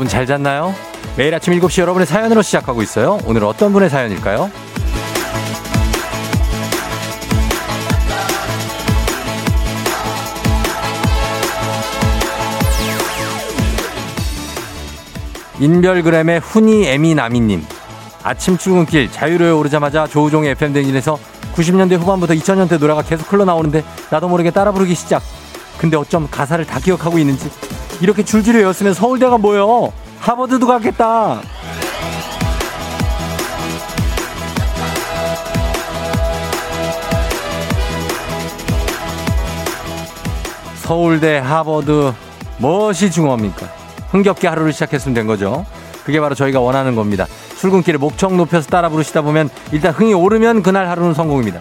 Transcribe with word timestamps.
여러분 0.00 0.08
잘 0.08 0.24
잤나요? 0.24 0.74
매일 1.18 1.34
아침 1.34 1.52
7시 1.52 1.82
여러분의 1.82 2.06
사연으로 2.06 2.40
시작하고 2.40 2.80
있어요. 2.80 3.18
오늘 3.26 3.44
어떤 3.44 3.70
분의 3.70 3.90
사연일까요? 3.90 4.50
인별그램의 15.58 16.40
훈이 16.40 16.86
에미 16.86 17.14
나미님. 17.14 17.62
아침 18.22 18.56
출근길 18.56 19.12
자유로에 19.12 19.50
오르자마자 19.50 20.06
조우종의 20.06 20.52
FM댕진에서 20.52 21.18
90년대 21.54 21.98
후반부터 21.98 22.32
2000년대 22.32 22.78
노래가 22.78 23.02
계속 23.02 23.30
흘러나오는데 23.30 23.84
나도 24.08 24.30
모르게 24.30 24.50
따라 24.50 24.72
부르기 24.72 24.94
시작. 24.94 25.22
근데 25.76 25.98
어쩜 25.98 26.26
가사를 26.30 26.64
다 26.64 26.80
기억하고 26.80 27.18
있는지 27.18 27.50
이렇게 28.00 28.24
줄줄이 28.24 28.58
외웠으면 28.58 28.94
서울대가 28.94 29.36
뭐요? 29.38 29.92
하버드도 30.20 30.66
갔겠다. 30.66 31.40
서울대, 40.76 41.38
하버드, 41.38 42.12
무엇이 42.58 43.10
중요합니까? 43.10 43.68
흥겹게 44.10 44.48
하루를 44.48 44.72
시작했으면 44.72 45.14
된 45.14 45.26
거죠. 45.26 45.64
그게 46.04 46.18
바로 46.20 46.34
저희가 46.34 46.58
원하는 46.58 46.96
겁니다. 46.96 47.26
출근길에 47.58 47.98
목청 47.98 48.36
높여서 48.36 48.68
따라 48.68 48.88
부르시다 48.88 49.22
보면 49.22 49.50
일단 49.70 49.92
흥이 49.92 50.14
오르면 50.14 50.62
그날 50.62 50.88
하루는 50.88 51.14
성공입니다. 51.14 51.60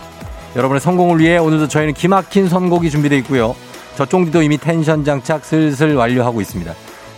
여러분의 0.56 0.82
성공을 0.82 1.20
위해 1.20 1.38
오늘도 1.38 1.67
저희는 1.67 1.94
기막힌 1.94 2.50
선곡이 2.50 2.90
준비되어 2.90 3.20
있고요. 3.20 3.56
저 3.95 4.06
쫑디도 4.06 4.42
이미 4.42 4.58
텐션 4.58 5.04
장착 5.04 5.45
슬슬 5.45 5.95
완료하고 5.95 6.42
있습니다. 6.42 6.73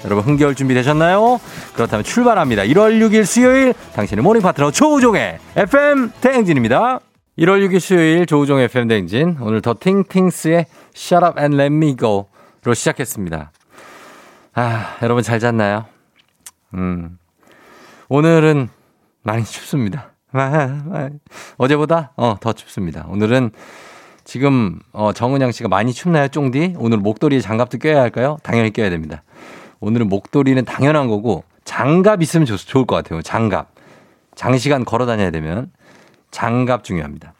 여러분 0.05 0.23
흥겨울 0.23 0.55
준비되셨나요? 0.55 1.39
그렇다면 1.73 2.03
출발합니다. 2.03 2.63
1월 2.63 2.99
6일 3.01 3.25
수요일 3.25 3.73
당신의 3.93 4.23
morning 4.23 4.41
파트너 4.41 4.71
조우종의 4.71 5.37
FM 5.55 6.11
대행진입니다. 6.21 6.99
1월 7.37 7.67
6일 7.67 7.79
수요일 7.79 8.25
조우종의 8.25 8.65
FM 8.65 8.87
대행진 8.87 9.37
오늘 9.41 9.61
더 9.61 9.75
팅팅스의 9.75 10.65
Shut 10.95 11.25
Up 11.25 11.39
and 11.39 11.55
Let 11.55 11.73
Me 11.73 11.95
Go로 11.95 12.73
시작했습니다. 12.73 13.51
아 14.53 14.97
여러분 15.01 15.23
잘 15.23 15.39
잤나요? 15.39 15.85
음 16.73 17.17
오늘은 18.09 18.69
많이 19.23 19.43
춥습니다. 19.43 20.11
어제보다 21.57 22.11
어, 22.15 22.37
더 22.39 22.53
춥습니다. 22.53 23.05
오늘은 23.09 23.51
지금 24.31 24.79
어, 24.93 25.11
정은양 25.11 25.51
씨가 25.51 25.67
많이 25.67 25.91
춥나요, 25.91 26.29
쫑디? 26.29 26.75
오늘 26.77 26.99
목도리에 26.99 27.41
장갑도 27.41 27.79
껴야 27.79 27.99
할까요? 27.99 28.37
당연히 28.43 28.71
껴야 28.71 28.89
됩니다. 28.89 29.23
오늘은 29.81 30.07
목도리는 30.07 30.63
당연한 30.63 31.09
거고 31.09 31.43
장갑 31.65 32.21
있으면 32.21 32.45
좋, 32.45 32.55
좋을 32.55 32.85
것 32.85 32.95
같아요. 32.95 33.21
장갑. 33.21 33.73
장시간 34.33 34.85
걸어 34.85 35.05
다녀야 35.05 35.31
되면 35.31 35.69
장갑 36.31 36.85
중요합니다. 36.85 37.33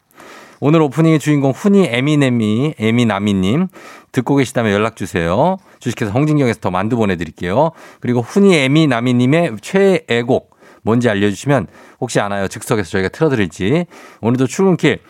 오늘 0.60 0.82
오프닝의 0.82 1.18
주인공 1.18 1.52
훈이 1.52 1.86
에미네미 1.90 2.74
에미나미님 2.78 3.68
듣고 4.12 4.36
계시다면 4.36 4.74
연락 4.74 4.94
주세요. 4.94 5.56
주식회사 5.78 6.12
홍진경에서 6.12 6.60
더 6.60 6.70
만두 6.70 6.96
보내드릴게요. 6.96 7.70
그리고 8.00 8.20
훈이 8.20 8.54
에미나미님의 8.54 9.56
최애곡 9.62 10.54
뭔지 10.82 11.08
알려주시면 11.08 11.68
혹시 12.02 12.20
아나요? 12.20 12.48
즉석에서 12.48 12.90
저희가 12.90 13.08
틀어드릴지. 13.08 13.86
오늘도 14.20 14.46
출근길 14.46 15.00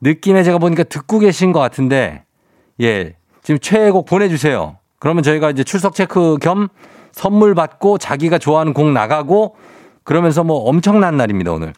느낌에 0.00 0.42
제가 0.42 0.58
보니까 0.58 0.84
듣고 0.84 1.18
계신 1.18 1.52
것 1.52 1.60
같은데 1.60 2.24
예 2.80 3.16
지금 3.42 3.58
최애곡 3.58 4.06
보내주세요. 4.06 4.76
그러면 4.98 5.22
저희가 5.22 5.50
이제 5.50 5.64
출석 5.64 5.94
체크 5.94 6.38
겸 6.40 6.68
선물 7.12 7.54
받고 7.54 7.98
자기가 7.98 8.38
좋아하는 8.38 8.72
곡 8.72 8.90
나가고 8.90 9.56
그러면서 10.04 10.44
뭐 10.44 10.68
엄청난 10.68 11.16
날입니다 11.16 11.52
오늘. 11.52 11.72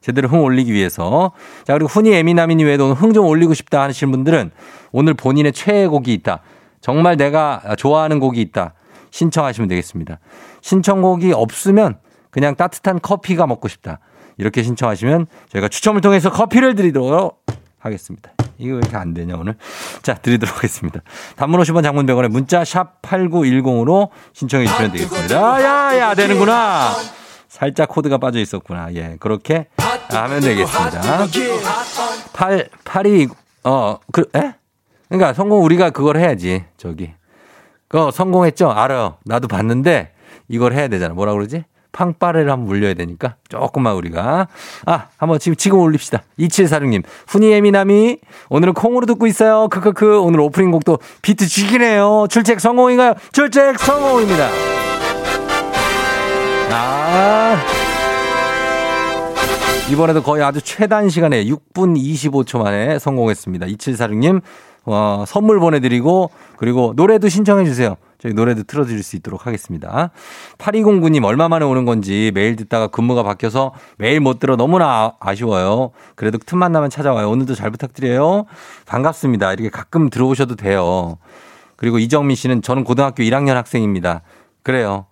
제대로 0.00 0.28
흥 0.28 0.42
올리기 0.42 0.70
위해서. 0.72 1.32
자, 1.64 1.72
그리고 1.72 1.88
훈이 1.88 2.12
에미나미니 2.12 2.62
외에도 2.64 2.92
흥 2.92 3.14
좀 3.14 3.26
올리고 3.26 3.54
싶다 3.54 3.82
하시는 3.82 4.10
분들은 4.10 4.50
오늘 4.92 5.14
본인의 5.14 5.52
최애곡이 5.52 6.12
있다. 6.12 6.40
정말 6.82 7.16
내가 7.16 7.62
좋아하는 7.78 8.20
곡이 8.20 8.40
있다. 8.40 8.74
신청하시면 9.10 9.68
되겠습니다. 9.68 10.18
신청곡이 10.60 11.32
없으면 11.32 11.98
그냥 12.30 12.54
따뜻한 12.54 13.00
커피가 13.00 13.46
먹고 13.46 13.68
싶다. 13.68 14.00
이렇게 14.36 14.62
신청하시면 14.62 15.26
저희가 15.48 15.68
추첨을 15.68 16.02
통해서 16.02 16.30
커피를 16.30 16.74
드리도록 16.74 17.42
하겠습니다. 17.84 18.30
이거 18.58 18.74
왜 18.74 18.78
이렇게 18.78 18.96
안 18.96 19.14
되냐, 19.14 19.34
오늘? 19.36 19.56
자, 20.02 20.14
드리도록 20.14 20.56
하겠습니다. 20.56 21.00
단문 21.36 21.60
50원 21.60 21.82
장문 21.82 22.06
100원에 22.06 22.28
문자 22.28 22.64
샵 22.64 23.02
8910으로 23.02 24.10
신청해 24.32 24.66
주시면 24.66 24.92
되겠습니다. 24.92 25.62
야, 25.62 25.98
야, 25.98 26.14
되는구나. 26.14 26.92
살짝 27.48 27.88
코드가 27.88 28.18
빠져 28.18 28.38
있었구나. 28.40 28.92
예, 28.94 29.16
그렇게 29.20 29.66
하면 30.10 30.40
되겠습니다. 30.40 31.00
8, 32.32 32.68
8이, 32.84 33.30
어, 33.64 33.98
그, 34.12 34.22
에? 34.34 34.54
그러니까 35.08 35.32
성공 35.32 35.62
우리가 35.64 35.90
그걸 35.90 36.16
해야지. 36.16 36.64
저기. 36.76 37.12
그거 37.88 38.10
성공했죠? 38.10 38.70
알아요. 38.70 39.18
나도 39.24 39.46
봤는데 39.46 40.12
이걸 40.48 40.72
해야 40.72 40.88
되잖아. 40.88 41.14
뭐라 41.14 41.32
그러지? 41.32 41.64
팡빠레를 41.94 42.50
한번 42.50 42.66
물려야 42.66 42.92
되니까 42.94 43.36
조금만 43.48 43.94
우리가. 43.94 44.48
아 44.84 45.06
한번 45.16 45.38
지금 45.38 45.56
지금 45.56 45.78
올립시다. 45.78 46.22
2746님. 46.38 47.02
훈이에미남이 47.28 48.18
오늘은 48.50 48.74
콩으로 48.74 49.06
듣고 49.06 49.26
있어요. 49.26 49.68
크크크. 49.68 50.18
오늘 50.20 50.40
오프닝 50.40 50.70
곡도 50.70 50.98
비트 51.22 51.46
죽이네요. 51.46 52.26
출첵 52.28 52.60
성공인가요? 52.60 53.14
출첵 53.32 53.78
성공입니다. 53.78 54.48
아. 56.70 57.56
이번에도 59.90 60.22
거의 60.22 60.42
아주 60.42 60.60
최단 60.60 61.08
시간에 61.08 61.44
6분 61.44 61.96
25초 61.96 62.62
만에 62.62 62.98
성공했습니다. 62.98 63.66
2746님. 63.66 64.40
어, 64.86 65.24
선물 65.26 65.60
보내드리고 65.60 66.30
그리고 66.56 66.92
노래도 66.96 67.28
신청해 67.28 67.64
주세요. 67.64 67.96
저희 68.24 68.32
노래도 68.32 68.62
틀어드릴 68.62 69.02
수 69.02 69.16
있도록 69.16 69.46
하겠습니다. 69.46 70.10
8209님 70.56 71.24
얼마 71.24 71.46
만에 71.50 71.66
오는 71.66 71.84
건지 71.84 72.32
매일 72.32 72.56
듣다가 72.56 72.86
근무가 72.86 73.22
바뀌어서 73.22 73.74
매일 73.98 74.20
못 74.20 74.38
들어 74.38 74.56
너무나 74.56 75.14
아쉬워요. 75.20 75.90
그래도 76.14 76.38
틈만 76.38 76.72
나면 76.72 76.88
찾아와요. 76.88 77.28
오늘도 77.28 77.54
잘 77.54 77.70
부탁드려요. 77.70 78.46
반갑습니다. 78.86 79.52
이렇게 79.52 79.68
가끔 79.68 80.08
들어오셔도 80.08 80.56
돼요. 80.56 81.18
그리고 81.76 81.98
이정민 81.98 82.34
씨는 82.34 82.62
저는 82.62 82.84
고등학교 82.84 83.22
1학년 83.22 83.52
학생입니다. 83.56 84.22
그래요. 84.62 85.04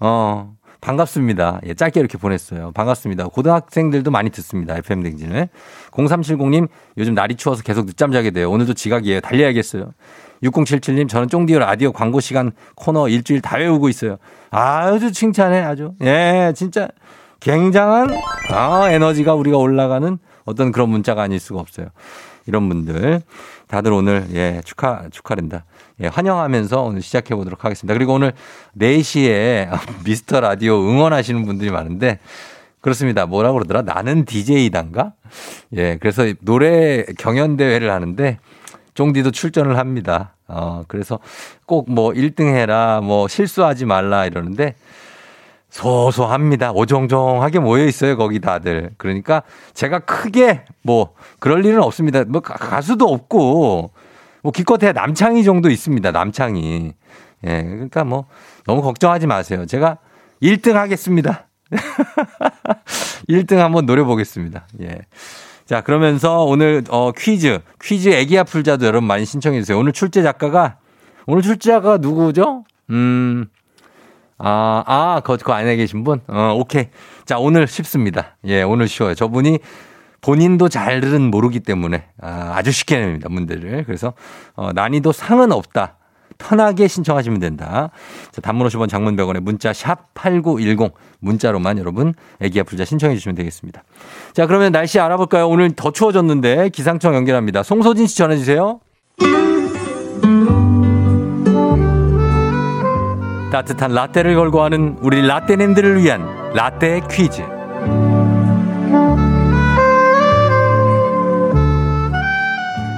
어, 0.00 0.52
반갑습니다. 0.86 1.60
예, 1.66 1.74
짧게 1.74 1.98
이렇게 1.98 2.16
보냈어요. 2.16 2.70
반갑습니다. 2.70 3.26
고등학생들도 3.26 4.12
많이 4.12 4.30
듣습니다. 4.30 4.76
FM댕진을. 4.76 5.48
0370님, 5.90 6.68
요즘 6.96 7.14
날이 7.14 7.34
추워서 7.34 7.64
계속 7.64 7.86
늦잠 7.86 8.12
자게 8.12 8.30
돼요. 8.30 8.48
오늘도 8.52 8.74
지각이에요. 8.74 9.20
달려야겠어요. 9.20 9.90
6077님, 10.44 11.08
저는 11.08 11.26
쫑디오 11.26 11.58
라디오 11.58 11.90
광고 11.90 12.20
시간 12.20 12.52
코너 12.76 13.08
일주일 13.08 13.40
다 13.40 13.56
외우고 13.56 13.88
있어요. 13.88 14.18
아주 14.50 15.10
칭찬해, 15.10 15.58
아주. 15.58 15.94
예, 16.02 16.52
진짜 16.54 16.86
굉장한, 17.40 18.08
아, 18.50 18.88
에너지가 18.88 19.34
우리가 19.34 19.56
올라가는 19.56 20.18
어떤 20.44 20.70
그런 20.70 20.88
문자가 20.90 21.22
아닐 21.22 21.40
수가 21.40 21.58
없어요. 21.58 21.88
이런 22.46 22.68
분들. 22.68 23.22
다들 23.66 23.92
오늘, 23.92 24.28
예, 24.34 24.60
축하, 24.64 25.08
축하된다. 25.10 25.64
예, 26.02 26.08
환영하면서 26.08 26.82
오늘 26.82 27.00
시작해 27.00 27.34
보도록 27.34 27.64
하겠습니다. 27.64 27.94
그리고 27.94 28.14
오늘 28.14 28.32
4시에 28.78 29.68
미스터 30.04 30.40
라디오 30.40 30.78
응원하시는 30.78 31.46
분들이 31.46 31.70
많은데 31.70 32.18
그렇습니다. 32.82 33.24
뭐라고 33.26 33.54
그러더라? 33.54 33.82
나는 33.82 34.24
DJ단가? 34.26 35.12
예, 35.74 35.96
그래서 35.96 36.24
노래 36.40 37.04
경연대회를 37.18 37.90
하는데 37.90 38.38
쫑디도 38.94 39.30
출전을 39.30 39.78
합니다. 39.78 40.34
어, 40.48 40.84
그래서 40.86 41.18
꼭 41.64 41.88
뭐 41.88 42.10
1등 42.12 42.54
해라, 42.54 43.00
뭐 43.02 43.26
실수하지 43.26 43.86
말라 43.86 44.26
이러는데 44.26 44.74
소소합니다. 45.70 46.72
오종종하게 46.72 47.58
모여 47.58 47.86
있어요, 47.86 48.16
거기 48.16 48.40
다들. 48.40 48.90
그러니까 48.98 49.42
제가 49.72 50.00
크게 50.00 50.62
뭐 50.82 51.14
그럴 51.40 51.64
일은 51.64 51.82
없습니다. 51.82 52.24
뭐 52.24 52.40
가수도 52.40 53.06
없고 53.06 53.90
뭐 54.46 54.52
기껏해야 54.52 54.92
남창희 54.92 55.42
정도 55.42 55.70
있습니다. 55.70 56.12
남창희. 56.12 56.92
예, 57.48 57.62
그러니까 57.64 58.04
뭐 58.04 58.26
너무 58.64 58.80
걱정하지 58.80 59.26
마세요. 59.26 59.66
제가 59.66 59.98
1등 60.40 60.74
하겠습니다. 60.74 61.48
1등 63.28 63.56
한번 63.56 63.86
노려보겠습니다. 63.86 64.68
예. 64.82 65.00
자, 65.64 65.80
그러면서 65.80 66.44
오늘 66.44 66.84
어 66.90 67.10
퀴즈, 67.10 67.58
퀴즈 67.82 68.08
애기야 68.10 68.44
풀자도 68.44 68.86
여러분 68.86 69.08
많이 69.08 69.24
신청해 69.24 69.58
주세요. 69.62 69.76
오늘 69.76 69.90
출제 69.90 70.22
작가가 70.22 70.78
오늘 71.26 71.42
출제 71.42 71.72
작가가 71.72 71.96
누구죠? 71.96 72.62
음. 72.90 73.46
아, 74.38 74.84
아, 74.86 75.22
그, 75.24 75.38
그 75.38 75.52
안에 75.52 75.74
계신 75.74 76.04
분? 76.04 76.20
어, 76.28 76.54
오케이. 76.56 76.86
자, 77.24 77.38
오늘 77.38 77.66
쉽습니다. 77.66 78.36
예, 78.44 78.62
오늘 78.62 78.86
쉬워요. 78.86 79.16
저분이 79.16 79.58
본인도 80.20 80.68
잘은 80.68 81.30
모르기 81.30 81.60
때문에 81.60 82.04
아, 82.20 82.52
아주 82.54 82.72
쉽게 82.72 82.98
냅니다. 82.98 83.28
문제를. 83.28 83.84
그래서 83.84 84.14
어, 84.54 84.72
난이도 84.72 85.12
상은 85.12 85.52
없다. 85.52 85.96
편하게 86.38 86.88
신청하시면 86.88 87.40
된다. 87.40 87.90
자, 88.30 88.40
단문 88.40 88.66
50원 88.68 88.88
장문 88.88 89.16
100원에 89.16 89.40
문자 89.40 89.72
샵 89.72 90.12
8910 90.14 90.92
문자로만 91.20 91.78
여러분 91.78 92.14
애기야 92.40 92.64
풀자 92.64 92.84
신청해 92.84 93.14
주시면 93.14 93.36
되겠습니다. 93.36 93.82
자, 94.34 94.46
그러면 94.46 94.72
날씨 94.72 95.00
알아볼까요? 95.00 95.48
오늘 95.48 95.72
더 95.72 95.90
추워졌는데 95.92 96.70
기상청 96.70 97.14
연결합니다. 97.14 97.62
송소진 97.62 98.06
씨 98.06 98.16
전해 98.16 98.36
주세요. 98.36 98.80
따뜻한 103.50 103.92
라떼를 103.92 104.34
걸고 104.34 104.62
하는 104.62 104.98
우리 105.00 105.26
라떼님들을 105.26 106.02
위한 106.02 106.52
라떼 106.52 107.02
퀴즈. 107.10 107.42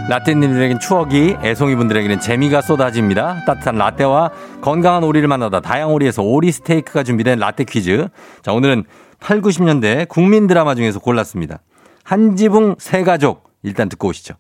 라떼님들에겐 0.09 0.81
추억이, 0.81 1.37
애송이분들에게는 1.43 2.21
재미가 2.21 2.63
쏟아집니다. 2.63 3.45
따뜻한 3.45 3.77
라떼와 3.77 4.31
건강한 4.63 5.05
오리를 5.05 5.29
만나다 5.29 5.61
다양오리에서 5.61 6.23
오리 6.23 6.51
스테이크가 6.51 7.03
준비된 7.03 7.39
라떼 7.39 7.65
퀴즈. 7.65 8.09
자, 8.43 8.53
오늘은 8.53 8.85
8, 9.21 9.43
90년대 9.43 10.09
국민 10.09 10.47
드라마 10.47 10.75
중에서 10.75 10.99
골랐습니다. 10.99 11.61
한지붕 12.05 12.77
세 12.79 13.03
가족. 13.03 13.51
일단 13.63 13.91
듣고 13.91 14.09
오시죠. 14.09 14.35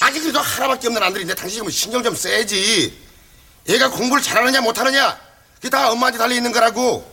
아직 0.00 0.20
그래도 0.20 0.38
하나밖에 0.38 0.86
없는 0.88 1.02
아들인데 1.02 1.34
당신이 1.34 1.60
뭐 1.60 1.70
신경 1.70 2.02
좀 2.02 2.14
써야지. 2.14 2.94
얘가 3.68 3.90
공부를 3.90 4.22
잘하느냐 4.22 4.62
못하느냐 4.62 5.18
그게 5.56 5.68
다 5.68 5.90
엄마한테 5.92 6.18
달려 6.18 6.34
있는 6.34 6.50
거라고. 6.50 7.04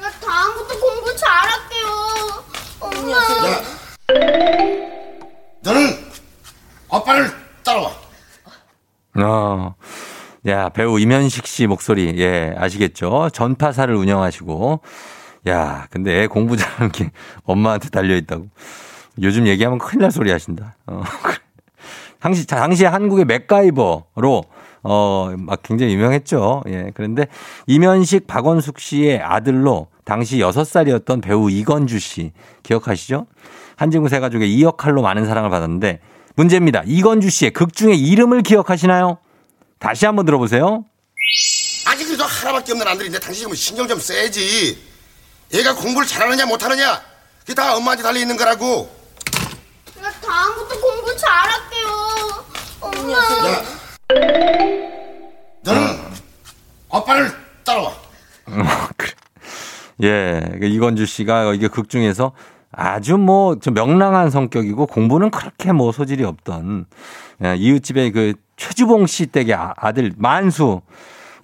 나 0.00 0.10
다음부터 0.10 0.80
공부 0.80 1.14
잘할게요. 1.16 2.44
엄마. 2.80 3.12
야, 3.12 3.62
너는 5.60 6.03
아빠를 6.94 7.26
따라와. 7.64 7.90
어, 9.16 9.74
야, 10.46 10.68
배우 10.68 10.98
이면식 11.00 11.46
씨 11.46 11.66
목소리, 11.66 12.14
예, 12.18 12.54
아시겠죠? 12.56 13.30
전파사를 13.32 13.94
운영하시고, 13.94 14.80
야, 15.48 15.86
근데 15.90 16.22
애 16.22 16.26
공부 16.26 16.56
잘하는 16.56 16.92
게 16.92 17.10
엄마한테 17.44 17.88
달려있다고. 17.90 18.46
요즘 19.22 19.46
얘기하면 19.46 19.78
큰일 19.78 20.02
날 20.02 20.10
소리 20.10 20.30
하신다. 20.30 20.76
어, 20.86 21.02
당시, 22.20 22.46
당시 22.46 22.84
한국의 22.84 23.24
맥가이버로, 23.24 24.44
어, 24.84 25.34
막 25.36 25.62
굉장히 25.62 25.94
유명했죠. 25.94 26.62
예, 26.68 26.90
그런데 26.94 27.26
이면식 27.66 28.26
박원숙 28.26 28.78
씨의 28.78 29.20
아들로 29.20 29.88
당시 30.04 30.38
6살이었던 30.38 31.22
배우 31.22 31.50
이건주 31.50 31.98
씨, 31.98 32.32
기억하시죠? 32.62 33.26
한진구 33.76 34.08
세 34.08 34.20
가족의 34.20 34.52
이 34.52 34.62
역할로 34.62 35.02
많은 35.02 35.26
사랑을 35.26 35.50
받았는데, 35.50 36.00
문제입니다. 36.34 36.82
이건주 36.84 37.30
씨의 37.30 37.52
극 37.52 37.74
중의 37.74 37.98
이름을 37.98 38.42
기억하시나요? 38.42 39.18
다시 39.78 40.06
한번 40.06 40.24
들어보세요. 40.26 40.84
아직 41.86 42.06
그래도 42.06 42.24
하나밖에 42.24 42.72
없는 42.72 42.86
아들인데 42.86 43.18
당신이 43.20 43.46
뭐 43.46 43.54
신경 43.54 43.86
좀 43.86 43.98
써야지. 43.98 44.78
얘가 45.52 45.74
공부를 45.74 46.08
잘하느냐 46.08 46.46
못하느냐 46.46 47.00
그게 47.40 47.54
다 47.54 47.76
엄마한테 47.76 48.02
달려 48.02 48.18
있는 48.18 48.36
거라고. 48.36 48.90
나 50.00 50.10
다음부터 50.10 50.80
공부 50.80 51.16
잘할게요. 51.16 52.44
엄마. 52.80 53.12
야, 53.12 53.64
너는 55.62 56.00
아빠를 56.90 57.30
따라와. 57.64 57.94
그래. 58.96 59.12
예, 60.02 60.40
그 60.58 60.66
이건주 60.66 61.06
씨가 61.06 61.54
이게 61.54 61.68
극 61.68 61.88
중에서 61.88 62.32
아주 62.76 63.16
뭐좀 63.16 63.74
명랑한 63.74 64.30
성격이고 64.30 64.86
공부는 64.86 65.30
그렇게 65.30 65.72
뭐 65.72 65.92
소질이 65.92 66.24
없던 66.24 66.86
예, 67.44 67.56
이웃집의 67.56 68.12
그 68.12 68.34
최주봉 68.56 69.06
씨 69.06 69.26
댁의 69.26 69.54
아- 69.54 69.74
아들 69.76 70.12
만수. 70.16 70.80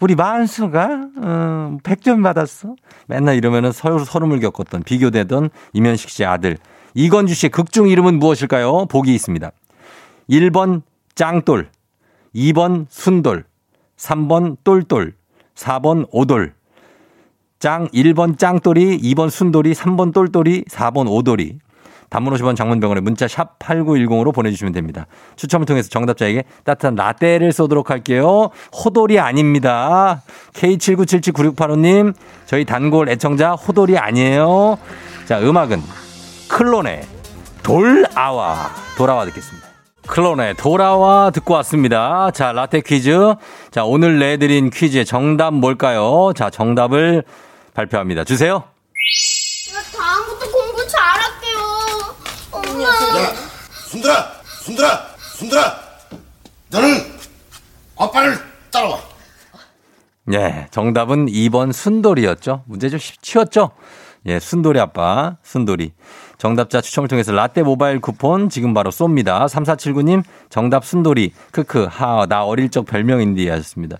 우리 0.00 0.14
만수가 0.14 1.00
어, 1.22 1.76
100점 1.82 2.22
받았어. 2.22 2.74
맨날 3.06 3.36
이러면은 3.36 3.70
서름을 3.72 4.40
겪었던 4.40 4.82
비교되던 4.82 5.50
이면식 5.74 6.08
씨의 6.10 6.26
아들 6.26 6.56
이건주 6.94 7.34
씨의 7.34 7.50
극중 7.50 7.88
이름은 7.88 8.18
무엇일까요? 8.18 8.86
보기 8.86 9.14
있습니다. 9.14 9.50
1번 10.30 10.82
짱돌, 11.14 11.68
2번 12.34 12.86
순돌, 12.88 13.44
3번 13.96 14.56
똘똘, 14.64 15.12
4번 15.54 16.06
오돌. 16.10 16.54
짱 17.60 17.88
1번 17.88 18.38
짱돌이, 18.38 19.00
2번 19.02 19.28
순돌이, 19.28 19.74
3번 19.74 20.14
똘똘이, 20.14 20.64
4번 20.64 21.06
오돌이. 21.10 21.58
단문 22.08 22.34
50원 22.34 22.56
장문병원에 22.56 23.02
문자 23.02 23.28
샵 23.28 23.58
8910으로 23.58 24.34
보내주시면 24.34 24.72
됩니다. 24.72 25.06
추첨을 25.36 25.66
통해서 25.66 25.90
정답자에게 25.90 26.44
따뜻한 26.64 26.96
라떼를 26.96 27.52
쏘도록 27.52 27.90
할게요. 27.90 28.48
호돌이 28.72 29.20
아닙니다. 29.20 30.22
K79779685님, 30.54 32.14
저희 32.46 32.64
단골 32.64 33.10
애청자 33.10 33.52
호돌이 33.52 33.96
아니에요. 33.98 34.78
자, 35.26 35.38
음악은 35.38 35.82
클론의 36.48 37.02
돌아와. 37.62 38.70
돌아와 38.96 39.26
듣겠습니다. 39.26 39.68
클론의 40.08 40.54
돌아와 40.54 41.30
듣고 41.30 41.54
왔습니다. 41.54 42.30
자, 42.32 42.52
라떼 42.52 42.80
퀴즈. 42.80 43.34
자, 43.70 43.84
오늘 43.84 44.18
내드린 44.18 44.70
퀴즈의 44.70 45.04
정답 45.04 45.52
뭘까요? 45.52 46.32
자, 46.34 46.50
정답을 46.50 47.22
발표합니다. 47.84 48.24
주세요. 48.24 48.64
나 49.72 49.82
다음부터 49.98 50.50
공부 50.50 50.86
잘할게요. 50.88 51.60
엄마. 52.50 52.88
야, 53.22 53.34
순들아, 53.88 54.32
순들아, 54.64 55.06
순들아. 55.36 55.80
너는 56.70 57.18
아빠를 57.96 58.38
따라와. 58.70 59.00
예, 60.32 60.66
정답은 60.70 61.26
2번 61.26 61.72
순돌이였죠. 61.72 62.64
문제 62.66 62.88
좀 62.88 62.98
쉽- 62.98 63.16
쉬웠죠? 63.24 63.70
예, 64.26 64.38
순돌이 64.38 64.78
아빠, 64.78 65.36
순돌이. 65.42 65.92
정답자 66.38 66.80
추첨을 66.80 67.08
통해서 67.08 67.32
라떼 67.32 67.62
모바일 67.62 68.00
쿠폰 68.00 68.48
지금 68.50 68.72
바로 68.74 68.90
쏩니다. 68.90 69.46
3479님, 69.48 70.22
정답 70.50 70.84
순돌이. 70.84 71.32
크크, 71.52 71.84
하, 71.90 72.26
나 72.26 72.44
어릴 72.44 72.70
적 72.70 72.84
별명인데 72.86 73.48
하셨습니다. 73.50 73.96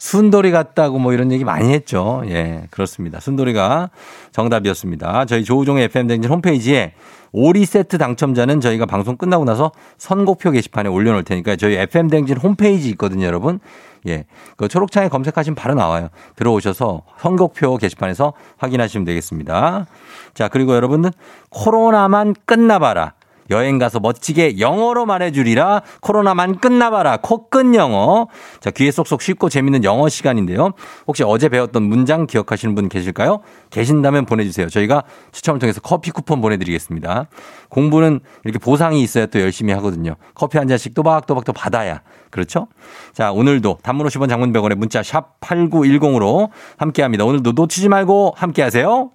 순돌이 0.00 0.50
같다고 0.50 0.98
뭐 0.98 1.12
이런 1.12 1.30
얘기 1.30 1.44
많이 1.44 1.72
했죠. 1.72 2.22
예, 2.26 2.66
그렇습니다. 2.70 3.20
순돌이가 3.20 3.90
정답이었습니다. 4.32 5.26
저희 5.26 5.44
조우종의 5.44 5.84
FM댕진 5.84 6.30
홈페이지에 6.30 6.94
오리 7.32 7.66
세트 7.66 7.98
당첨자는 7.98 8.60
저희가 8.62 8.86
방송 8.86 9.16
끝나고 9.16 9.44
나서 9.44 9.72
선곡표 9.98 10.52
게시판에 10.52 10.88
올려놓을 10.88 11.22
테니까 11.24 11.56
저희 11.56 11.76
FM댕진 11.76 12.38
홈페이지 12.38 12.88
있거든요, 12.90 13.26
여러분. 13.26 13.60
예. 14.08 14.24
그 14.56 14.68
초록창에 14.68 15.08
검색하시면 15.08 15.54
바로 15.54 15.74
나와요. 15.74 16.08
들어오셔서 16.34 17.02
선곡표 17.18 17.76
게시판에서 17.76 18.32
확인하시면 18.56 19.04
되겠습니다. 19.04 19.86
자, 20.32 20.48
그리고 20.48 20.74
여러분은 20.74 21.10
코로나만 21.50 22.34
끝나봐라. 22.46 23.12
여행 23.50 23.78
가서 23.78 24.00
멋지게 24.00 24.58
영어로 24.58 25.06
말해주리라. 25.06 25.82
코로나만 26.00 26.58
끝나봐라. 26.58 27.18
코끝 27.18 27.74
영어. 27.74 28.28
자, 28.60 28.70
귀에 28.70 28.90
쏙쏙 28.90 29.22
쉽고 29.22 29.48
재밌는 29.48 29.84
영어 29.84 30.08
시간인데요. 30.08 30.72
혹시 31.06 31.22
어제 31.24 31.48
배웠던 31.48 31.82
문장 31.82 32.26
기억하시는 32.26 32.74
분 32.74 32.88
계실까요? 32.88 33.40
계신다면 33.70 34.26
보내주세요. 34.26 34.68
저희가 34.68 35.04
추첨을 35.32 35.58
통해서 35.58 35.80
커피 35.80 36.10
쿠폰 36.10 36.40
보내드리겠습니다. 36.40 37.26
공부는 37.68 38.20
이렇게 38.44 38.58
보상이 38.58 39.02
있어야 39.02 39.26
또 39.26 39.40
열심히 39.40 39.72
하거든요. 39.74 40.16
커피 40.34 40.58
한 40.58 40.68
잔씩 40.68 40.94
또박또박 40.94 41.44
또 41.44 41.52
받아야. 41.52 42.02
그렇죠? 42.30 42.68
자, 43.12 43.32
오늘도 43.32 43.78
단문 43.82 44.06
50원 44.06 44.28
장문 44.28 44.52
100원에 44.52 44.74
문자 44.76 45.02
샵 45.02 45.40
8910으로 45.40 46.50
함께 46.76 47.02
합니다. 47.02 47.24
오늘도 47.24 47.52
놓치지 47.52 47.88
말고 47.88 48.34
함께 48.36 48.62
하세요. 48.62 49.10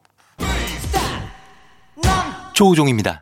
조우종입니다. 2.54 3.22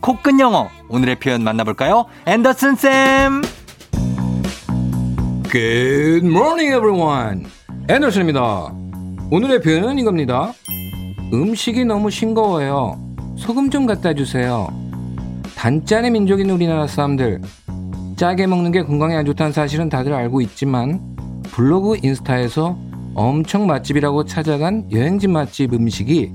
코끝 0.00 0.40
영어 0.40 0.68
오늘의 0.88 1.16
표현 1.16 1.44
만나볼까요? 1.44 2.06
앤더슨 2.26 2.76
쌤. 2.76 3.42
Good 5.50 6.26
morning, 6.26 6.74
everyone. 6.74 7.46
앤더슨입니다. 7.88 8.72
오늘의 9.30 9.60
표현은 9.60 9.98
이겁니다. 9.98 10.52
음식이 11.32 11.84
너무 11.84 12.10
싱거워요. 12.10 12.98
소금 13.36 13.70
좀 13.70 13.86
갖다 13.86 14.14
주세요. 14.14 14.68
단짠의 15.56 16.12
민족인 16.12 16.50
우리나라 16.50 16.86
사람들. 16.86 17.42
짜게 18.16 18.46
먹는 18.46 18.72
게 18.72 18.82
건강에 18.82 19.16
안 19.16 19.24
좋다는 19.26 19.52
사실은 19.52 19.88
다들 19.88 20.12
알고 20.12 20.40
있지만 20.42 21.00
블로그 21.44 21.98
인스타에서 22.02 22.76
엄청 23.14 23.66
맛집이라고 23.66 24.24
찾아간 24.24 24.86
여행지 24.92 25.26
맛집 25.26 25.72
음식이 25.74 26.32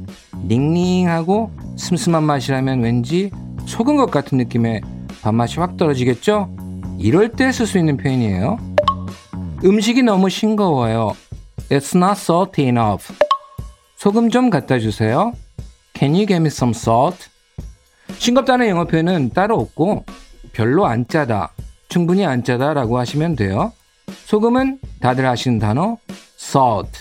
닝닝하고 0.48 1.52
슴슴한 1.78 2.24
맛이라면 2.24 2.82
왠지 2.82 3.32
속은 3.66 3.96
것 3.96 4.12
같은 4.12 4.38
느낌의 4.38 4.82
밥맛이 5.22 5.60
확 5.60 5.78
떨어지겠죠? 5.78 6.50
이럴 7.00 7.32
때 7.32 7.50
쓸 7.52 7.66
수 7.68 7.78
있는 7.78 7.98
표현이에요. 7.98 8.58
음식이 9.64 10.04
너무 10.04 10.30
싱거워요. 10.30 11.16
It's 11.70 11.96
not 11.96 12.20
salty 12.20 12.68
enough. 12.70 13.14
소금 13.98 14.30
좀 14.30 14.50
갖다 14.50 14.80
주세요. 14.80 15.34
Can 15.94 16.14
you 16.14 16.26
give 16.26 16.38
me 16.40 16.48
some 16.48 16.72
salt? 16.76 17.18
싱겁다는 18.18 18.68
영어 18.68 18.86
표현은 18.86 19.32
따로 19.32 19.60
없고 19.60 20.06
별로 20.54 20.86
안 20.86 21.08
짜다, 21.08 21.54
충분히 21.90 22.26
안 22.26 22.44
짜다라고 22.44 22.98
하시면 23.00 23.36
돼요. 23.36 23.74
소금은 24.26 24.80
다들 25.02 25.26
아시는 25.26 25.60
단어 25.60 25.98
salt. 26.40 26.92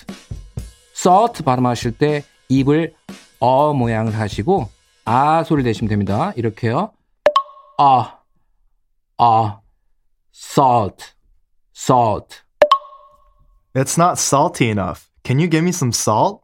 salt 0.97 1.43
발음하실 1.45 1.93
때 1.93 2.25
입을 2.49 2.95
어 3.41 3.73
모양을 3.75 4.19
하시고 4.19 4.69
아 5.06 5.44
소리를 5.44 5.68
내시면 5.68 5.90
됩니다. 5.90 6.32
이렇게요. 6.36 6.92
아, 7.78 8.20
아, 9.18 9.60
salt, 10.34 11.14
salt. 11.76 12.42
It's 13.74 13.98
not 13.98 14.20
salty 14.20 14.70
enough. 14.70 15.10
Can 15.24 15.40
you 15.40 15.50
give 15.50 15.64
me 15.64 15.70
some 15.70 15.92
salt? 15.94 16.42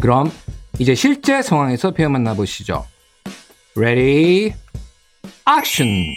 그럼 0.00 0.30
이제 0.78 0.94
실제 0.94 1.40
상황에서 1.42 1.92
표현 1.92 2.12
만나보시죠. 2.12 2.84
Ready, 3.74 4.54
action. 5.46 6.14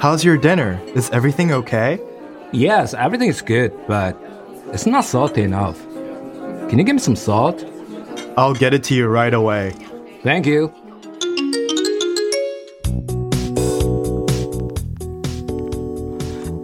How's 0.00 0.24
your 0.24 0.38
dinner? 0.38 0.78
Is 0.94 1.10
everything 1.10 1.50
okay? 1.52 1.98
Yes, 2.52 2.94
everything 2.94 3.30
is 3.30 3.40
good, 3.40 3.72
but 3.88 4.14
it's 4.72 4.86
not 4.86 5.04
salty 5.04 5.42
enough. 5.42 5.78
Can 6.68 6.78
you 6.78 6.84
give 6.84 6.94
me 6.94 7.00
some 7.00 7.16
salt? 7.16 7.64
I'll 8.36 8.54
get 8.54 8.74
it 8.74 8.84
to 8.84 8.94
you 8.94 9.06
right 9.06 9.32
away. 9.32 9.72
Thank 10.22 10.46
you. 10.46 10.72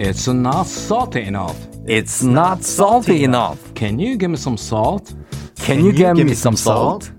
It's 0.01 0.27
not 0.27 0.67
salty 0.67 1.23
enough. 1.23 1.57
It's 1.87 2.23
not 2.23 2.65
salty 2.65 3.23
enough. 3.25 3.75
Can 3.75 3.99
you 3.99 4.17
give 4.17 4.31
me 4.31 4.37
some 4.37 4.57
salt? 4.57 5.15
Can 5.57 5.85
you 5.85 5.93
give 5.93 6.17
me 6.17 6.35
some 6.35 6.57
salt? 6.57 7.13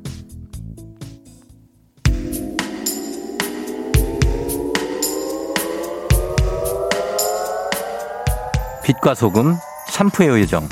빛과 8.84 9.14
소금 9.14 9.56
샴푸의 9.90 10.42
요정. 10.42 10.68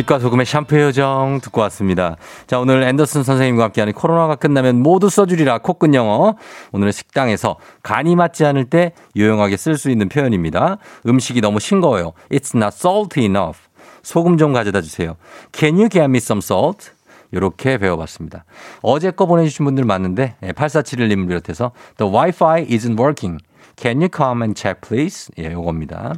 빛과 0.00 0.18
소금의 0.18 0.46
샴푸의 0.46 0.84
요정 0.84 1.40
듣고 1.42 1.60
왔습니다. 1.62 2.16
자, 2.46 2.58
오늘 2.58 2.82
앤더슨 2.84 3.22
선생님과 3.22 3.64
함께하는 3.64 3.92
코로나가 3.92 4.34
끝나면 4.34 4.82
모두 4.82 5.10
써주리라 5.10 5.58
코끝 5.58 5.92
영어. 5.94 6.36
오늘은 6.72 6.92
식당에서 6.92 7.56
간이 7.82 8.16
맞지 8.16 8.44
않을 8.46 8.66
때 8.66 8.92
유용하게 9.16 9.56
쓸 9.56 9.76
수 9.76 9.90
있는 9.90 10.08
표현입니다. 10.08 10.78
음식이 11.06 11.40
너무 11.40 11.60
싱거워요. 11.60 12.12
It's 12.30 12.56
not 12.56 12.74
salty 12.74 13.26
enough. 13.26 13.60
소금 14.02 14.38
좀 14.38 14.52
가져다 14.52 14.80
주세요. 14.80 15.16
Can 15.52 15.74
you 15.74 15.88
get 15.88 16.04
me 16.04 16.16
some 16.16 16.40
salt? 16.42 16.92
이렇게 17.32 17.78
배워봤습니다. 17.78 18.44
어제 18.82 19.10
거 19.10 19.26
보내주신 19.26 19.64
분들 19.64 19.84
많은데 19.84 20.36
8471님을 20.42 21.28
비롯해서 21.28 21.72
The 21.98 22.10
Wi-Fi 22.10 22.66
isn't 22.66 22.98
working. 22.98 23.38
Can 23.80 24.02
you 24.02 24.08
come 24.14 24.42
and 24.42 24.60
check 24.60 24.80
please? 24.86 25.32
예, 25.38 25.52
요겁니다. 25.52 26.14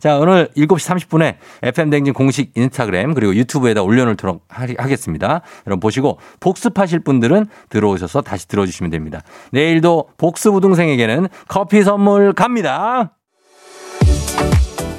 자, 0.00 0.18
오늘 0.18 0.48
7시 0.56 1.08
30분에 1.08 1.36
FM댕진 1.62 2.12
공식 2.12 2.50
인스타그램 2.56 3.14
그리고 3.14 3.34
유튜브에다 3.34 3.82
올려놓도록 3.82 4.44
하겠습니다. 4.48 5.42
여러분 5.66 5.80
보시고 5.80 6.18
복습하실 6.40 7.00
분들은 7.00 7.46
들어오셔서 7.68 8.22
다시 8.22 8.48
들어주시면 8.48 8.90
됩니다. 8.90 9.20
내일도 9.52 10.08
복습 10.16 10.54
우등생에게는 10.54 11.28
커피 11.46 11.82
선물 11.82 12.32
갑니다. 12.32 13.12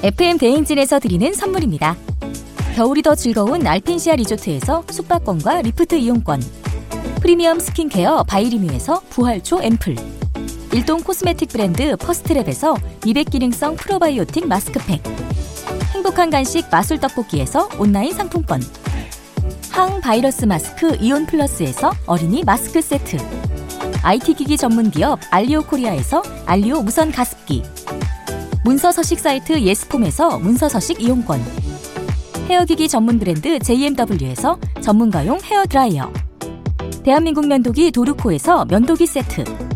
FM 0.02 0.38
대행진에서 0.38 0.98
드리는 0.98 1.32
선물입니다. 1.32 1.96
겨울이 2.74 3.02
더 3.02 3.14
즐거운 3.14 3.66
알펜시아 3.66 4.16
리조트에서 4.16 4.84
숙박권과 4.88 5.62
리프트 5.62 5.96
이용권. 5.96 6.40
프리미엄 7.20 7.58
스킨케어 7.58 8.22
바이리뮤에서 8.24 9.00
부활초 9.10 9.62
앰플. 9.62 10.25
일동 10.76 11.02
코스메틱 11.02 11.48
브랜드 11.48 11.96
퍼스트랩에서 11.96 12.78
미백 13.02 13.30
기능성 13.30 13.76
프로바이오틱 13.76 14.46
마스크팩. 14.46 15.02
행복한 15.94 16.28
간식 16.28 16.66
마술 16.70 17.00
떡볶이에서 17.00 17.70
온라인 17.78 18.12
상품권. 18.12 18.60
항바이러스 19.70 20.44
마스크 20.44 20.94
이온 21.00 21.24
플러스에서 21.24 21.92
어린이 22.04 22.44
마스크 22.44 22.82
세트. 22.82 23.16
IT 24.02 24.34
기기 24.34 24.58
전문 24.58 24.90
기업 24.90 25.18
알리오 25.30 25.62
코리아에서 25.62 26.22
알리오 26.44 26.82
무선 26.82 27.10
가습기. 27.10 27.62
문서 28.62 28.92
서식 28.92 29.18
사이트 29.18 29.58
예스폼에서 29.58 30.40
문서 30.40 30.68
서식 30.68 31.00
이용권. 31.00 31.42
헤어기기 32.50 32.88
전문 32.88 33.18
브랜드 33.18 33.58
JMW에서 33.60 34.58
전문가용 34.82 35.40
헤어 35.42 35.64
드라이어. 35.64 36.12
대한민국 37.02 37.46
면도기 37.46 37.92
도르코에서 37.92 38.66
면도기 38.66 39.06
세트. 39.06 39.75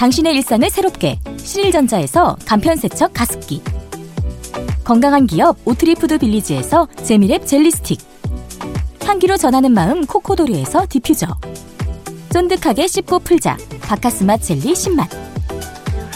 당신의 0.00 0.34
일상을 0.36 0.70
새롭게 0.70 1.18
신일전자에서 1.36 2.38
간편세척 2.46 3.12
가습기. 3.12 3.62
건강한 4.82 5.26
기업 5.26 5.58
오트리푸드 5.66 6.16
빌리지에서 6.16 6.86
재미랩 6.86 7.46
젤리 7.46 7.70
스틱. 7.70 7.98
향기로 9.04 9.36
전하는 9.36 9.72
마음 9.72 10.06
코코도리에서 10.06 10.86
디퓨저. 10.88 11.26
쫀득하게 12.30 12.86
씹고 12.86 13.18
풀자 13.18 13.58
바카스마 13.82 14.38
젤리 14.38 14.72
10만. 14.72 15.06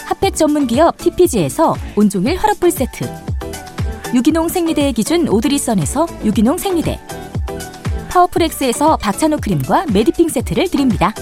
핫팩 0.07 0.35
전문 0.35 0.65
기업 0.65 0.97
TPG에서 0.97 1.75
온종일 1.95 2.37
화롯불 2.37 2.71
세트. 2.71 3.07
유기농 4.15 4.49
생리대의 4.49 4.93
기준 4.93 5.29
오드리선에서 5.29 6.07
유기농 6.23 6.57
생리대. 6.57 6.99
파워풀엑스에서 8.09 8.97
박찬호 8.97 9.37
크림과 9.37 9.85
메디핑 9.93 10.29
세트를 10.29 10.69
드립니다. 10.69 11.13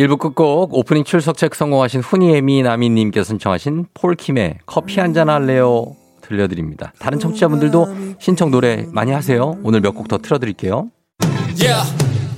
1부 0.00 0.18
끝곡 0.18 0.72
오프닝 0.74 1.04
출석 1.04 1.36
체크 1.36 1.56
성공하신 1.56 2.00
훈이애미 2.00 2.62
나미님께서 2.62 3.24
신청하신 3.28 3.86
폴킴의 3.94 4.58
커피 4.64 4.98
한잔 5.00 5.28
할래요 5.28 5.94
들려드립니다. 6.22 6.92
다른 6.98 7.18
청취자분들도 7.18 7.86
신청 8.20 8.50
노래 8.50 8.86
많이 8.92 9.10
하세요. 9.12 9.56
오늘 9.64 9.80
몇 9.80 9.94
곡 9.94 10.08
더 10.08 10.16
틀어드릴게요. 10.18 10.90
Yeah. 11.60 11.84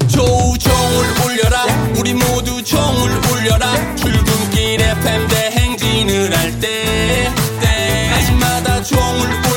조우종을 0.08 1.04
울려라 1.24 1.58
우리 2.00 2.14
모두 2.14 2.62
종을 2.64 3.10
울려라 3.30 3.94
출근길 3.96 4.80
FM 4.80 5.28
대행진을 5.28 6.36
할때 6.36 7.28
때마다 7.60 8.82
종을 8.82 9.02
울려라 9.02 9.51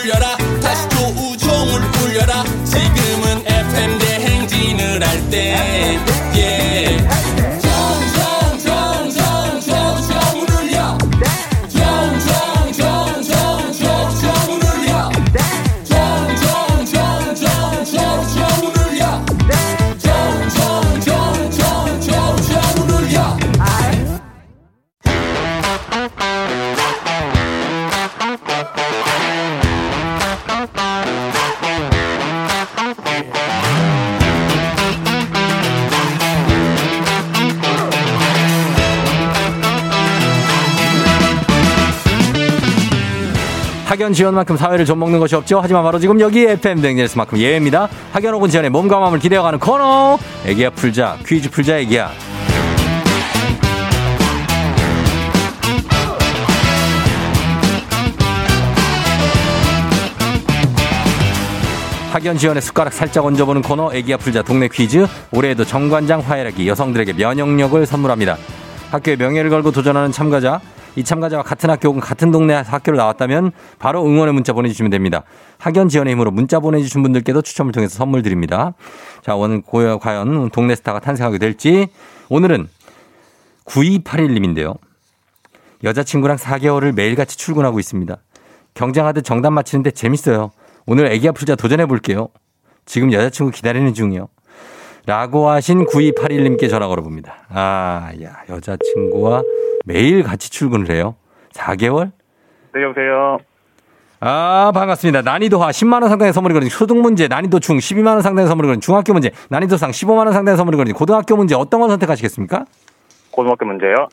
지연만큼 44.16 44.58
사회를 44.58 44.86
좀 44.86 44.98
먹는 44.98 45.20
것이 45.20 45.36
없죠. 45.36 45.60
하지만 45.62 45.84
바로 45.84 46.00
지금 46.00 46.20
여기 46.20 46.42
FM 46.44 46.82
댕제스만큼 46.82 47.38
예입니다. 47.38 47.88
학연 48.14 48.34
혹은 48.34 48.50
지연의 48.50 48.72
몸과 48.72 49.00
마음을 49.00 49.20
기대어가는 49.20 49.60
코너. 49.60 50.18
애기야 50.46 50.72
풀자 50.72 51.18
퀴즈 51.28 51.52
풀자 51.52 51.78
애기야. 51.80 52.10
학연 62.12 62.38
지연의 62.38 62.62
숟가락 62.62 62.94
살짝 62.94 63.26
얹어보는 63.26 63.62
코너 63.62 63.94
애기야 63.94 64.16
풀자 64.16 64.42
동네 64.42 64.70
퀴즈 64.70 65.06
올해에도 65.32 65.66
정관장 65.66 66.22
화해락이 66.22 66.66
여성들에게 66.66 67.12
면역력을 67.12 67.86
선물합니다. 67.86 68.38
학교의 68.90 69.18
명예를 69.18 69.50
걸고 69.50 69.72
도전하는 69.72 70.14
참가자 70.14 70.62
이 70.96 71.04
참가자와 71.04 71.44
같은 71.44 71.70
학교 71.70 71.90
혹은 71.90 72.00
같은 72.00 72.32
동네 72.32 72.54
학교를 72.54 72.98
나왔다면 72.98 73.52
바로 73.80 74.06
응원의 74.06 74.34
문자 74.34 74.54
보내주시면 74.54 74.92
됩니다. 74.92 75.24
학연 75.58 75.90
지원의 75.90 76.14
힘으로 76.14 76.32
문자 76.32 76.60
보내주신 76.60 77.04
분들께도 77.04 77.42
추첨을 77.42 77.72
통해서 77.72 77.96
선물 77.96 78.22
드립니다. 78.22 78.74
자 79.22 79.36
오늘 79.36 79.62
고여 79.62 80.00
과연 80.00 80.50
동네 80.52 80.76
스타가 80.76 81.00
탄생하게 81.00 81.38
될지 81.38 81.88
오늘은 82.30 82.68
9281님인데요. 83.66 84.78
여자친구랑 85.84 86.38
4개월을 86.38 86.94
매일같이 86.94 87.38
출근하고 87.38 87.80
있습니다. 87.80 88.16
경쟁하듯 88.74 89.24
정답 89.24 89.52
맞히는데 89.52 89.92
재밌어요. 89.92 90.52
오늘 90.86 91.08
애기 91.08 91.28
아플자 91.28 91.56
도전해 91.56 91.86
볼게요. 91.86 92.30
지금 92.86 93.12
여자친구 93.12 93.52
기다리는 93.52 93.94
중이요. 93.94 94.28
라고 95.06 95.50
하신 95.50 95.86
9281님께 95.86 96.70
전화 96.70 96.88
걸어봅니다. 96.88 97.36
아, 97.50 98.12
야, 98.24 98.38
여자친구와 98.50 99.44
매일 99.86 100.24
같이 100.24 100.50
출근을 100.50 100.90
해요. 100.90 101.16
4개월? 101.54 102.12
네, 102.74 102.82
여보세요. 102.84 103.38
아, 104.20 104.72
반갑습니다. 104.74 105.22
난이도하 105.22 105.70
10만원 105.70 106.10
상당의 106.10 106.34
선물이 106.34 106.54
걸린 106.54 106.70
초등 106.70 107.02
문제, 107.02 107.28
난이도 107.28 107.60
중 107.60 107.78
12만원 107.78 108.24
상당의 108.24 108.48
선물이 108.48 108.68
걸린 108.68 108.82
중학교 108.82 109.14
문제, 109.14 109.30
난이도 109.50 109.78
상 109.78 109.92
15만원 109.92 110.34
상당의 110.34 110.58
선물이 110.58 110.78
걸린 110.78 110.96
고등학교 110.96 111.36
문제 111.36 111.54
어떤 111.54 111.82
걸 111.82 111.90
선택하시겠습니까? 111.92 112.66
고등학교 113.30 113.66
문제요. 113.66 114.08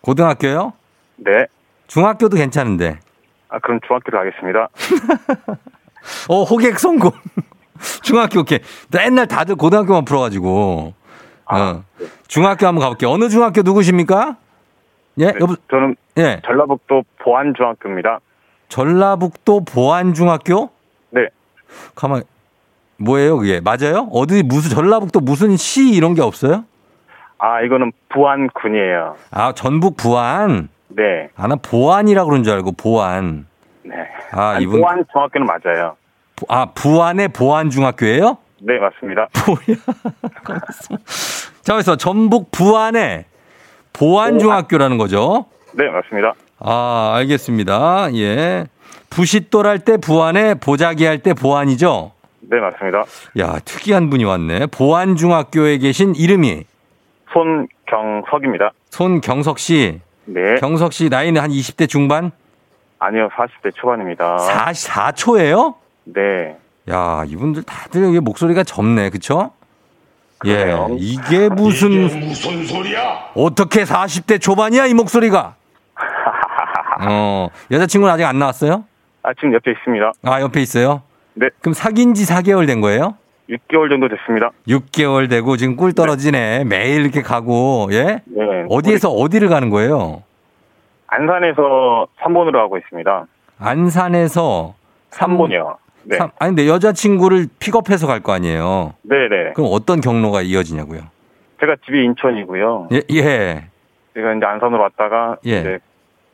고등학교요? 0.00 0.72
네. 1.16 1.46
중학교도 1.88 2.36
괜찮은데. 2.36 2.98
아, 3.48 3.58
그럼 3.58 3.80
중학교로 3.86 4.18
가겠습니다. 4.18 4.68
어, 6.28 6.42
호객 6.44 6.78
성공. 6.78 7.10
중학교, 8.02 8.40
오케이. 8.40 8.58
맨날 8.92 9.26
다들 9.26 9.56
고등학교만 9.56 10.04
풀어가지고. 10.04 10.94
어. 11.46 11.84
중학교 12.26 12.66
한번 12.66 12.82
가볼게요. 12.82 13.10
어느 13.10 13.28
중학교 13.28 13.62
누구십니까? 13.62 14.36
예, 15.18 15.26
네, 15.26 15.34
여보, 15.40 15.54
저는 15.70 15.96
예. 16.16 16.40
전라북도 16.44 17.04
보안중학교입니다. 17.18 18.20
전라북도 18.68 19.64
보안중학교? 19.64 20.70
네. 21.10 21.28
가만, 21.94 22.22
뭐예요, 22.96 23.38
그게? 23.38 23.60
맞아요? 23.60 24.08
어디, 24.12 24.42
무슨, 24.42 24.70
전라북도 24.74 25.20
무슨 25.20 25.56
시 25.56 25.90
이런 25.90 26.14
게 26.14 26.22
없어요? 26.22 26.64
아, 27.38 27.60
이거는 27.60 27.92
부안군이에요. 28.08 29.16
아, 29.30 29.52
전북 29.52 29.96
부안? 29.96 30.68
네. 30.88 31.28
아, 31.36 31.46
나 31.46 31.56
보안이라 31.56 32.24
그런 32.24 32.42
줄 32.42 32.54
알고, 32.54 32.72
보안. 32.72 33.46
네. 33.82 33.94
아, 34.32 34.50
아니, 34.54 34.64
이분. 34.64 34.80
보안 34.80 35.04
중학교는 35.12 35.46
맞아요. 35.46 35.96
부- 36.36 36.46
아, 36.48 36.66
부안의 36.66 37.28
보안중학교예요 37.28 38.38
네, 38.60 38.78
맞습니다. 38.78 39.28
자, 41.62 41.72
그래서 41.74 41.96
전북 41.96 42.50
부안의 42.50 43.24
보안중학교라는 43.92 44.96
거죠. 44.98 45.46
네, 45.72 45.84
맞습니다. 45.90 46.32
아, 46.60 47.12
알겠습니다. 47.16 48.14
예. 48.14 48.66
부싯돌 49.10 49.66
할 49.66 49.78
때 49.80 49.96
부안에 49.98 50.54
보자기 50.54 51.04
할 51.04 51.18
때 51.18 51.34
보안이죠? 51.34 52.12
네, 52.40 52.58
맞습니다. 52.58 53.04
야, 53.38 53.58
특이한 53.64 54.08
분이 54.10 54.24
왔네. 54.24 54.66
보안중학교에 54.66 55.78
계신 55.78 56.14
이름이 56.14 56.64
손경석입니다. 57.32 58.72
손경석 58.90 59.58
씨. 59.58 60.00
네. 60.26 60.56
경석 60.56 60.92
씨 60.94 61.08
나이는 61.10 61.40
한 61.42 61.50
20대 61.50 61.86
중반? 61.88 62.30
아니요, 62.98 63.28
40대 63.36 63.74
초반입니다. 63.74 64.36
44초예요? 64.38 65.74
네. 66.04 66.56
야, 66.90 67.24
이분들 67.26 67.62
다들 67.62 68.04
여기 68.04 68.20
목소리가 68.20 68.62
젊네. 68.62 69.10
그쵸? 69.10 69.52
그래요. 70.38 70.88
예. 70.90 70.96
이게 70.98 71.48
무슨 71.48 72.02
무슨 72.20 72.66
소리야? 72.66 73.30
어떻게 73.34 73.84
40대 73.84 74.40
초반이야, 74.40 74.86
이 74.86 74.94
목소리가? 74.94 75.54
어, 77.08 77.48
여자친구는 77.70 78.12
아직 78.12 78.24
안 78.24 78.38
나왔어요? 78.38 78.84
아, 79.22 79.32
지금 79.34 79.54
옆에 79.54 79.70
있습니다. 79.70 80.12
아, 80.24 80.40
옆에 80.42 80.60
있어요? 80.60 81.02
네. 81.34 81.48
그럼 81.60 81.72
사귄 81.72 82.14
지 82.14 82.24
4개월 82.24 82.66
된 82.66 82.80
거예요? 82.80 83.16
6개월 83.48 83.88
정도 83.90 84.08
됐습니다. 84.08 84.50
6개월 84.68 85.28
되고 85.28 85.56
지금 85.56 85.76
꿀 85.76 85.92
떨어지네. 85.92 86.64
매일 86.64 87.02
이렇게 87.02 87.22
가고, 87.22 87.88
예? 87.92 88.22
네. 88.26 88.66
어디에서 88.68 89.10
어디를 89.10 89.48
가는 89.48 89.70
거예요? 89.70 90.22
안산에서 91.06 92.06
3번으로 92.22 92.56
하고 92.56 92.76
있습니다. 92.78 93.26
안산에서 93.58 94.74
3번이요. 95.10 95.76
네. 96.04 96.16
삼- 96.18 96.30
아니, 96.38 96.50
근데 96.54 96.68
여자친구를 96.68 97.48
픽업해서 97.58 98.06
갈 98.06 98.20
거 98.20 98.32
아니에요? 98.32 98.94
네네. 99.02 99.52
그럼 99.54 99.70
어떤 99.72 100.00
경로가 100.00 100.42
이어지냐고요? 100.42 101.00
제가 101.60 101.76
집이 101.84 102.04
인천이고요. 102.04 102.88
예, 102.92 103.02
예, 103.10 103.64
제가 104.14 104.34
이제 104.34 104.44
안산으로 104.46 104.82
왔다가 104.82 105.36
예. 105.46 105.60
이제 105.60 105.78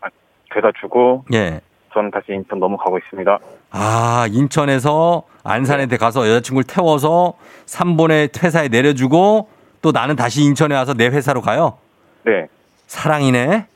아, 0.01 0.09
되다 0.55 0.71
주고 0.81 1.25
예. 1.33 1.61
저는 1.93 2.11
다시 2.11 2.27
인천 2.33 2.59
넘어가고 2.59 2.99
있습니다. 2.99 3.39
아, 3.71 4.27
인천에서 4.31 5.25
안산에 5.45 5.87
가서 5.87 6.29
여자친구를 6.29 6.65
태워서 6.67 7.35
3번에 7.67 8.43
회사에 8.43 8.69
내려주고 8.69 9.49
또 9.83 9.93
나는 9.93 10.15
다시 10.17 10.43
인천에 10.43 10.75
와서 10.75 10.95
내 10.95 11.07
회사로 11.07 11.41
가요? 11.41 11.79
네. 12.25 12.47
사랑이네? 12.87 13.67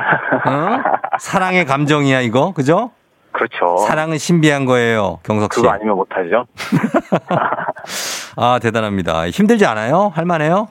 어? 0.00 0.78
사랑의 1.18 1.64
감정이야, 1.64 2.20
이거. 2.22 2.52
그죠? 2.52 2.90
그렇죠. 3.38 3.76
사랑은 3.86 4.18
신비한 4.18 4.64
거예요, 4.64 5.20
경석 5.22 5.54
씨. 5.54 5.60
그거 5.60 5.70
아니면 5.70 5.94
못하죠. 5.96 6.46
아, 8.36 8.58
대단합니다. 8.60 9.28
힘들지 9.30 9.64
않아요? 9.64 10.10
할만해요? 10.14 10.68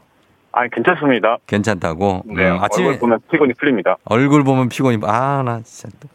아니 0.52 0.70
괜찮습니다. 0.72 1.38
괜찮다고. 1.48 2.24
네. 2.26 2.50
음, 2.50 2.58
아침에 2.62 2.88
얼굴 2.88 3.00
보면 3.00 3.20
피곤이 3.32 3.54
풀립니다. 3.54 3.96
얼굴 4.04 4.44
보면 4.44 4.68
피곤이, 4.70 5.00
아, 5.04 5.44
나 5.46 5.62
진짜. 5.64 5.96
또. 6.02 6.10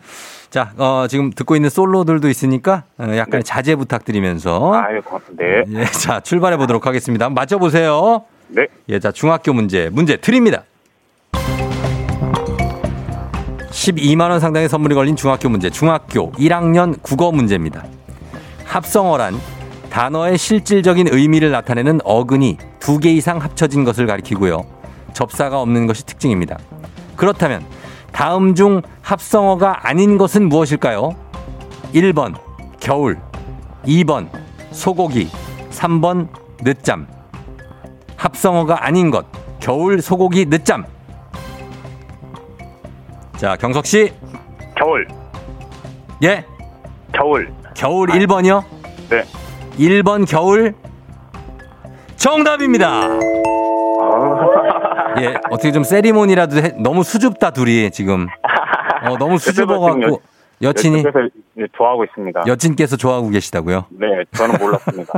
자, 0.51 0.73
어, 0.77 1.07
지금 1.09 1.31
듣고 1.31 1.57
있는 1.57 1.71
솔로들도 1.71 2.29
있으니까 2.29 2.83
어, 2.99 3.05
약간의 3.17 3.45
자제 3.45 3.75
부탁드리면서. 3.77 4.75
아유 4.75 5.01
고맙습니다. 5.03 5.43
네. 5.43 5.65
예, 5.81 5.85
자, 5.87 6.21
출발해 6.21 6.59
보도록 6.59 6.87
하겠습니다. 6.87 7.25
한번 7.25 7.41
맞춰보세요. 7.41 8.25
네. 8.49 8.67
예, 8.91 8.99
자, 8.99 9.11
중학교 9.13 9.55
문제. 9.55 9.89
문제 9.91 10.17
드립니다. 10.19 10.65
12만원 13.83 14.39
상당의 14.39 14.69
선물이 14.69 14.95
걸린 14.95 15.17
중학교 15.17 15.49
문제. 15.49 15.69
중학교 15.69 16.31
1학년 16.33 17.03
국어 17.03 17.33
문제입니다. 17.33 17.83
합성어란 18.65 19.35
단어의 19.91 20.39
실질적인 20.39 21.09
의미를 21.11 21.51
나타내는 21.51 22.01
어근이 22.05 22.59
두 22.79 23.01
개 23.01 23.11
이상 23.11 23.39
합쳐진 23.39 23.83
것을 23.85 24.07
가리키고요. 24.07 24.65
접사가 25.13 25.61
없는 25.61 25.89
것이 25.89 26.07
특징입니다. 26.07 26.59
그렇다면 27.17 27.65
다음 28.13 28.55
중 28.55 28.83
합성어가 29.03 29.89
아닌 29.89 30.17
것은 30.17 30.49
무엇일까요? 30.49 31.17
1번 31.93 32.37
겨울, 32.79 33.19
2번 33.85 34.29
소고기, 34.71 35.29
3번 35.71 36.29
늦잠. 36.63 37.09
합성어가 38.17 38.87
아닌 38.87 39.11
것. 39.11 39.27
겨울 39.59 40.01
소고기 40.01 40.47
늦잠. 40.47 40.85
자, 43.43 43.57
경석 43.57 43.87
씨. 43.87 44.13
겨울, 44.77 45.09
예? 46.23 46.45
겨울. 47.13 47.53
겨울 47.75 48.09
1번이요? 48.11 48.63
네. 49.11 49.25
1번 49.79 50.31
겨울 50.31 50.75
정답입니다. 52.15 52.89
아, 52.89 53.19
예, 55.23 55.35
어떻게 55.51 55.73
좀 55.73 55.83
세리머니라도 55.83 56.57
해, 56.59 56.69
너무 56.79 57.03
수줍다 57.03 57.51
둘이 57.51 57.91
지금. 57.91 58.29
어, 59.09 59.19
너무 59.19 59.39
수줍어 59.39 59.81
갖고 59.81 60.23
여친이 60.63 61.03
좋아하고 61.77 62.05
있습니다. 62.05 62.45
여친께서 62.47 62.97
좋아하고 62.97 63.29
계시다고요? 63.31 63.87
네, 63.91 64.07
저는 64.35 64.57
몰랐습니다. 64.61 65.15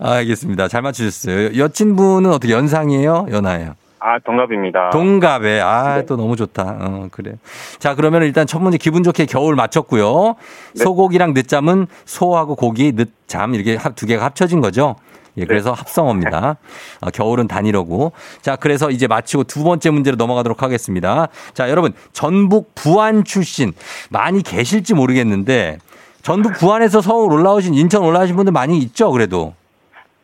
아, 0.00 0.10
알겠습니다. 0.20 0.68
잘 0.68 0.82
맞추셨어요. 0.82 1.56
여친분은 1.58 2.28
어떻게 2.30 2.52
연상이에요? 2.52 3.28
연하예요? 3.30 3.72
아, 4.00 4.18
동갑입니다. 4.18 4.90
동갑에. 4.90 5.60
아, 5.60 5.96
네. 5.96 6.06
또 6.06 6.16
너무 6.16 6.34
좋다. 6.34 6.76
어, 6.80 7.08
그래. 7.12 7.32
자, 7.78 7.94
그러면 7.94 8.22
일단 8.22 8.46
첫 8.46 8.58
문제 8.60 8.78
기분 8.78 9.02
좋게 9.02 9.26
겨울 9.26 9.54
맞췄고요. 9.56 10.36
네. 10.74 10.82
소고기랑 10.84 11.34
늦잠은 11.34 11.86
소하고 12.06 12.56
고기, 12.56 12.92
늦잠 12.92 13.54
이렇게 13.54 13.76
합- 13.76 13.94
두 13.96 14.06
개가 14.06 14.24
합쳐진 14.24 14.60
거죠. 14.62 14.96
예, 15.36 15.44
그래서 15.44 15.72
합성어입니다. 15.72 16.56
아, 17.02 17.10
겨울은 17.10 17.46
단위로고. 17.46 18.12
자, 18.40 18.56
그래서 18.56 18.90
이제 18.90 19.06
마치고 19.06 19.44
두 19.44 19.62
번째 19.64 19.90
문제로 19.90 20.16
넘어가도록 20.16 20.62
하겠습니다. 20.62 21.28
자, 21.52 21.68
여러분, 21.70 21.92
전북 22.12 22.74
부안 22.74 23.22
출신 23.24 23.72
많이 24.08 24.42
계실지 24.42 24.94
모르겠는데 24.94 25.78
전북 26.22 26.54
부안에서 26.54 27.00
서울 27.00 27.32
올라오신 27.32 27.74
인천 27.74 28.02
올라오신 28.02 28.34
분들 28.36 28.52
많이 28.52 28.78
있죠, 28.78 29.10
그래도. 29.12 29.54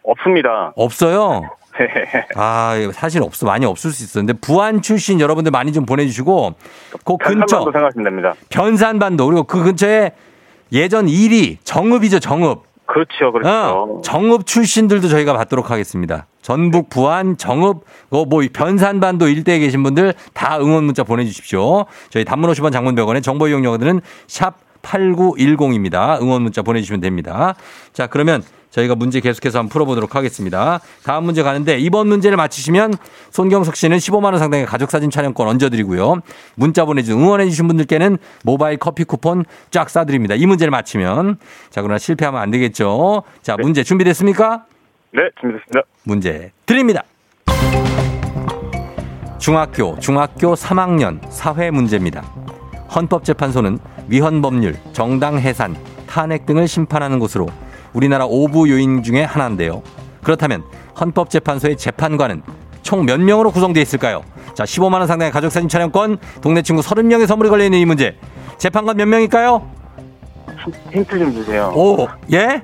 없습니다. 0.03 0.73
없어요. 0.77 1.43
네. 1.79 2.27
아, 2.35 2.77
이거 2.77 2.93
사실 2.93 3.23
없어. 3.23 3.47
많이 3.47 3.67
없을 3.67 3.91
수 3.91 4.05
있어. 4.05 4.21
근데 4.21 4.33
부안 4.33 4.83
출신 4.83 5.21
여러분들 5.21 5.51
많이 5.53 5.73
좀 5.73 5.85
보내주시고, 5.87 6.55
그 7.05 7.17
근처, 7.19 7.63
생각하시면 7.63 8.05
됩니다. 8.05 8.35
변산반도, 8.49 9.27
그리고 9.27 9.43
그 9.45 9.63
근처에 9.63 10.13
예전 10.73 11.07
1위, 11.07 11.59
정읍이죠, 11.65 12.21
정읍. 12.21 12.65
그렇죠, 12.87 13.33
그렇죠. 13.33 13.49
어, 13.51 14.01
정읍 14.03 14.47
출신들도 14.47 15.09
저희가 15.09 15.33
받도록 15.35 15.71
하겠습니다. 15.71 16.27
전북, 16.41 16.89
부안, 16.89 17.37
정읍, 17.37 17.85
어, 18.11 18.25
뭐, 18.25 18.43
변산반도 18.53 19.29
일대에 19.29 19.59
계신 19.59 19.83
분들 19.83 20.15
다 20.33 20.59
응원 20.59 20.85
문자 20.85 21.03
보내주십시오. 21.03 21.87
저희 22.11 22.25
단문 22.25 22.51
50원 22.53 22.73
장문 22.73 22.95
100원에 22.95 23.23
정보 23.23 23.49
이용료들은 23.49 24.01
샵 24.29 24.55
8910입니다. 24.83 26.21
응원 26.23 26.43
문자 26.43 26.63
보내주시면 26.63 27.01
됩니다. 27.01 27.57
자, 27.93 28.07
그러면 28.07 28.43
저희가 28.71 28.95
문제 28.95 29.21
계속해서 29.21 29.59
한번 29.59 29.71
풀어보도록 29.71 30.15
하겠습니다. 30.15 30.81
다음 31.03 31.25
문제 31.25 31.43
가는데 31.43 31.79
이번 31.79 32.09
문제를 32.09 32.37
맞히시면 32.37 32.95
손경석 33.31 33.77
씨는 33.77 33.97
15만 33.99 34.25
원 34.25 34.39
상당의 34.39 34.67
가족사진 34.67 35.11
촬영권 35.11 35.49
얹어드리고요. 35.49 36.21
문자 36.55 36.85
보내주신 36.85 37.19
응원해주신 37.19 37.69
분들께는 37.69 38.19
모바일 38.45 38.77
커피 38.77 39.05
쿠폰 39.05 39.45
쫙 39.71 39.89
쏴드립니다. 39.89 40.39
이 40.39 40.47
문제를 40.47 40.71
맞히면. 40.71 41.39
자, 41.71 41.83
그러나 41.83 41.99
실패하면 41.99 42.41
안 42.41 42.51
되겠죠. 42.51 43.23
자, 43.43 43.57
문제 43.57 43.83
준비됐습니까? 43.83 44.65
네, 45.13 45.23
준비됐습니다. 45.41 45.81
문제 46.05 46.53
드립니다. 46.67 47.03
중학교, 49.39 49.99
중학교 50.01 50.55
3학년 50.55 51.21
사회 51.31 51.71
문제입니다. 51.71 52.23
헌법재판소는 52.95 53.79
위헌 54.09 54.43
법률, 54.43 54.77
정당 54.93 55.39
해산, 55.39 55.77
탄핵 56.07 56.47
등을 56.47 56.67
심판하는 56.67 57.19
곳으로 57.19 57.47
우리나라 57.97 58.27
5부 58.27 58.69
요인 58.69 59.03
중에 59.03 59.25
하나인데요. 59.25 59.83
그렇다면 60.23 60.63
헌법재판소의 61.01 61.79
재판관은 61.79 62.43
총 62.83 63.07
몇 63.07 63.19
명으로 63.19 63.51
구성되어 63.51 63.83
있을까요? 63.83 64.23
자, 64.55 64.65
15만 64.65 64.95
원 64.99 65.07
상당의 65.07 65.33
가족 65.33 65.51
사진 65.51 65.69
촬영권, 65.69 66.19
동네 66.43 66.61
친구 66.63 66.83
30명의 66.83 67.27
선물이 67.27 67.49
걸려 67.49 67.65
있는 67.65 67.79
이 67.79 67.85
문제. 67.87 68.17
재판관 68.59 68.97
몇 68.99 69.07
명일까요? 69.07 69.67
힌트 70.93 71.19
좀 71.19 71.33
주세요. 71.33 71.73
오, 71.75 72.07
예? 72.33 72.63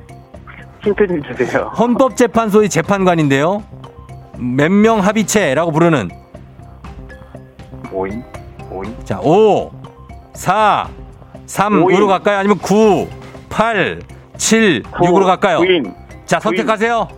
힌트 0.84 1.06
좀 1.06 1.22
주세요. 1.22 1.72
헌법재판소의 1.78 2.68
재판관인데요. 2.68 3.62
몇 4.38 4.70
명 4.70 5.00
합의체라고 5.00 5.72
부르는 5.72 6.10
5인? 7.90 8.22
5인? 8.70 9.04
자, 9.06 9.18
5, 9.22 9.70
4, 10.34 10.88
3, 11.46 11.82
오인. 11.84 11.96
5로 11.98 12.06
갈까요? 12.08 12.38
아니면 12.38 12.58
9, 12.58 13.08
8, 13.48 14.00
7, 14.36 14.82
6으로 14.82 15.24
갈까요? 15.26 15.58
9인. 15.60 15.94
자, 16.26 16.40
선택하세요. 16.40 17.08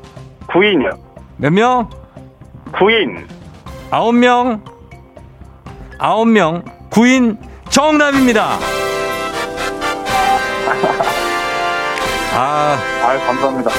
9인이요. 0.48 0.98
몇 1.36 1.50
명? 1.52 1.88
9인. 2.72 3.26
9명. 3.90 4.62
9명. 5.98 6.64
9인 6.90 7.38
정답입니다. 7.70 8.58
아, 12.36 12.76
아유, 13.04 13.18
감사합니다. 13.20 13.70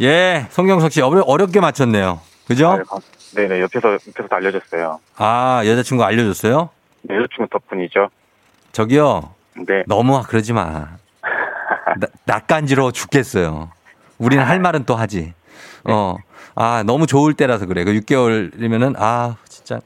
예. 0.00 0.46
송경석 0.50 0.90
씨 0.92 1.02
어려, 1.02 1.20
어렵게 1.22 1.60
맞췄네요. 1.60 2.20
그죠? 2.46 2.82
감- 2.88 3.00
네네, 3.34 3.60
옆에서, 3.60 3.92
옆에서 3.92 4.28
다 4.28 4.36
알려줬어요. 4.36 5.00
아, 5.16 5.62
여자친구 5.64 6.02
알려줬어요? 6.04 6.70
네, 7.02 7.16
여자친구 7.16 7.48
덕분이죠. 7.50 8.08
저기요. 8.72 9.30
네. 9.66 9.84
너무 9.86 10.22
그러지 10.22 10.52
마. 10.54 10.88
나, 11.96 12.06
낯간지러워 12.24 12.92
죽겠어요. 12.92 13.70
우리는 14.18 14.42
할 14.44 14.60
말은 14.60 14.84
또 14.84 14.94
하지. 14.94 15.34
어. 15.84 16.16
아, 16.54 16.82
너무 16.86 17.06
좋을 17.06 17.34
때라서 17.34 17.66
그래. 17.66 17.84
그 17.84 17.92
6개월이면은, 17.94 18.94
아, 18.98 19.36
진짜. 19.48 19.80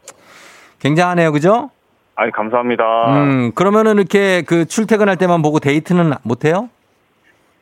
굉장하네요. 0.80 1.32
그죠? 1.32 1.70
아유, 2.16 2.30
감사합니다. 2.32 2.84
음, 3.08 3.52
그러면은 3.54 3.96
이렇게 3.96 4.42
그 4.42 4.64
출퇴근할 4.64 5.16
때만 5.16 5.42
보고 5.42 5.58
데이트는 5.58 6.14
못해요? 6.22 6.68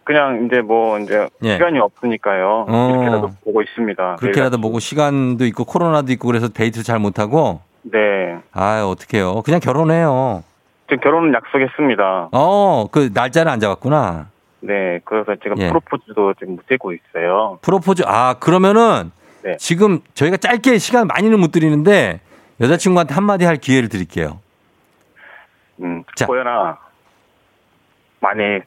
그냥 0.04 0.46
이제 0.46 0.60
뭐, 0.60 0.98
이제, 0.98 1.28
예. 1.42 1.54
시간이 1.54 1.78
없으니까요. 1.78 2.66
어. 2.68 2.90
이렇게라도 2.90 3.30
보고 3.44 3.62
있습니다. 3.62 4.16
그렇게라도 4.16 4.60
보고 4.60 4.78
시간도 4.78 5.46
있고 5.46 5.64
코로나도 5.64 6.12
있고 6.12 6.26
그래서 6.26 6.48
데이트 6.48 6.82
잘 6.82 6.98
못하고? 6.98 7.60
네. 7.82 8.38
아, 8.52 8.84
어떡해요. 8.84 9.42
그냥 9.42 9.60
결혼해요. 9.60 10.42
지금 10.88 11.00
결혼은 11.02 11.34
약속했습니다. 11.34 12.28
어, 12.32 12.86
그 12.90 13.10
날짜를 13.12 13.50
안 13.50 13.60
잡았구나. 13.60 14.28
네, 14.60 15.00
그래서 15.04 15.34
지금 15.42 15.58
예. 15.58 15.68
프로포즈도 15.68 16.34
지금 16.34 16.56
못 16.56 16.66
되고 16.66 16.92
있어요. 16.92 17.58
프로포즈, 17.62 18.02
아, 18.06 18.34
그러면은 18.40 19.10
네. 19.42 19.56
지금 19.58 20.00
저희가 20.14 20.36
짧게 20.38 20.78
시간 20.78 21.06
많이는 21.06 21.38
못 21.38 21.52
드리는데 21.52 22.20
여자친구한테 22.60 23.14
한마디 23.14 23.44
할 23.44 23.56
기회를 23.56 23.88
드릴게요. 23.88 24.40
음, 25.82 26.04
자. 26.14 26.26
보현아, 26.26 26.78
많이 28.20 28.60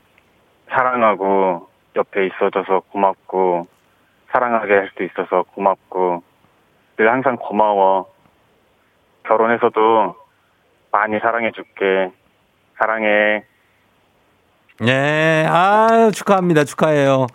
사랑하고 0.69 1.67
옆에 1.95 2.27
있어줘서 2.27 2.82
고맙고 2.91 3.67
사랑하게 4.32 4.73
할 4.73 4.91
수 4.95 5.03
있어서 5.03 5.43
고맙고 5.53 6.21
늘 6.97 7.12
항상 7.12 7.38
고마워. 7.38 8.08
결혼해서도 9.23 10.15
많이 10.91 11.19
사랑해 11.19 11.52
줄게. 11.52 12.12
사랑해. 12.78 13.43
예, 14.86 15.45
아 15.50 16.12
축하합니다. 16.13 16.63
축하해요. 16.63 17.28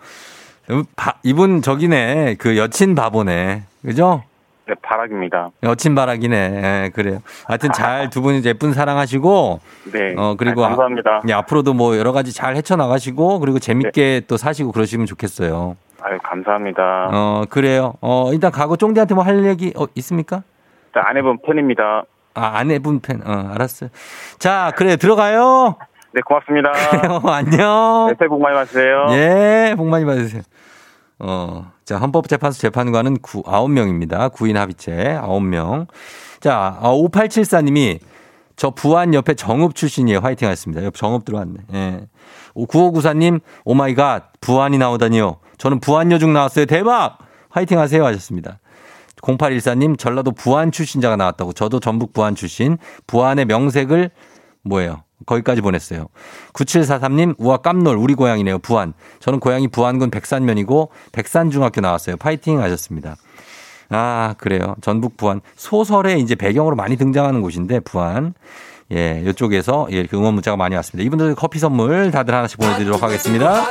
음, 0.71 0.83
바- 0.95 1.15
이분 1.23 1.61
저기네. 1.61 2.35
그 2.39 2.57
여친 2.57 2.95
바보네. 2.95 3.63
그죠? 3.81 4.23
네, 4.65 4.75
바락입니다. 4.81 5.49
여친 5.61 5.93
바라기네. 5.93 6.35
예, 6.85 6.89
그래요. 6.95 7.19
하여튼 7.45 7.73
잘 7.73 8.09
두 8.09 8.21
분이 8.21 8.41
예쁜 8.45 8.71
사랑하시고, 8.71 9.59
네. 9.91 10.15
어, 10.17 10.35
그리고 10.37 10.63
아, 10.63 10.69
감사합니다. 10.69 11.21
예, 11.27 11.33
앞으로도 11.33 11.73
뭐 11.73 11.97
여러 11.97 12.13
가지 12.13 12.33
잘 12.33 12.55
헤쳐나가시고, 12.55 13.39
그리고 13.39 13.59
재밌게 13.59 14.21
또 14.29 14.37
사시고 14.37 14.71
그러시면 14.71 15.05
좋겠어요. 15.05 15.75
아유, 16.01 16.17
감사합니다. 16.23 17.09
어, 17.11 17.43
그래요. 17.49 17.95
어, 17.99 18.29
일단 18.31 18.51
가고 18.53 18.77
쫑디한테 18.77 19.15
뭐 19.15 19.25
할 19.25 19.43
얘기, 19.45 19.73
어, 19.75 19.85
있습니까? 19.95 20.43
자, 20.93 21.01
아내분 21.07 21.39
팬입니다. 21.45 22.03
아, 22.33 22.57
아내분 22.57 22.99
팬, 22.99 23.21
어, 23.25 23.49
알았어요. 23.53 23.89
자, 24.39 24.71
그래, 24.75 24.95
들어가요. 24.95 25.75
네, 26.13 26.21
고맙습니다. 26.25 26.71
그래요, 26.71 27.21
안녕. 27.25 28.07
네, 28.09 28.15
새해 28.19 28.27
복 28.27 28.41
많이 28.41 28.55
받으세요. 28.55 29.07
예, 29.11 29.73
복 29.75 29.87
많이 29.87 30.05
받으세요. 30.05 30.41
어, 31.19 31.71
자, 31.85 31.97
헌법재판소 31.97 32.59
재판관은 32.59 33.17
9, 33.21 33.43
9명입니다. 33.43 34.31
9인 34.33 34.55
합의체 34.55 35.19
9명. 35.21 35.87
자, 36.39 36.77
어, 36.81 36.95
5874님이 37.09 37.99
저 38.55 38.69
부안 38.69 39.13
옆에 39.13 39.33
정읍 39.33 39.73
출신이에요. 39.75 40.19
화이팅 40.19 40.47
하셨습니다. 40.47 40.83
옆 40.83 40.95
정읍 40.95 41.25
들어왔네. 41.25 41.55
예. 41.73 42.07
9594님, 42.55 43.39
oh 43.65 43.82
my 43.82 43.99
god, 43.99 44.33
부안이 44.41 44.77
나오다니요. 44.77 45.37
저는 45.57 45.79
부안 45.79 46.11
여중 46.11 46.33
나왔어요. 46.33 46.65
대박! 46.65 47.17
화이팅 47.49 47.79
하세요. 47.79 48.05
하셨습니다. 48.05 48.59
0814님 49.23 49.97
전라도 49.97 50.31
부안 50.31 50.71
출신자가 50.71 51.15
나왔다고. 51.15 51.53
저도 51.53 51.79
전북 51.79 52.13
부안 52.13 52.35
출신. 52.35 52.77
부안의 53.07 53.45
명색을 53.45 54.11
뭐예요? 54.63 55.03
거기까지 55.25 55.61
보냈어요. 55.61 56.07
9743님, 56.53 57.35
우와, 57.37 57.57
깜놀, 57.57 57.97
우리 57.97 58.13
고향이네요, 58.13 58.59
부안. 58.59 58.93
저는 59.19 59.39
고향이 59.39 59.69
부안군 59.69 60.11
백산면이고, 60.11 60.91
백산중학교 61.13 61.79
나왔어요. 61.79 62.17
파이팅 62.17 62.61
하셨습니다. 62.61 63.15
아, 63.89 64.35
그래요. 64.37 64.75
전북 64.81 65.15
부안. 65.15 65.39
소설에 65.55 66.17
이제 66.17 66.35
배경으로 66.35 66.75
많이 66.75 66.97
등장하는 66.97 67.41
곳인데, 67.41 67.79
부안. 67.81 68.33
예, 68.91 69.23
이쪽에서 69.25 69.87
예, 69.91 69.97
이렇게 69.97 70.17
응원 70.17 70.33
문자가 70.33 70.57
많이 70.57 70.75
왔습니다. 70.75 71.05
이분들 71.05 71.35
커피 71.35 71.59
선물 71.59 72.11
다들 72.11 72.33
하나씩 72.33 72.59
보내드리도록 72.59 73.01
하겠습니다. 73.01 73.65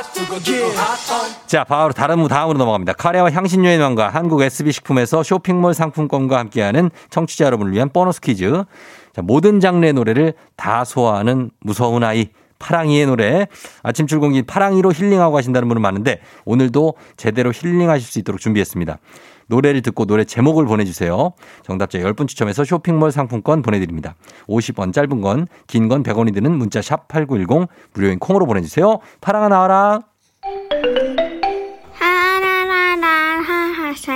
자, 1.45 1.63
바로 1.63 1.93
다른 1.93 2.27
다음으로 2.27 2.57
넘어갑니다. 2.57 2.93
카레와 2.93 3.31
향신료의 3.31 3.77
명가 3.77 4.09
한국 4.09 4.41
SB식품에서 4.41 5.23
쇼핑몰 5.23 5.73
상품권과 5.73 6.37
함께하는 6.39 6.89
청취자 7.09 7.45
여러분을 7.45 7.73
위한 7.73 7.89
보너스 7.89 8.19
퀴즈. 8.19 8.63
자, 9.15 9.21
모든 9.21 9.59
장르의 9.59 9.93
노래를 9.93 10.33
다 10.55 10.83
소화하는 10.83 11.51
무서운 11.59 12.03
아이. 12.03 12.29
파랑이의 12.63 13.05
노래. 13.07 13.47
아침 13.83 14.07
출근길 14.07 14.43
파랑이로 14.43 14.93
힐링하고 14.93 15.33
가신다는 15.33 15.67
분은 15.67 15.81
많은데 15.81 16.21
오늘도 16.45 16.93
제대로 17.17 17.51
힐링하실 17.53 18.07
수 18.07 18.19
있도록 18.19 18.39
준비했습니다. 18.39 18.99
노래를 19.47 19.81
듣고 19.81 20.05
노래 20.05 20.23
제목을 20.23 20.65
보내주세요. 20.65 21.33
정답자 21.63 21.99
10분 21.99 22.29
추첨해서 22.29 22.63
쇼핑몰 22.63 23.11
상품권 23.11 23.61
보내드립니다. 23.61 24.15
50원 24.47 24.93
짧은 24.93 25.19
건, 25.21 25.47
긴 25.67 25.89
건 25.89 26.01
100원이 26.03 26.33
드는 26.33 26.57
문자 26.57 26.81
샵 26.81 27.09
8910 27.09 27.67
무료인 27.93 28.19
콩으로 28.19 28.45
보내주세요. 28.45 28.99
파랑아 29.19 29.49
나와라. 29.49 29.99
하라라라하하세 31.99 34.11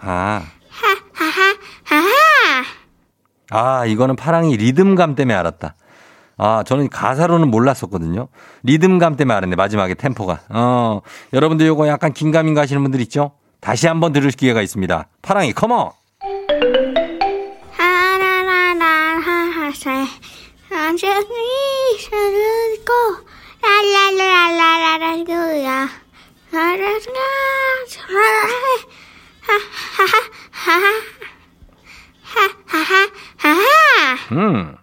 아. 0.00 0.42
아, 3.50 3.86
이거는 3.86 4.16
파랑이 4.16 4.56
리듬감 4.56 5.14
때문에 5.14 5.34
알았다. 5.34 5.74
아, 6.36 6.62
저는 6.66 6.88
가사로는 6.90 7.50
몰랐었거든요. 7.50 8.28
리듬감 8.62 9.16
때문에 9.16 9.34
알았네, 9.36 9.56
마지막에 9.56 9.94
템포가. 9.94 10.40
어, 10.50 11.00
여러분들 11.32 11.66
요거 11.66 11.88
약간 11.88 12.12
긴가민가 12.12 12.60
하시는 12.62 12.82
분들 12.82 13.00
있죠? 13.02 13.32
다시 13.60 13.86
한번 13.88 14.12
들을 14.12 14.30
기회가 14.30 14.62
있습니다. 14.62 15.08
파랑이, 15.22 15.52
컴온! 15.52 15.90
하라라라 17.72 18.84
하하세 18.84 19.90
안전히 20.70 21.26
서르고 21.98 23.27
하라라 26.52 26.88
하하하하 32.30 34.26
음. 34.32 34.74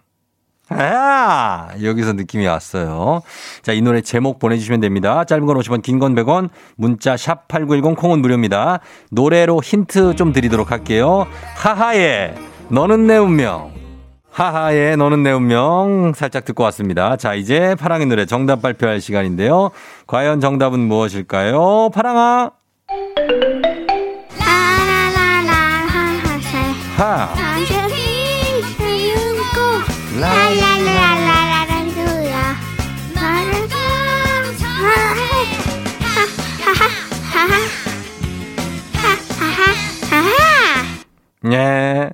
아, 0.68 1.68
여기서 1.80 2.14
느낌이 2.14 2.44
왔어요. 2.46 3.22
자, 3.62 3.72
이 3.72 3.80
노래 3.80 4.00
제목 4.00 4.40
보내주시면 4.40 4.80
됩니다. 4.80 5.22
짧은 5.24 5.46
건 5.46 5.56
50원, 5.58 5.80
긴 5.82 6.00
건 6.00 6.16
100원, 6.16 6.50
문자 6.76 7.14
샵8910 7.14 7.96
콩은 7.96 8.20
무료입니다. 8.20 8.80
노래로 9.12 9.62
힌트 9.62 10.16
좀 10.16 10.32
드리도록 10.32 10.72
할게요. 10.72 11.28
하하의 11.56 12.34
너는 12.68 13.06
내 13.06 13.16
운명. 13.16 13.75
하하의 14.36 14.98
너는 14.98 15.22
내 15.22 15.32
운명 15.32 16.12
살짝 16.14 16.44
듣고 16.44 16.62
왔습니다. 16.64 17.16
자, 17.16 17.32
이제 17.32 17.74
파랑의 17.74 18.06
노래 18.06 18.26
정답 18.26 18.60
발표할 18.60 19.00
시간인데요. 19.00 19.70
과연 20.06 20.40
정답은 20.40 20.78
무엇일까요? 20.78 21.88
파랑아. 21.94 22.50
하. 26.98 27.28
예. 41.52 42.10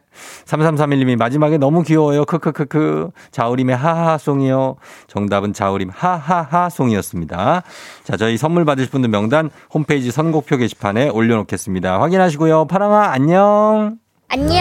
3331님이 0.52 1.16
마지막에 1.16 1.58
너무 1.58 1.82
귀여워요. 1.82 2.24
크크크크. 2.24 3.10
자우림의 3.30 3.76
하하송이요. 3.76 4.76
정답은 5.06 5.52
자우림 5.52 5.90
하하하송이었습니다. 5.92 7.62
자, 8.04 8.16
저희 8.16 8.36
선물 8.36 8.64
받으실 8.64 8.90
분들 8.90 9.10
명단 9.10 9.50
홈페이지 9.72 10.10
선곡표 10.10 10.56
게시판에 10.58 11.08
올려놓겠습니다. 11.08 12.00
확인하시고요. 12.00 12.66
파랑아, 12.66 13.12
안녕. 13.12 13.96
안녕 14.28 14.60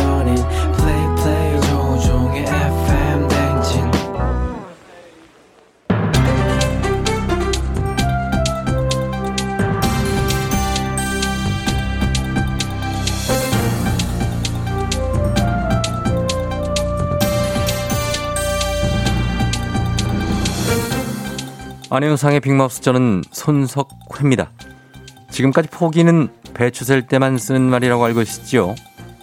안혜영상의 21.93 22.39
빅마우스 22.39 22.79
저는 22.79 23.21
손석회입니다. 23.33 24.49
지금까지 25.29 25.67
포기는 25.67 26.29
배추 26.53 26.85
셀 26.85 27.05
때만 27.05 27.37
쓰는 27.37 27.63
말이라고 27.63 28.01
알고 28.05 28.21
있었지요. 28.21 28.75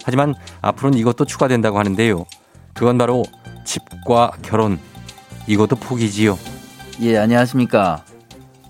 하지만 0.03 0.35
앞으로는 0.61 0.99
이것도 0.99 1.25
추가된다고 1.25 1.79
하는데요. 1.79 2.27
그건 2.75 2.99
바로 2.99 3.25
집과 3.65 4.33
결혼. 4.43 4.77
이것도 5.47 5.77
포기지요. 5.77 6.37
예, 7.01 7.17
안녕하십니까. 7.17 8.03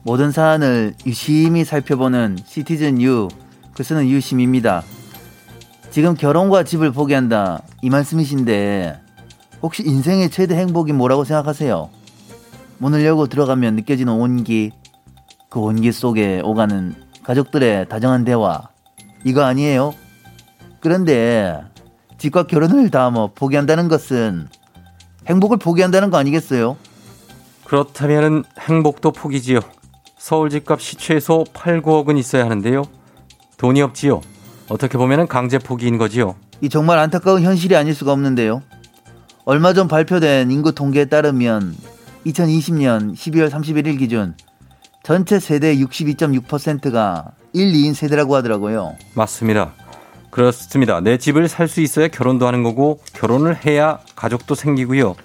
모든 0.04 0.32
사안을 0.32 0.94
유심히 1.06 1.66
살펴보는 1.66 2.38
시티즌 2.46 3.02
유, 3.02 3.28
그 3.74 3.84
쓰는 3.84 4.08
유심입니다. 4.08 4.82
지금 5.92 6.16
결혼과 6.16 6.64
집을 6.64 6.94
포기한다. 6.94 7.64
이 7.82 7.90
말씀이신데, 7.90 8.98
혹시 9.62 9.84
인생의 9.86 10.30
최대 10.30 10.56
행복이 10.56 10.94
뭐라고 10.94 11.26
생각하세요? 11.26 11.99
문을 12.80 13.04
열고 13.06 13.28
들어가면 13.28 13.76
느껴지는 13.76 14.14
온기, 14.14 14.72
그 15.50 15.60
온기 15.60 15.92
속에 15.92 16.42
오가는 16.44 16.96
가족들의 17.24 17.90
다정한 17.90 18.24
대화, 18.26 18.62
이거 19.24 19.44
아니에요? 19.44 19.94
그런데, 20.80 21.62
집과 22.18 22.44
결혼을 22.48 22.90
다 22.90 23.10
뭐 23.10 23.32
포기한다는 23.34 23.88
것은 23.88 24.48
행복을 25.28 25.58
포기한다는 25.58 26.10
거 26.10 26.18
아니겠어요? 26.18 26.78
그렇다면 27.66 28.44
행복도 28.60 29.12
포기지요. 29.12 29.60
서울 30.18 30.50
집값이 30.50 30.98
최소 30.98 31.46
8, 31.54 31.82
9억은 31.82 32.18
있어야 32.18 32.46
하는데요. 32.46 32.84
돈이 33.58 33.82
없지요. 33.82 34.22
어떻게 34.70 34.98
보면 34.98 35.28
강제 35.28 35.58
포기인 35.60 35.98
거지요. 35.98 36.36
이 36.62 36.70
정말 36.70 36.98
안타까운 37.00 37.42
현실이 37.44 37.76
아닐 37.76 37.94
수가 37.94 38.12
없는데요. 38.12 38.62
얼마 39.46 39.74
전 39.74 39.88
발표된 39.88 40.52
인구 40.52 40.74
통계에 40.74 41.06
따르면 41.06 41.76
2020년 42.26 43.14
12월 43.16 43.50
31일 43.50 43.98
기준 44.00 44.34
전체 45.04 45.40
세대 45.40 45.76
62.6%가 45.78 47.32
1, 47.54 47.72
2인 47.74 47.94
세대라고 47.94 48.36
하더라고요. 48.36 48.96
맞습니다. 49.16 49.74
그렇습니다. 50.30 51.00
내 51.00 51.18
집을 51.18 51.48
살 51.48 51.68
수 51.68 51.82
있어야 51.82 52.08
결혼도 52.08 52.46
하는 52.46 52.62
거고 52.64 53.00
결혼을 53.14 53.66
해야 53.66 54.00
가족도 54.16 54.54
생기고요. 54.56 55.16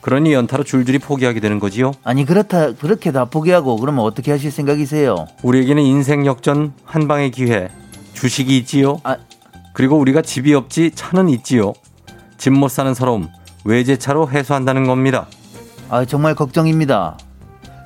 그러니 0.00 0.32
연타로 0.32 0.62
줄줄이 0.62 0.98
포기하게 1.00 1.40
되는 1.40 1.58
거지요. 1.58 1.90
아니 2.04 2.24
그렇다 2.24 2.72
그렇게 2.74 3.10
다 3.10 3.24
포기하고 3.24 3.76
그러면 3.78 4.04
어떻게 4.04 4.30
하실 4.30 4.52
생각이세요? 4.52 5.26
우리에게는 5.42 5.82
인생 5.82 6.26
역전 6.26 6.72
한 6.84 7.08
방의 7.08 7.32
기회 7.32 7.68
주식이 8.14 8.56
있지요. 8.58 9.00
아, 9.02 9.16
그리고 9.72 9.96
우리가 9.98 10.22
집이 10.22 10.54
없지 10.54 10.92
차는 10.94 11.28
있지요. 11.30 11.72
집 12.38 12.50
못 12.50 12.68
사는 12.68 12.94
서러움 12.94 13.28
외제차로 13.64 14.30
해소한다는 14.30 14.86
겁니다. 14.86 15.26
아 15.88 16.04
정말 16.04 16.34
걱정입니다. 16.34 17.16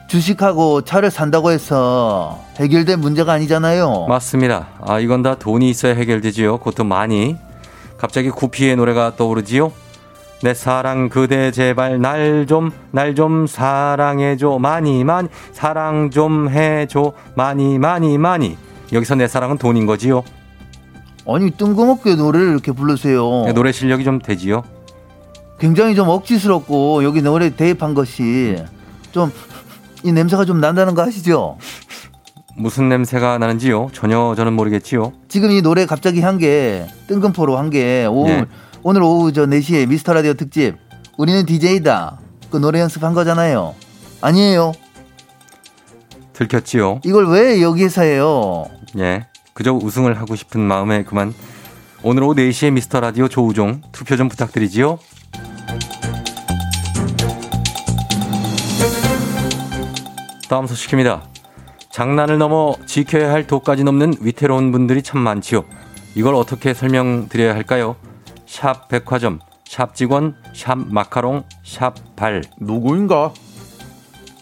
주식하고 0.09 0.83
차를 0.83 1.11
산다고 1.11 1.51
해서 1.53 2.41
해결된 2.59 3.01
문제가 3.01 3.33
아니잖아요. 3.35 4.07
맞습니다. 4.09 4.67
아, 4.85 4.99
이건 4.99 5.23
다 5.23 5.37
돈이 5.37 5.71
있어야 5.71 5.95
해결되지요. 5.95 6.59
그것도 6.59 6.83
많이. 6.85 7.37
갑자기 7.97 8.31
구피의 8.31 8.75
노래가 8.77 9.15
떠오르지요. 9.17 9.71
내 10.43 10.55
사랑 10.55 11.11
그대 11.11 11.51
제발 11.53 12.01
날 12.01 12.47
좀 12.49 12.73
날 12.93 13.15
좀 13.15 13.47
사랑해줘 13.47 14.59
많이 14.59 15.05
많이 15.05 15.29
사랑 15.53 16.11
좀 16.11 16.49
해줘 16.49 17.13
많이 17.35 17.79
많이 17.79 18.17
많이 18.17 18.57
여기서 18.91 19.17
내 19.17 19.29
사랑은 19.29 19.59
돈인 19.59 19.85
거지요. 19.85 20.25
아니 21.29 21.51
뜬금없게 21.51 22.15
노래를 22.17 22.49
이렇게 22.53 22.73
부르세요. 22.73 23.53
노래 23.55 23.71
실력이 23.71 24.03
좀 24.03 24.19
되지요. 24.19 24.63
굉장히 25.61 25.95
좀 25.95 26.09
억지스럽고 26.09 27.05
여기 27.05 27.23
노래 27.23 27.51
대입한 27.55 27.95
것이 27.95 28.57
좀 29.13 29.31
이 30.03 30.13
냄새가 30.13 30.47
좀 30.47 30.61
난다는 30.63 30.95
거 30.95 31.03
아시죠? 31.03 31.59
무슨 32.57 32.89
냄새가 32.89 33.37
나는지요? 33.37 33.91
전혀 33.93 34.33
저는 34.35 34.55
모르겠지요. 34.55 35.13
지금 35.29 35.51
이 35.51 35.61
노래 35.61 35.85
갑자기 35.85 36.23
한 36.23 36.39
게 36.39 36.87
뜬금포로 37.07 37.59
한 37.59 37.69
게 37.69 38.07
오늘 38.11 38.37
네. 38.39 38.47
오늘 38.83 39.03
오후 39.03 39.31
저 39.35 39.45
4시에 39.45 39.87
미스터 39.87 40.15
라디오 40.15 40.33
특집 40.33 40.77
우리는 41.19 41.45
DJ다. 41.45 42.19
그 42.51 42.57
노래 42.57 42.81
연습한 42.81 43.13
거잖아요. 43.13 43.75
아니에요. 44.23 44.73
들켰지요. 46.33 47.01
이걸 47.05 47.29
왜 47.29 47.61
여기에서 47.61 48.01
해요? 48.01 48.65
예. 48.99 49.27
그저 49.53 49.75
우승을 49.75 50.19
하고 50.19 50.35
싶은 50.35 50.61
마음에 50.63 51.05
그만. 51.05 51.35
오늘 52.03 52.23
오후 52.23 52.35
4시에 52.35 52.73
미스터 52.73 53.01
라디오 53.01 53.29
조우종 53.29 53.83
투표 53.93 54.17
좀 54.17 54.31
부탁드리지요. 54.31 54.99
다음 60.51 60.67
소식입니다. 60.67 61.23
장난을 61.93 62.37
넘어 62.39 62.75
지켜야 62.85 63.31
할 63.31 63.47
도까지 63.47 63.85
넘는 63.85 64.15
위태로운 64.21 64.73
분들이 64.73 65.01
참 65.01 65.21
많지요. 65.21 65.65
이걸 66.17 66.35
어떻게 66.35 66.75
설명드려야 66.75 67.55
할까요? 67.55 67.95
샵 68.47 68.89
백화점, 68.89 69.39
샵 69.65 69.95
직원, 69.95 70.35
샵 70.53 70.77
마카롱, 70.89 71.45
샵 71.65 71.95
발. 72.17 72.43
누구인가? 72.59 73.33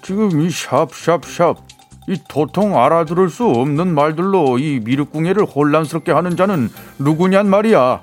지금 0.02 0.40
이 0.40 0.46
샵 0.46 0.94
샵 0.94 1.26
샵 1.26 1.56
이 2.08 2.16
도통 2.26 2.82
알아들을 2.82 3.28
수 3.28 3.44
없는 3.44 3.94
말들로 3.94 4.58
이 4.58 4.80
미륵궁예를 4.82 5.44
혼란스럽게 5.44 6.12
하는 6.12 6.38
자는 6.38 6.70
누구냔 6.98 7.50
말이야. 7.50 8.00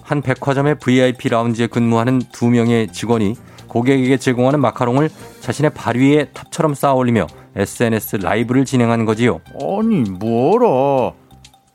한 0.00 0.22
백화점의 0.22 0.76
VIP 0.78 1.28
라운지에 1.28 1.66
근무하는 1.66 2.22
두 2.32 2.46
명의 2.46 2.88
직원이 2.88 3.34
고객에게 3.68 4.16
제공하는 4.16 4.58
마카롱을 4.60 5.10
자신의 5.46 5.74
발 5.74 5.96
위에 5.96 6.24
탑처럼 6.34 6.74
쌓아 6.74 6.94
올리며 6.94 7.28
SNS 7.54 8.16
라이브를 8.16 8.64
진행한 8.64 9.04
거지요. 9.04 9.40
아니 9.54 10.00
뭐라? 10.00 11.12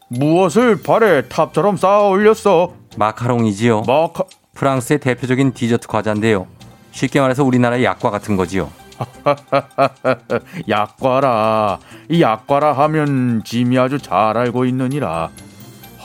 무엇을 0.10 0.82
발에 0.82 1.30
탑처럼 1.30 1.78
쌓아 1.78 2.10
올렸어? 2.10 2.74
마카롱이지요. 2.98 3.84
마카 3.88 4.26
프랑스의 4.56 5.00
대표적인 5.00 5.54
디저트 5.54 5.88
과자인데요. 5.88 6.48
쉽게 6.92 7.22
말해서 7.22 7.46
우리나라의 7.46 7.86
약과 7.86 8.10
같은 8.10 8.36
거지요. 8.36 8.70
약과라. 10.68 11.80
이 12.10 12.22
약과라 12.22 12.74
하면 12.74 13.42
짐이 13.46 13.80
아주 13.80 14.00
잘 14.00 14.38
알고 14.38 14.66
있느니라. 14.66 15.30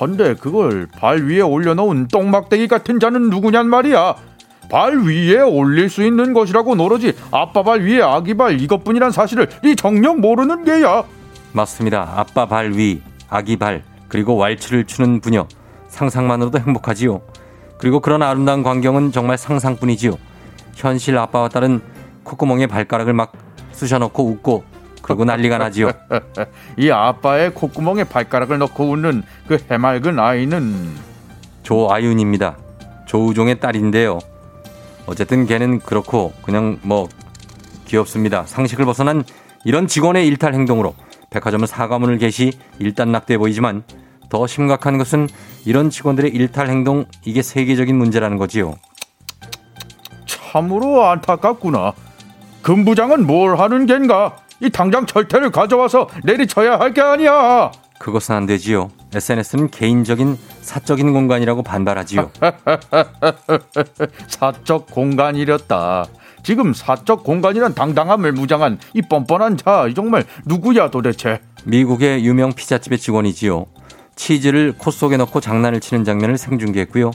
헌데 0.00 0.34
그걸 0.34 0.86
발 0.86 1.24
위에 1.24 1.40
올려놓은 1.40 2.06
똥막대기 2.06 2.68
같은 2.68 3.00
자는 3.00 3.28
누구냔 3.28 3.68
말이야. 3.68 4.14
발 4.68 4.98
위에 4.98 5.40
올릴 5.40 5.88
수 5.88 6.04
있는 6.04 6.32
것이라고 6.32 6.74
노르지 6.74 7.14
아빠 7.30 7.62
발 7.62 7.82
위에 7.82 8.02
아기 8.02 8.34
발 8.34 8.60
이것뿐이란 8.60 9.10
사실을 9.12 9.48
이 9.64 9.76
정녕 9.76 10.20
모르는 10.20 10.64
게야. 10.64 11.04
맞습니다. 11.52 12.12
아빠 12.16 12.46
발 12.46 12.72
위, 12.72 13.00
아기 13.28 13.56
발, 13.56 13.82
그리고 14.08 14.36
왈츠를 14.36 14.84
추는 14.84 15.20
부녀. 15.20 15.46
상상만으로도 15.88 16.58
행복하지요. 16.58 17.22
그리고 17.78 18.00
그런 18.00 18.22
아름다운 18.22 18.62
광경은 18.62 19.12
정말 19.12 19.38
상상뿐이지요. 19.38 20.12
현실 20.74 21.16
아빠와 21.16 21.48
딸은 21.48 21.80
콧구멍에 22.24 22.66
발가락을 22.66 23.12
막 23.12 23.32
쑤셔넣고 23.72 24.26
웃고 24.26 24.64
그리고 25.00 25.24
난리가 25.24 25.58
나지요. 25.58 25.92
이 26.76 26.90
아빠의 26.90 27.54
콧구멍에 27.54 28.04
발가락을 28.04 28.58
넣고 28.58 28.90
웃는 28.90 29.22
그 29.46 29.58
해맑은 29.70 30.18
아이는 30.18 30.94
조아윤입니다. 31.62 32.56
조우종의 33.06 33.60
딸인데요. 33.60 34.18
어쨌든 35.06 35.46
걔는 35.46 35.80
그렇고 35.80 36.32
그냥 36.42 36.78
뭐 36.82 37.08
귀엽습니다. 37.86 38.44
상식을 38.46 38.84
벗어난 38.84 39.24
이런 39.64 39.86
직원의 39.86 40.26
일탈 40.26 40.54
행동으로 40.54 40.94
백화점은 41.30 41.66
사과문을 41.66 42.18
게시 42.18 42.52
일단락돼 42.78 43.38
보이지만 43.38 43.84
더 44.28 44.46
심각한 44.46 44.98
것은 44.98 45.28
이런 45.64 45.90
직원들의 45.90 46.30
일탈 46.32 46.68
행동 46.68 47.04
이게 47.24 47.42
세계적인 47.42 47.96
문제라는 47.96 48.36
거지요. 48.38 48.74
참으로 50.26 51.04
안타깝구나. 51.06 51.92
금부장은 52.62 53.26
뭘 53.26 53.58
하는 53.58 53.86
겐가? 53.86 54.36
이 54.60 54.70
당장 54.70 55.06
절퇴를 55.06 55.50
가져와서 55.50 56.08
내리쳐야 56.24 56.78
할 56.80 56.92
게 56.92 57.00
아니야. 57.00 57.70
그것은 57.98 58.34
안 58.34 58.46
되지요. 58.46 58.90
SNS는 59.14 59.70
개인적인 59.70 60.36
사적인 60.60 61.12
공간이라고 61.12 61.62
반발하지요. 61.62 62.30
사적 64.28 64.90
공간이렸다. 64.90 66.06
지금 66.42 66.72
사적 66.72 67.24
공간이란 67.24 67.74
당당함을 67.74 68.32
무장한 68.32 68.78
이 68.94 69.02
뻔뻔한 69.02 69.56
자 69.56 69.88
정말 69.94 70.24
누구야 70.44 70.90
도대체? 70.90 71.40
미국의 71.64 72.24
유명 72.24 72.52
피자집의 72.52 72.98
직원이지요. 72.98 73.66
치즈를 74.14 74.74
코 74.78 74.90
속에 74.90 75.16
넣고 75.16 75.40
장난을 75.40 75.80
치는 75.80 76.04
장면을 76.04 76.38
생중계했고요. 76.38 77.10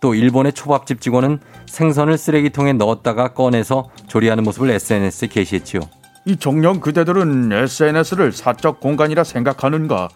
또 0.00 0.14
일본의 0.14 0.52
초밥집 0.54 1.00
직원은 1.00 1.40
생선을 1.66 2.16
쓰레기통에 2.16 2.72
넣었다가 2.74 3.28
꺼내서 3.34 3.90
조리하는 4.08 4.44
모습을 4.44 4.70
SNS에 4.70 5.28
게시했지요. 5.28 5.80
이 6.24 6.36
정령 6.36 6.80
그대들은 6.80 7.52
SNS를 7.52 8.32
사적 8.32 8.80
공간이라 8.80 9.24
생각하는가? 9.24 10.08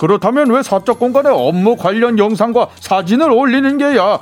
그렇다면 0.00 0.50
왜 0.50 0.62
사적 0.62 0.98
공간에 0.98 1.28
업무 1.28 1.76
관련 1.76 2.18
영상과 2.18 2.70
사진을 2.76 3.30
올리는 3.30 3.76
게야? 3.76 4.20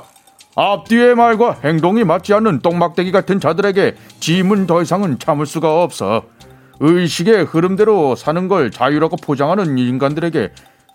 앞뒤의 0.57 1.15
말과 1.15 1.55
행동이 1.63 2.03
맞지 2.03 2.33
않는 2.33 2.59
똥막대기 2.59 3.13
같은 3.13 3.39
자들에게 3.39 3.95
짐은 4.19 4.67
더 4.67 4.81
이상은 4.81 5.17
참을 5.19 5.45
수가 5.45 5.81
없어. 5.81 6.23
의식의 6.81 7.45
흐름대로 7.45 8.15
사는 8.15 8.49
걸 8.49 8.71
자유라고 8.71 9.15
포장하는 9.23 9.77
인간들에게 9.77 10.51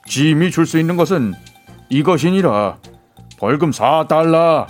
짐이 0.07 0.51
줄 0.51 0.67
수 0.67 0.79
있는 0.79 0.99
것은 0.99 1.33
이것이니라. 1.89 2.77
벌금 3.39 3.71
4달러. 3.71 4.67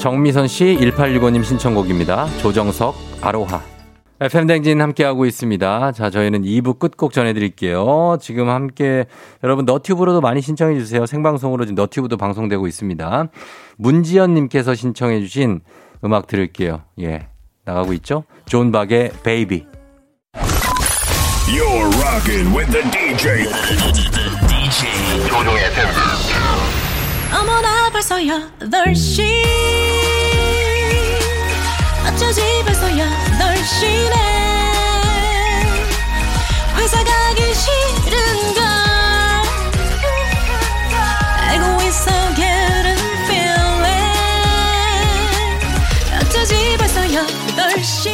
정미선 0.00 0.48
씨 0.48 0.78
1865님 0.80 1.44
신청곡입니다. 1.44 2.26
조정석 2.38 2.94
아로하. 3.20 3.60
FM 4.18 4.46
대행진 4.46 4.80
함께하고 4.80 5.26
있습니다. 5.26 5.92
자, 5.92 6.08
저희는 6.08 6.42
2부 6.42 6.78
끝곡 6.78 7.12
전해드릴게요. 7.12 8.16
지금 8.20 8.48
함께, 8.48 9.04
여러분, 9.44 9.66
너튜브로도 9.66 10.22
많이 10.22 10.40
신청해주세요. 10.40 11.04
생방송으로 11.04 11.66
지금 11.66 11.74
너튜브도 11.74 12.16
방송되고 12.16 12.66
있습니다. 12.66 13.28
문지연님께서 13.76 14.74
신청해주신 14.74 15.60
음악 16.04 16.26
들을게요. 16.26 16.82
예. 17.00 17.28
나가고 17.66 17.92
있죠? 17.94 18.24
존 18.46 18.72
박의 18.72 19.12
Baby. 19.22 19.66
You're 21.46 21.90
rocking 22.02 22.56
with 22.56 22.72
the 22.72 22.82
DJ. 22.90 23.44
DJ 24.48 25.28
조우종의 25.28 25.64
FM. 25.64 25.88
어머나 27.32 27.90
벌써 27.90 28.16
8시 28.16 29.79
어쩌지 32.20 32.42
벌써 32.66 32.86
8시네 32.86 34.14
회사 36.76 37.02
가기 37.02 37.54
싫은걸 37.54 38.62
알고 41.48 41.82
있어 41.84 42.10
getting 42.34 43.00
feeling 43.24 43.80
어쩌지 46.20 46.76
벌써 46.76 47.00
8시 47.00 48.10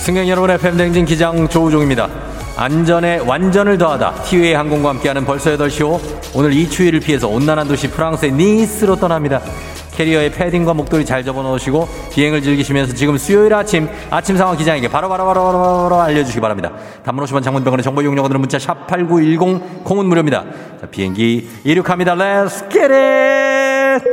승객 0.00 0.28
여러분, 0.28 0.50
FM 0.50 0.76
댕진 0.76 1.06
기장 1.06 1.48
조우종입니다. 1.48 2.10
안전에 2.58 3.20
완전을 3.20 3.78
더하다. 3.78 4.24
티웨이 4.24 4.52
항공과 4.52 4.90
함께하는 4.90 5.24
벌써 5.24 5.56
8시 5.56 5.86
호. 5.86 5.98
오늘 6.34 6.52
이 6.52 6.68
추위를 6.68 7.00
피해서 7.00 7.28
온난한 7.28 7.66
도시 7.66 7.88
프랑스의 7.88 8.32
니스로 8.32 8.96
떠납니다. 8.96 9.40
캐리어에 9.94 10.30
패딩과 10.30 10.74
목도리 10.74 11.04
잘 11.04 11.22
접어놓으시고 11.24 11.88
비행을 12.12 12.42
즐기시면서 12.42 12.94
지금 12.94 13.18
수요일 13.18 13.54
아침 13.54 13.88
아침 14.10 14.36
상황 14.36 14.56
기장에게 14.56 14.88
바로바로 14.88 15.26
바로 15.26 15.42
바로 15.42 16.00
알려주시기 16.00 16.40
바랍니다. 16.40 16.72
단문 17.04 17.24
50원 17.24 17.42
장문병원의 17.42 17.84
정보 17.84 18.02
이용료들은 18.02 18.40
문자 18.40 18.58
샵 18.58 18.86
8910 18.86 19.84
콩은 19.84 20.06
무료입니다. 20.06 20.44
자, 20.80 20.86
비행기 20.90 21.48
이륙합니다. 21.64 22.16
Get 22.70 22.92
it! 22.92 24.04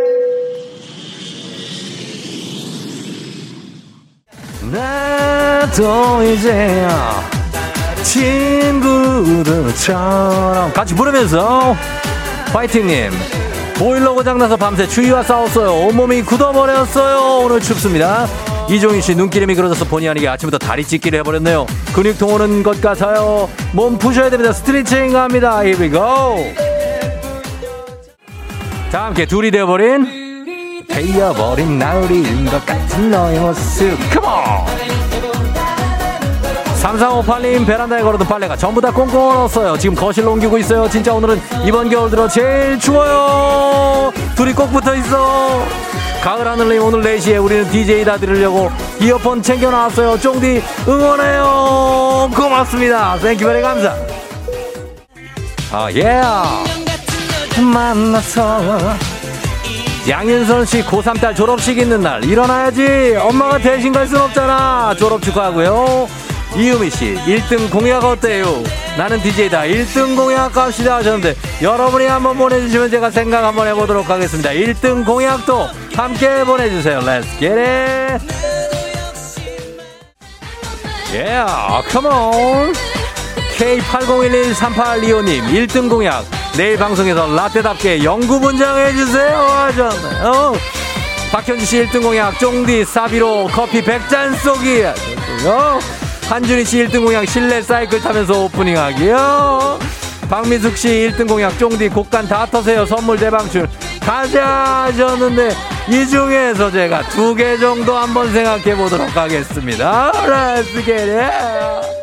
나도 4.72 6.24
이제야 6.24 7.24
친구들처럼 8.04 9.94
같이 10.74 10.94
부르면서 10.94 11.76
파이팅님 12.52 13.12
보일러 13.80 14.14
고장나서 14.14 14.58
밤새 14.58 14.86
추위와 14.86 15.24
싸웠어요. 15.24 15.88
온몸이 15.88 16.22
굳어버렸어요. 16.24 17.46
오늘 17.46 17.62
춥습니다. 17.62 18.28
이종인 18.70 19.00
씨 19.00 19.16
눈기름이 19.16 19.56
그려져서 19.56 19.86
본의 19.86 20.10
아니게 20.10 20.28
아침부터 20.28 20.58
다리 20.58 20.84
찢기를 20.84 21.20
해버렸네요. 21.20 21.66
근육통 21.94 22.34
오는 22.34 22.62
것 22.62 22.82
같아요. 22.82 23.50
몸 23.72 23.98
푸셔야 23.98 24.30
됩니다. 24.30 24.52
스트레칭 24.52 25.14
갑니다. 25.14 25.64
Here 25.64 25.82
we 25.82 25.90
go. 25.90 26.54
자 28.92 29.06
함께 29.06 29.26
둘이 29.26 29.50
되어버린 29.50 30.86
되어버린 30.90 31.80
나으리인 31.80 32.46
것 32.48 32.66
같은 32.66 33.10
너의 33.10 33.40
모습. 33.40 33.98
컴온 34.14 34.99
3358님 36.98 37.66
베란다에 37.68 38.02
걸어둔 38.02 38.28
빨래가 38.28 38.56
전부 38.56 38.82
다 38.82 38.92
꽁꽁 38.92 39.30
얼었어요. 39.30 39.78
지금 39.78 39.96
거실로 39.96 40.32
옮기고 40.34 40.58
있어요. 40.58 40.90
진짜 40.90 41.14
오늘은 41.14 41.40
이번 41.66 41.90
겨울 41.90 42.10
들어 42.10 42.28
제일 42.28 42.80
추워요. 42.80 44.12
둘이 44.36 44.54
꼭 44.54 44.72
붙어 44.72 44.96
있어. 44.96 45.64
가을 46.24 46.48
하늘님 46.48 46.84
오늘 46.84 47.02
4시에 47.18 47.44
우리는 47.44 47.70
DJ 47.70 48.04
다 48.06 48.18
들으려고 48.18 48.72
이어폰 49.00 49.42
챙겨놨어요. 49.42 50.20
쫑디 50.20 50.62
응원해요. 50.88 52.30
고맙습니다. 52.36 53.18
thank 53.20 53.46
you 53.46 53.53
very 53.53 53.62
감사. 53.62 53.96
아 55.72 55.90
예. 55.94 56.22
만나서 57.62 58.62
양윤선 60.08 60.66
씨 60.66 60.82
고3 60.84 61.22
딸 61.22 61.36
졸업식 61.36 61.78
있는 61.78 62.02
날 62.02 62.24
일어나야지. 62.26 63.16
엄마가 63.20 63.60
대신 63.60 63.92
갈 63.94 64.08
순 64.08 64.20
없잖아. 64.22 64.96
졸업 64.98 65.22
축하하고요 65.22 66.08
이유미 66.56 66.90
씨 66.90 67.16
1등 67.26 67.70
공약 67.70 68.04
어때요? 68.04 68.64
나는 68.98 69.22
DJ다. 69.22 69.62
1등 69.62 70.16
공약 70.16 70.52
갑시다 70.52 70.96
하셨는데 70.96 71.36
여러분이 71.62 72.06
한번 72.06 72.38
보내주시면 72.38 72.90
제가 72.90 73.12
생각 73.12 73.44
한번 73.44 73.68
해보도록 73.68 74.10
하겠습니다. 74.10 74.50
1등 74.50 75.06
공약도 75.06 75.68
함께 75.96 76.44
보내주세요. 76.44 77.00
Let's 77.00 77.40
get 77.40 77.54
it! 77.60 78.26
Yeah 81.14 81.84
come 81.90 82.08
on! 82.08 82.74
K80113825님 83.58 85.44
1등 85.68 85.90
공약. 85.90 86.26
내일 86.58 86.78
방송에서 86.78 87.28
라떼답게 87.36 88.04
영구 88.04 88.40
분장해주세요 88.42 89.38
하셨네 89.38 90.20
어. 90.26 90.54
박현주 91.32 91.66
씨 91.66 91.86
1등 91.86 92.02
공약. 92.02 92.38
쫑디 92.40 92.86
사비로 92.86 93.48
커피 93.54 93.82
100잔 93.84 94.36
쏘기 94.40 94.84
어. 95.46 95.80
한준희 96.30 96.64
씨 96.64 96.78
1등 96.86 97.04
공약 97.04 97.28
실내 97.28 97.62
사이클 97.62 98.02
타면서 98.02 98.44
오프닝 98.46 98.78
하기요. 98.78 99.80
박미숙 100.30 100.78
씨 100.78 100.88
1등 101.12 101.28
공약 101.28 101.58
쫑디 101.58 101.90
곡간 101.90 102.28
다 102.28 102.46
터세요. 102.46 102.86
선물 102.86 103.18
대방출. 103.18 103.68
가자 104.00 104.46
하셨는데 104.86 105.50
이 105.90 106.06
중에서 106.08 106.72
제가 106.72 107.02
두 107.10 107.34
개 107.36 107.58
정도 107.58 107.98
한번 107.98 108.32
생각해 108.32 108.76
보도록 108.76 109.16
하겠습니다. 109.16 110.12
Let's 110.12 110.86
get 110.86 111.10
it. 111.10 112.00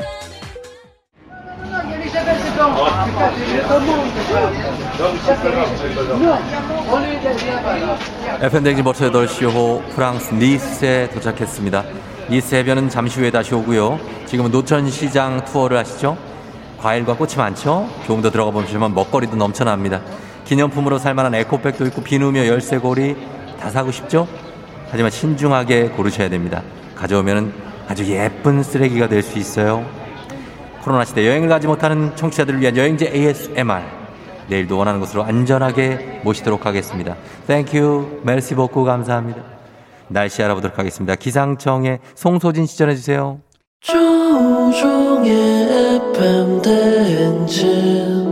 FM댕진 8.40 8.84
버터 8.84 9.10
8시 9.10 9.52
호 9.52 9.82
프랑스 9.94 10.34
니스에 10.34 11.08
도착했습니다. 11.10 11.84
니스 12.28 12.54
해변은 12.56 12.88
잠시 12.88 13.20
후에 13.20 13.30
다시 13.30 13.54
오고요. 13.54 14.00
지금은 14.26 14.50
노천시장 14.50 15.44
투어를 15.44 15.76
하시죠? 15.78 16.16
과일과 16.78 17.16
꽃이 17.16 17.36
많죠? 17.36 17.88
조금 18.06 18.20
더 18.20 18.30
들어가 18.30 18.50
보시면 18.50 18.94
먹거리도 18.94 19.36
넘쳐납니다. 19.36 20.00
기념품으로 20.44 20.98
살만한 20.98 21.34
에코백도 21.34 21.86
있고 21.86 22.02
비누며 22.02 22.46
열쇠고리 22.46 23.16
다 23.60 23.70
사고 23.70 23.90
싶죠? 23.92 24.26
하지만 24.90 25.10
신중하게 25.10 25.90
고르셔야 25.90 26.28
됩니다. 26.28 26.62
가져오면 26.96 27.52
아주 27.88 28.04
예쁜 28.06 28.62
쓰레기가 28.62 29.08
될 29.08 29.22
수 29.22 29.38
있어요. 29.38 29.84
코로나 30.82 31.04
시대 31.04 31.26
여행을 31.26 31.48
가지 31.48 31.66
못하는 31.66 32.14
청취자들을 32.16 32.60
위한 32.60 32.76
여행제 32.76 33.10
ASMR. 33.12 33.82
내일도 34.48 34.78
원하는 34.78 35.00
곳으로 35.00 35.24
안전하게 35.24 36.20
모시도록 36.22 36.66
하겠습니다. 36.66 37.16
Thank 37.48 38.20
you, 38.22 38.37
merci 38.37 38.54
beaucoup 38.54 38.84
감사합니다. 38.84 39.55
날씨 40.08 40.42
알아보도록 40.42 40.78
하겠습니다. 40.78 41.14
기상청의 41.14 42.00
송소진 42.14 42.66
씨 42.66 42.78
전해주세요. 42.78 43.40
조우종의 43.80 45.30
FM 46.14 46.62
대행진 46.62 48.25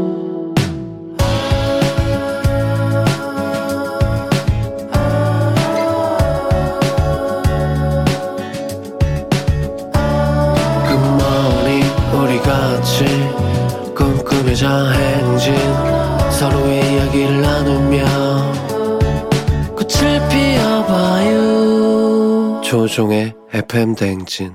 조종의 22.94 23.34
FM 23.52 23.96
대행진 23.96 24.52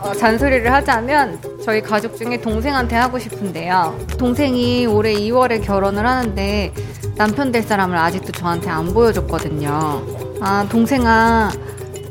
어, 0.00 0.14
잔소리를 0.14 0.72
하자면 0.72 1.38
저희 1.62 1.82
가족 1.82 2.16
중에 2.16 2.40
동생한테 2.40 2.96
하고 2.96 3.18
싶은데요. 3.18 3.98
동생이 4.18 4.86
올해 4.86 5.12
2월에 5.12 5.62
결혼을 5.62 6.06
하는데 6.06 6.72
남편 7.16 7.52
될 7.52 7.62
사람을 7.62 7.98
아직도 7.98 8.32
저한테 8.32 8.70
안 8.70 8.94
보여줬거든요. 8.94 10.40
아, 10.40 10.66
동생아, 10.70 11.50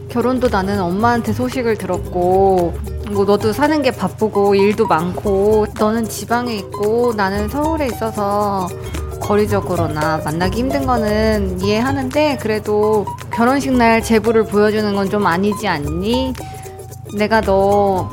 결혼도 0.10 0.50
나는 0.50 0.80
엄마한테 0.80 1.34
소식을 1.34 1.80
들었고, 1.80 2.91
뭐 3.14 3.26
너도 3.26 3.53
사는 3.53 3.82
게 3.82 3.91
바쁘고 3.91 4.55
일도 4.55 4.88
많고, 4.88 5.68
너는 5.80 6.07
지방에 6.07 6.55
있고 6.55 7.14
나는 7.16 7.47
서울에 7.49 7.88
있어서 7.88 8.68
거리적으로나 9.22 10.18
만나기 10.24 10.59
힘든 10.59 10.86
거는 10.86 11.62
이해하는데, 11.62 12.38
그래도 12.41 13.05
결혼식 13.32 13.72
날 13.74 14.01
제부를 14.01 14.43
보여주는 14.45 14.93
건 14.95 15.09
좀 15.09 15.26
아니지 15.28 15.68
않니? 15.68 16.34
내가 17.18 17.41
너 17.41 18.09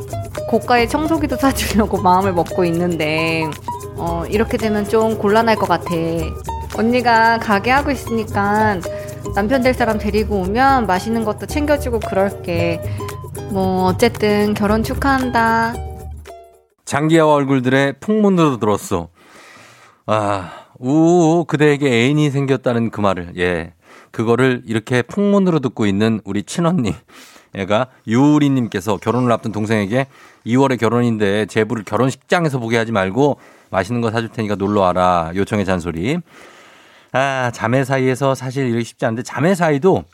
고가의 0.49 0.89
청소기도 0.89 1.37
사주려고 1.37 2.01
마음을 2.03 2.33
먹고 2.33 2.65
있는데 2.65 3.49
어, 3.97 4.25
이렇게 4.29 4.57
되면 4.57 4.89
좀 4.89 5.17
곤란할 5.19 5.55
것 5.57 5.69
같아. 5.69 5.91
언니가 6.77 7.39
가게 7.39 7.71
하고 7.71 7.91
있으니까 7.93 8.79
남편 9.35 9.63
될 9.63 9.75
사람 9.75 9.99
데리고 9.99 10.37
오면 10.41 10.87
맛있는 10.87 11.25
것도 11.25 11.47
챙겨주고 11.47 12.01
그럴게. 12.01 12.81
뭐 13.51 13.87
어쨌든 13.87 14.55
결혼 14.55 14.83
축하한다. 14.83 15.75
장기하와 16.85 17.35
얼굴들의 17.35 17.95
풍문으로 18.01 18.59
들었어. 18.59 19.09
아, 20.07 20.51
우 20.79 21.45
그대에게 21.47 21.87
애인이 21.87 22.31
생겼다는 22.31 22.91
그 22.91 23.01
말을 23.01 23.33
예. 23.37 23.73
그거를 24.11 24.63
이렇게 24.67 25.03
풍문으로 25.03 25.61
듣고 25.61 25.87
있는 25.87 26.21
우리 26.25 26.43
친언니 26.43 26.95
애가 27.55 27.89
유리님께서 28.07 28.97
결혼을 28.99 29.31
앞둔 29.33 29.53
동생에게 29.53 30.07
2월에 30.47 30.79
결혼인데 30.79 31.47
제부를 31.47 31.85
결혼식장에서 31.85 32.59
보게 32.59 32.77
하지 32.77 32.93
말고 32.93 33.39
맛있는 33.71 34.01
거 34.01 34.11
사줄 34.11 34.31
테니까 34.31 34.55
놀러 34.55 34.83
와라 34.83 35.31
요청의 35.35 35.65
잔소리. 35.65 36.19
아 37.13 37.51
자매 37.53 37.85
사이에서 37.85 38.35
사실 38.35 38.67
이렇게 38.69 38.85
쉽지 38.85 39.05
않은데 39.07 39.23
자매 39.23 39.55
사이도 39.55 40.05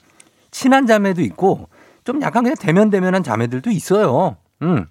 친한 0.51 0.87
자매도 0.87 1.23
있고 1.23 1.69
좀 2.05 2.21
약간 2.23 2.43
그냥 2.43 2.57
대면 2.59 2.91
대면한 2.91 3.23
자매들도 3.23 3.71
있어요. 3.71 4.37
음. 4.63 4.87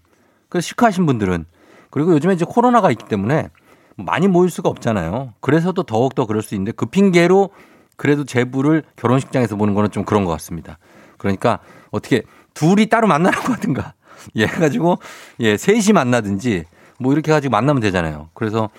그 0.49 0.61
시크하신 0.61 1.05
분들은 1.05 1.45
그리고 1.89 2.13
요즘에 2.13 2.33
이제 2.33 2.45
코로나가 2.47 2.91
있기 2.91 3.05
때문에 3.05 3.49
많이 3.95 4.27
모일 4.27 4.49
수가 4.49 4.69
없잖아요. 4.69 5.33
그래서도 5.39 5.83
더욱더 5.83 6.25
그럴 6.25 6.41
수 6.41 6.55
있는데 6.55 6.71
그 6.71 6.87
핑계로 6.87 7.49
그래도 7.95 8.23
제부를 8.23 8.83
결혼식장에서 8.95 9.55
보는 9.55 9.75
거는 9.75 9.91
좀 9.91 10.03
그런 10.03 10.25
것 10.25 10.31
같습니다. 10.31 10.79
그러니까 11.17 11.59
어떻게 11.91 12.23
둘이 12.53 12.87
따로 12.87 13.07
만나라고 13.07 13.53
하든가 13.53 13.93
예, 14.35 14.43
해가지고, 14.45 14.99
예, 15.39 15.57
셋이 15.57 15.93
만나든지, 15.93 16.65
뭐 16.99 17.13
이렇게 17.13 17.31
해가지고 17.31 17.51
만나면 17.51 17.81
되잖아요. 17.81 18.29
그래서, 18.33 18.69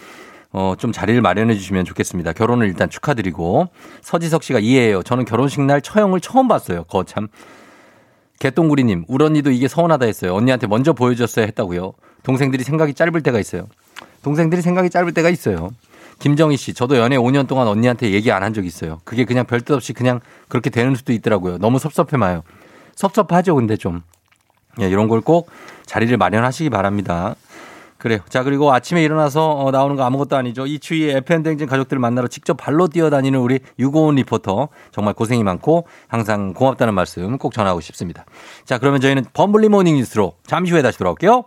어, 0.53 0.74
좀 0.78 0.93
자리를 0.93 1.20
마련해 1.20 1.55
주시면 1.55 1.85
좋겠습니다. 1.85 2.32
결혼을 2.32 2.68
일단 2.68 2.89
축하드리고. 2.89 3.68
서지석 4.03 4.43
씨가 4.45 4.61
이해해요. 4.61 5.03
저는 5.03 5.24
결혼식 5.24 5.61
날 5.62 5.80
처형을 5.80 6.20
처음 6.20 6.47
봤어요. 6.47 6.85
거참. 6.85 7.28
개똥구리님, 8.41 9.05
울 9.09 9.22
언니도 9.22 9.51
이게 9.51 9.68
서운하다 9.68 10.07
했어요. 10.07 10.35
언니한테 10.35 10.66
먼저 10.66 10.93
보여줬어야 10.93 11.47
했다고요. 11.47 11.93
동생들이 12.22 12.64
생각이 12.64 12.95
짧을 12.95 13.22
때가 13.22 13.39
있어요. 13.39 13.68
동생들이 14.22 14.62
생각이 14.62 14.91
짧을 14.91 15.12
때가 15.12 15.30
있어요. 15.30 15.70
김정희 16.18 16.57
씨, 16.57 16.74
저도 16.74 16.97
연애 16.97 17.16
5년 17.16 17.47
동안 17.49 17.66
언니한테 17.68 18.11
얘기 18.12 18.30
안 18.32 18.43
한 18.43 18.53
적 18.55 18.64
있어요. 18.64 19.01
그게 19.05 19.24
그냥 19.24 19.47
별뜻 19.47 19.72
없이 19.72 19.93
그냥 19.93 20.20
그렇게 20.49 20.70
되는 20.70 20.95
수도 20.95 21.12
있더라고요. 21.12 21.59
너무 21.59 21.78
섭섭해 21.78 22.16
마요. 22.16 22.43
섭섭하죠, 22.95 23.55
근데 23.55 23.76
좀. 23.76 24.03
예, 24.80 24.89
이런 24.89 25.09
걸 25.09 25.20
꼭 25.20 25.51
자리를 25.87 26.16
마련하시기 26.16 26.70
바랍니다. 26.70 27.35
그래요. 28.05 28.18
자, 28.28 28.42
그리고 28.42 28.70
아침에 28.70 29.02
일어나서 29.02 29.52
어, 29.52 29.70
나오는 29.70 29.96
거 29.96 30.05
아무것도 30.05 30.36
아니죠. 30.36 30.66
이 30.66 30.78
추위에 30.78 31.16
FM댕진 31.16 31.66
가족들을 31.66 31.98
만나러 31.98 32.28
직접 32.28 32.52
발로 32.52 32.86
뛰어다니는 32.86 33.40
우리 33.40 33.61
유고온 33.78 34.16
리포터. 34.16 34.68
정말 34.92 35.14
고생이 35.14 35.42
많고 35.42 35.86
항상 36.07 36.52
고맙다는 36.52 36.92
말씀 36.92 37.38
꼭 37.38 37.55
전하고 37.55 37.80
싶습니다. 37.80 38.26
자, 38.66 38.76
그러면 38.76 39.00
저희는 39.00 39.24
범블리 39.32 39.70
모닝 39.70 39.96
뉴스로 39.96 40.34
잠시 40.46 40.72
후에 40.72 40.82
다시 40.82 40.98
돌아올게요. 40.98 41.44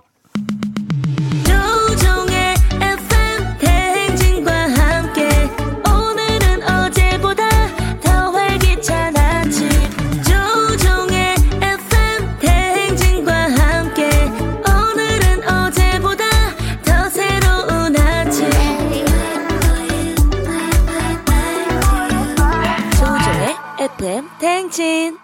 대행진 24.40 25.18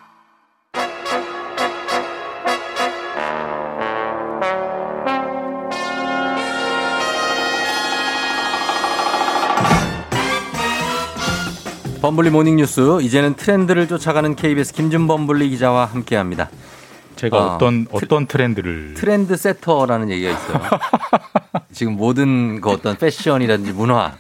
범블리 12.01 12.31
morning 12.31 12.57
뉴스 12.57 13.01
이제는 13.01 13.35
트렌드를 13.35 13.87
쫓아가는 13.87 14.35
KBS 14.35 14.73
김준범블리 14.73 15.49
기자와 15.49 15.85
함께합니다. 15.85 16.49
제가 17.15 17.37
어, 17.37 17.55
어떤 17.55 17.87
어떤 17.91 18.25
트렌드를 18.25 18.95
트렌드 18.95 19.37
세터라는 19.37 20.09
얘기가 20.09 20.31
있어요. 20.31 20.59
지금 21.71 21.95
모든 21.95 22.59
그 22.59 22.71
어떤 22.71 22.97
패션이라든지 22.97 23.71
문화, 23.73 24.15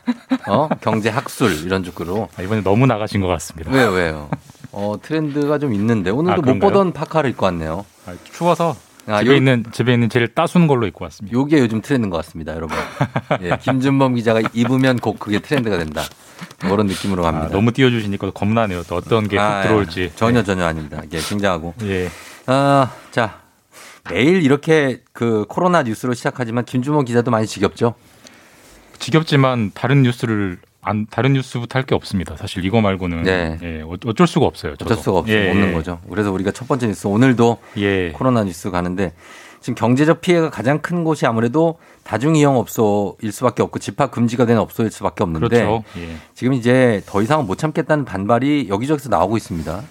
어? 0.47 0.69
경제 0.81 1.09
학술 1.09 1.65
이런 1.65 1.83
쪽으로 1.83 2.29
아, 2.37 2.41
이번에 2.41 2.61
너무 2.61 2.85
나가신 2.85 3.19
것 3.21 3.27
같습니다. 3.27 3.71
왜요, 3.71 3.89
왜요? 3.89 4.29
어, 4.73 4.95
트렌드가 5.01 5.59
좀 5.59 5.73
있는데 5.73 6.09
오늘도 6.09 6.41
아, 6.41 6.53
못? 6.53 6.59
보던 6.59 6.93
파카를 6.93 7.29
입고 7.31 7.45
왔네요. 7.45 7.85
아, 8.05 8.15
추워서 8.31 8.75
아, 9.05 9.19
집에 9.19 9.31
요- 9.31 9.35
있는 9.35 9.63
집에 9.71 9.93
있는 9.93 10.09
제일 10.09 10.33
따순 10.33 10.67
걸로 10.67 10.87
입고 10.87 11.05
왔습니다. 11.05 11.37
요게 11.37 11.59
요즘 11.59 11.81
트렌드인 11.81 12.09
것 12.09 12.17
같습니다, 12.17 12.55
여러분. 12.55 12.75
예, 13.41 13.57
김준범 13.61 14.15
기자가 14.15 14.41
입으면 14.53 14.97
곧 14.97 15.17
그게 15.19 15.39
트렌드가 15.39 15.77
된다. 15.77 16.03
그런 16.59 16.87
느낌으로 16.87 17.21
갑니다. 17.23 17.47
아, 17.47 17.49
너무 17.49 17.71
띄워주시니까 17.71 18.31
겁나네요. 18.31 18.83
또 18.83 18.95
어떤 18.95 19.27
게꼭 19.27 19.43
아, 19.45 19.61
들어올지. 19.63 20.11
전혀 20.15 20.43
전혀 20.43 20.65
아닙니다. 20.65 21.01
예, 21.11 21.19
굉장하고. 21.19 21.73
예. 21.83 22.09
아, 22.47 22.91
자. 23.11 23.41
매일 24.09 24.43
이렇게 24.43 25.01
그 25.13 25.45
코로나 25.47 25.83
뉴스로 25.83 26.13
시작하지만 26.13 26.65
김주모 26.65 27.03
기자도 27.03 27.31
많이 27.31 27.47
지겹죠? 27.47 27.95
지겹지만 28.99 29.71
다른 29.73 30.01
뉴스를 30.03 30.57
안 30.83 31.05
다른 31.09 31.33
뉴스부터 31.33 31.79
할 31.79 31.85
게 31.85 31.95
없습니다. 31.95 32.35
사실 32.37 32.63
이거 32.65 32.81
말고는 32.81 33.23
네. 33.23 33.57
예, 33.61 33.81
어- 33.81 33.97
어쩔 34.05 34.27
수가 34.27 34.45
없어요. 34.45 34.75
저도. 34.75 34.93
어쩔 34.93 35.03
수가 35.03 35.17
없, 35.19 35.27
예, 35.29 35.49
없는 35.49 35.69
예. 35.69 35.73
거죠. 35.73 35.99
그래서 36.09 36.31
우리가 36.31 36.51
첫 36.51 36.67
번째 36.67 36.87
뉴스 36.87 37.07
오늘도 37.07 37.57
예. 37.77 38.11
코로나 38.11 38.43
뉴스 38.43 38.69
가는데 38.71 39.13
지금 39.61 39.75
경제적 39.75 40.19
피해가 40.21 40.49
가장 40.49 40.79
큰 40.81 41.03
곳이 41.05 41.25
아무래도 41.25 41.77
다중이용 42.03 42.57
업소일 42.57 43.31
수밖에 43.31 43.63
없고 43.63 43.79
집합 43.79 44.11
금지가 44.11 44.45
된 44.45 44.57
업소일 44.57 44.91
수밖에 44.91 45.23
없는데 45.23 45.47
그렇죠. 45.47 45.83
예. 45.97 46.15
지금 46.33 46.53
이제 46.53 47.01
더 47.05 47.21
이상은 47.21 47.47
못 47.47 47.57
참겠다는 47.57 48.03
반발이 48.05 48.67
여기저기서 48.69 49.07
나오고 49.09 49.37
있습니다. 49.37 49.81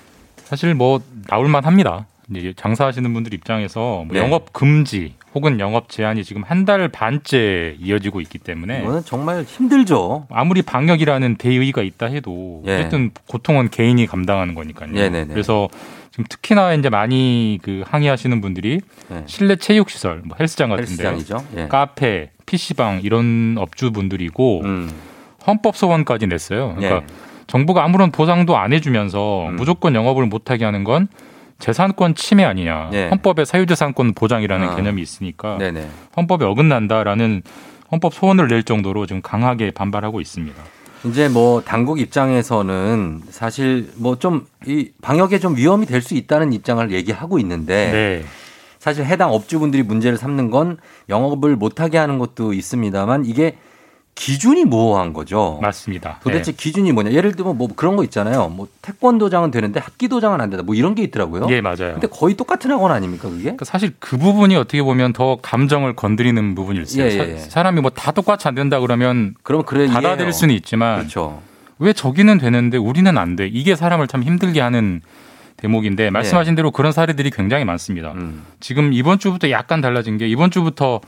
사실 0.44 0.74
뭐 0.74 1.00
나올 1.26 1.48
만 1.48 1.64
합니다. 1.64 2.06
이제 2.36 2.52
장사하시는 2.56 3.12
분들 3.12 3.34
입장에서 3.34 4.04
뭐 4.06 4.08
네. 4.12 4.18
영업 4.18 4.52
금지 4.52 5.14
혹은 5.34 5.60
영업 5.60 5.88
제한이 5.88 6.24
지금 6.24 6.42
한 6.42 6.62
달 6.64 6.88
반째 6.88 7.76
이어지고 7.80 8.20
있기 8.20 8.38
때문에 8.38 8.82
이거는 8.82 9.02
정말 9.04 9.42
힘들죠. 9.42 10.26
아무리 10.30 10.62
방역이라는 10.62 11.36
대의가 11.36 11.82
있다 11.82 12.06
해도 12.06 12.62
예. 12.66 12.76
어쨌든 12.76 13.10
고통은 13.26 13.68
개인이 13.70 14.06
감당하는 14.06 14.54
거니까요. 14.54 14.92
네네네. 14.92 15.26
그래서 15.32 15.68
지금 16.10 16.24
특히나 16.28 16.74
이제 16.74 16.88
많이 16.90 17.58
그 17.62 17.82
항의하시는 17.86 18.40
분들이 18.40 18.80
네. 19.08 19.22
실내 19.26 19.56
체육 19.56 19.90
시설, 19.90 20.20
뭐 20.24 20.36
헬스장 20.38 20.68
같은데. 20.70 21.02
예. 21.56 21.68
카페, 21.68 22.30
PC방 22.46 23.00
이런 23.02 23.56
업주분들이고 23.58 24.60
음. 24.64 24.90
헌법 25.46 25.74
소원까지 25.76 26.26
냈어요. 26.28 26.74
그러니까 26.76 26.96
예. 27.02 27.06
정부가 27.48 27.82
아무런 27.82 28.12
보상도 28.12 28.56
안 28.56 28.72
해주면서 28.72 29.48
음. 29.48 29.56
무조건 29.56 29.94
영업을 29.94 30.26
못하게 30.26 30.64
하는 30.64 30.84
건 30.84 31.08
재산권 31.62 32.16
침해 32.16 32.42
아니냐. 32.44 32.90
예. 32.92 33.08
헌법에 33.08 33.44
사유재산권 33.44 34.14
보장이라는 34.14 34.68
아. 34.68 34.74
개념이 34.74 35.00
있으니까 35.00 35.58
네네. 35.58 35.88
헌법에 36.16 36.44
어긋난다라는 36.44 37.42
헌법 37.92 38.12
소원을 38.14 38.48
낼 38.48 38.64
정도로 38.64 39.06
지금 39.06 39.22
강하게 39.22 39.70
반발하고 39.70 40.20
있습니다. 40.20 40.60
이제 41.04 41.28
뭐 41.28 41.62
당국 41.62 42.00
입장에서는 42.00 43.22
사실 43.30 43.90
뭐 43.96 44.16
좀 44.16 44.46
이 44.66 44.90
방역에 45.02 45.38
좀 45.40 45.56
위험이 45.56 45.86
될 45.86 46.02
수 46.02 46.14
있다는 46.14 46.52
입장을 46.52 46.90
얘기하고 46.92 47.38
있는데 47.40 47.90
네. 47.92 48.24
사실 48.78 49.04
해당 49.04 49.32
업주분들이 49.32 49.82
문제를 49.84 50.18
삼는 50.18 50.50
건 50.50 50.78
영업을 51.08 51.54
못하게 51.56 51.98
하는 51.98 52.18
것도 52.18 52.52
있습니다만 52.52 53.24
이게 53.24 53.56
기준이 54.14 54.64
모호한 54.66 55.14
거죠. 55.14 55.58
맞습니다. 55.62 56.20
도대체 56.22 56.52
기준이 56.52 56.92
뭐냐? 56.92 57.12
예를 57.12 57.32
들면 57.32 57.56
뭐 57.56 57.68
그런 57.74 57.96
거 57.96 58.04
있잖아요. 58.04 58.48
뭐 58.50 58.68
태권도장은 58.82 59.50
되는데 59.50 59.80
합기도장은 59.80 60.40
안 60.40 60.50
된다. 60.50 60.62
뭐 60.62 60.74
이런 60.74 60.94
게 60.94 61.02
있더라고요. 61.02 61.46
예, 61.50 61.60
맞아요. 61.60 61.94
근데 61.94 62.06
거의 62.08 62.36
똑같은 62.36 62.70
학원 62.70 62.92
아닙니까 62.92 63.28
그게? 63.28 63.42
그러니까 63.44 63.64
사실 63.64 63.92
그 63.98 64.18
부분이 64.18 64.54
어떻게 64.54 64.82
보면 64.82 65.12
더 65.14 65.36
감정을 65.40 65.94
건드리는 65.96 66.54
부분일수요. 66.54 67.04
예, 67.04 67.08
예, 67.10 67.32
예. 67.34 67.38
사, 67.38 67.62
람이 67.62 67.80
뭐 67.80 67.90
다 67.94 68.12
똑같이 68.12 68.46
안 68.48 68.54
된다 68.54 68.80
그러면 68.80 69.34
그럼 69.42 69.62
그래 69.64 69.86
받아들일 69.86 70.16
이해해요. 70.16 70.32
수는 70.32 70.54
있지만 70.56 70.98
그렇죠. 70.98 71.40
왜 71.78 71.92
저기는 71.92 72.38
되는데 72.38 72.76
우리는 72.76 73.16
안 73.18 73.34
돼? 73.34 73.46
이게 73.48 73.74
사람을 73.76 74.06
참 74.08 74.22
힘들게 74.22 74.60
하는 74.60 75.00
대목인데 75.56 76.10
말씀하신 76.10 76.54
대로 76.54 76.70
그런 76.70 76.92
사례들이 76.92 77.30
굉장히 77.30 77.64
많습니다. 77.64 78.08
네. 78.14 78.20
음. 78.20 78.42
지금 78.60 78.92
이번 78.92 79.18
주부터 79.18 79.50
약간 79.50 79.80
달라진 79.80 80.18
게 80.18 80.28
이번 80.28 80.50
주부터 80.50 81.00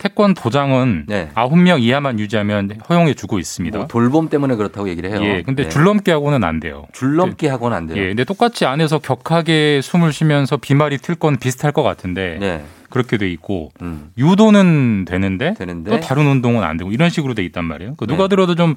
태권 0.00 0.34
도장은 0.34 1.04
네. 1.06 1.30
아홉 1.34 1.58
명 1.58 1.80
이하만 1.80 2.18
유지하면 2.18 2.72
허용해 2.88 3.14
주고 3.14 3.38
있습니다. 3.38 3.78
뭐 3.78 3.86
돌봄 3.86 4.28
때문에 4.28 4.56
그렇다고 4.56 4.88
얘기를 4.88 5.10
해요. 5.10 5.20
예, 5.22 5.42
근데 5.42 5.64
네. 5.64 5.68
줄넘기 5.68 6.10
하고는 6.10 6.42
안 6.42 6.58
돼요. 6.58 6.86
줄넘기 6.92 7.46
하고는 7.46 7.76
안 7.76 7.86
돼요. 7.86 8.02
예, 8.02 8.08
근데 8.08 8.24
똑같이 8.24 8.64
안에서 8.66 8.98
격하게 8.98 9.80
숨을 9.82 10.12
쉬면서 10.12 10.56
비말이 10.56 10.98
틀건 10.98 11.36
비슷할 11.36 11.72
것 11.72 11.82
같은데 11.82 12.38
네. 12.40 12.64
그렇게 12.88 13.18
돼 13.18 13.30
있고 13.30 13.70
음. 13.82 14.10
유도는 14.18 15.04
되는데, 15.06 15.54
되는데? 15.54 15.90
또 15.90 16.00
다른 16.00 16.26
운동은 16.26 16.64
안 16.64 16.76
되고 16.76 16.90
이런 16.90 17.10
식으로 17.10 17.34
돼 17.34 17.44
있단 17.44 17.64
말이에요. 17.64 17.94
그 17.96 18.06
누가 18.06 18.24
네. 18.24 18.28
들어도 18.30 18.54
좀 18.54 18.74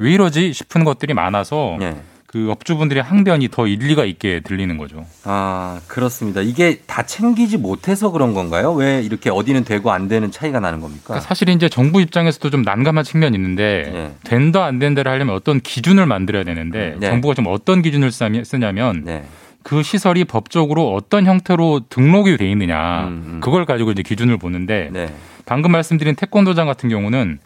왜 0.00 0.12
이러지 0.12 0.52
싶은 0.54 0.82
것들이 0.84 1.14
많아서 1.14 1.76
네. 1.78 1.94
그 2.30 2.48
업주분들의 2.48 3.02
항변이 3.02 3.48
더 3.50 3.66
일리가 3.66 4.04
있게 4.04 4.38
들리는 4.44 4.78
거죠. 4.78 5.04
아, 5.24 5.80
그렇습니다. 5.88 6.40
이게 6.42 6.78
다 6.86 7.02
챙기지 7.02 7.56
못해서 7.58 8.12
그런 8.12 8.34
건가요? 8.34 8.72
왜 8.72 9.02
이렇게 9.02 9.30
어디는 9.30 9.64
되고 9.64 9.90
안 9.90 10.06
되는 10.06 10.30
차이가 10.30 10.60
나는 10.60 10.80
겁니까? 10.80 11.02
그러니까 11.06 11.26
사실 11.26 11.48
이제 11.48 11.68
정부 11.68 12.00
입장에서도 12.00 12.48
좀 12.50 12.62
난감한 12.62 13.02
측면이 13.02 13.36
있는데 13.36 13.90
네. 13.92 14.14
된다 14.22 14.64
안 14.64 14.78
된다를 14.78 15.10
하려면 15.10 15.34
어떤 15.34 15.58
기준을 15.60 16.06
만들어야 16.06 16.44
되는데 16.44 16.94
네. 17.00 17.08
정부가 17.08 17.34
좀 17.34 17.46
어떤 17.48 17.82
기준을 17.82 18.12
쓰냐- 18.12 18.44
쓰냐면 18.44 19.02
네. 19.04 19.24
그 19.64 19.82
시설이 19.82 20.22
법적으로 20.24 20.94
어떤 20.94 21.26
형태로 21.26 21.80
등록이 21.88 22.36
돼 22.36 22.48
있느냐 22.52 23.08
음, 23.08 23.22
음. 23.26 23.40
그걸 23.40 23.66
가지고 23.66 23.90
이제 23.90 24.02
기준을 24.04 24.36
보는데 24.36 24.88
네. 24.92 25.12
방금 25.46 25.72
말씀드린 25.72 26.14
태권도장 26.14 26.68
같은 26.68 26.88
경우는 26.90 27.40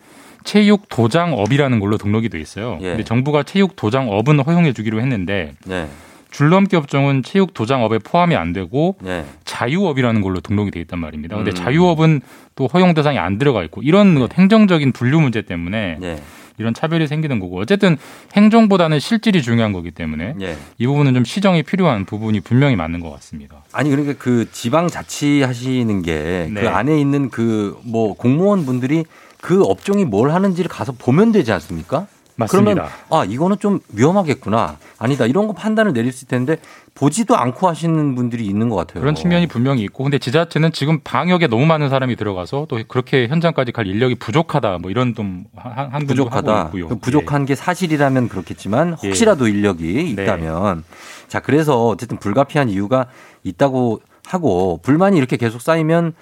체육 0.44 0.88
도장업이라는 0.88 1.80
걸로 1.80 1.96
등록이 1.98 2.28
돼 2.28 2.40
있어요. 2.40 2.78
예. 2.82 2.90
근데 2.90 3.04
정부가 3.04 3.42
체육 3.42 3.76
도장업은 3.76 4.40
허용해 4.40 4.72
주기로 4.72 5.00
했는데 5.00 5.52
네. 5.66 5.88
줄넘기 6.30 6.76
업종은 6.76 7.22
체육 7.22 7.54
도장업에 7.54 7.98
포함이 7.98 8.34
안 8.36 8.52
되고 8.52 8.96
네. 9.00 9.24
자유업이라는 9.44 10.20
걸로 10.20 10.40
등록이 10.40 10.70
돼 10.70 10.80
있단 10.80 10.98
말입니다. 10.98 11.36
근데 11.36 11.52
음. 11.52 11.54
자유업은 11.54 12.20
또 12.56 12.66
허용 12.66 12.92
대상이 12.94 13.18
안 13.18 13.38
들어가 13.38 13.62
있고 13.64 13.82
이런 13.82 14.18
것 14.18 14.32
행정적인 14.34 14.92
분류 14.92 15.20
문제 15.20 15.42
때문에 15.42 15.96
네. 16.00 16.22
이런 16.56 16.72
차별이 16.72 17.08
생기는 17.08 17.40
거고 17.40 17.58
어쨌든 17.58 17.96
행정보다는 18.36 19.00
실질이 19.00 19.42
중요한 19.42 19.72
거기 19.72 19.90
때문에 19.90 20.34
예. 20.40 20.56
이 20.78 20.86
부분은 20.86 21.14
좀 21.14 21.24
시정이 21.24 21.64
필요한 21.64 22.04
부분이 22.04 22.40
분명히 22.40 22.76
맞는 22.76 23.00
것 23.00 23.10
같습니다. 23.14 23.64
아니 23.72 23.90
그러니까 23.90 24.14
그 24.18 24.48
지방 24.52 24.88
자치 24.88 25.42
하시는 25.42 26.02
게그 26.02 26.50
네. 26.52 26.66
안에 26.68 27.00
있는 27.00 27.30
그 27.30 27.76
뭐 27.84 28.14
공무원 28.14 28.66
분들이 28.66 29.04
그 29.44 29.62
업종이 29.62 30.06
뭘 30.06 30.30
하는지를 30.30 30.70
가서 30.70 30.92
보면 30.92 31.30
되지 31.30 31.52
않습니까? 31.52 32.06
맞습니다. 32.36 32.72
그러면 32.74 32.90
아 33.10 33.24
이거는 33.26 33.58
좀 33.60 33.78
위험하겠구나 33.92 34.78
아니다 34.98 35.26
이런 35.26 35.46
거 35.46 35.52
판단을 35.52 35.92
내릴 35.92 36.12
수 36.12 36.24
있을 36.24 36.28
텐데 36.28 36.56
보지도 36.94 37.36
않고 37.36 37.68
하시는 37.68 38.14
분들이 38.14 38.46
있는 38.46 38.70
것 38.70 38.76
같아요. 38.76 39.02
그런 39.02 39.14
측면이 39.14 39.46
분명히 39.46 39.82
있고 39.82 40.02
근데 40.02 40.18
지자체는 40.18 40.72
지금 40.72 41.00
방역에 41.04 41.46
너무 41.46 41.66
많은 41.66 41.90
사람이 41.90 42.16
들어가서 42.16 42.66
또 42.70 42.80
그렇게 42.88 43.28
현장까지 43.28 43.72
갈 43.72 43.86
인력이 43.86 44.14
부족하다 44.14 44.78
뭐 44.78 44.90
이런 44.90 45.14
좀 45.14 45.44
한, 45.54 46.06
부족하다. 46.06 46.70
예. 46.74 46.80
그 46.84 46.96
부족한 46.96 47.44
게 47.44 47.54
사실이라면 47.54 48.30
그렇겠지만 48.30 48.94
혹시라도 48.94 49.46
인력이 49.46 50.14
네. 50.16 50.22
있다면 50.22 50.84
자 51.28 51.40
그래서 51.40 51.86
어쨌든 51.86 52.16
불가피한 52.16 52.70
이유가 52.70 53.06
있다고 53.42 54.00
하고 54.26 54.80
불만이 54.82 55.18
이렇게 55.18 55.36
계속 55.36 55.60
쌓이면 55.60 56.14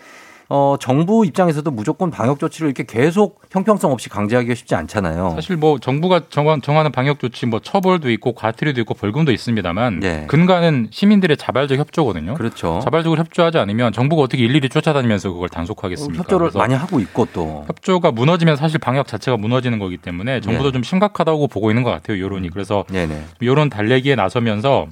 어 0.49 0.77
정부 0.81 1.25
입장에서도 1.25 1.71
무조건 1.71 2.11
방역 2.11 2.39
조치를 2.39 2.69
이렇게 2.69 2.85
계속 2.85 3.41
형평성 3.51 3.93
없이 3.93 4.09
강제하기가 4.09 4.55
쉽지 4.55 4.75
않잖아요. 4.75 5.33
사실 5.35 5.57
뭐 5.57 5.79
정부가 5.79 6.23
정한, 6.29 6.61
정하는 6.61 6.93
방역 6.93 7.19
조치 7.19 7.47
뭐 7.47 7.61
처벌도 7.61 8.11
있고 8.13 8.33
과태료도 8.33 8.81
있고 8.83 8.95
벌금도 8.95 9.33
있습니다만 9.33 10.01
네. 10.01 10.27
근간은 10.27 10.89
시민들의 10.91 11.37
자발적 11.37 11.79
협조거든요. 11.79 12.35
그렇죠. 12.35 12.81
자발적으로 12.83 13.19
협조하지 13.21 13.59
않으면 13.59 13.93
정부가 13.93 14.23
어떻게 14.23 14.45
일일이 14.45 14.69
쫓아다니면서 14.69 15.33
그걸 15.33 15.49
단속하겠습니까? 15.49 16.19
협조를 16.19 16.47
그래서 16.47 16.59
많이 16.59 16.75
하고 16.75 17.01
있고 17.01 17.27
또 17.33 17.65
협조가 17.69 18.13
무너지면 18.13 18.57
사실 18.57 18.79
방역 18.79 19.07
자체가 19.07 19.37
무너지는 19.37 19.79
거기 19.79 19.97
때문에 19.97 20.41
정부도 20.41 20.71
네. 20.71 20.73
좀 20.73 20.83
심각하다고 20.83 21.49
보고 21.49 21.71
있는 21.71 21.83
것 21.83 21.91
같아요. 21.91 22.23
여론이. 22.23 22.51
그래서 22.51 22.85
네네. 22.91 23.25
여론 23.43 23.71
달래기에 23.71 24.15
나서면서 24.17 24.87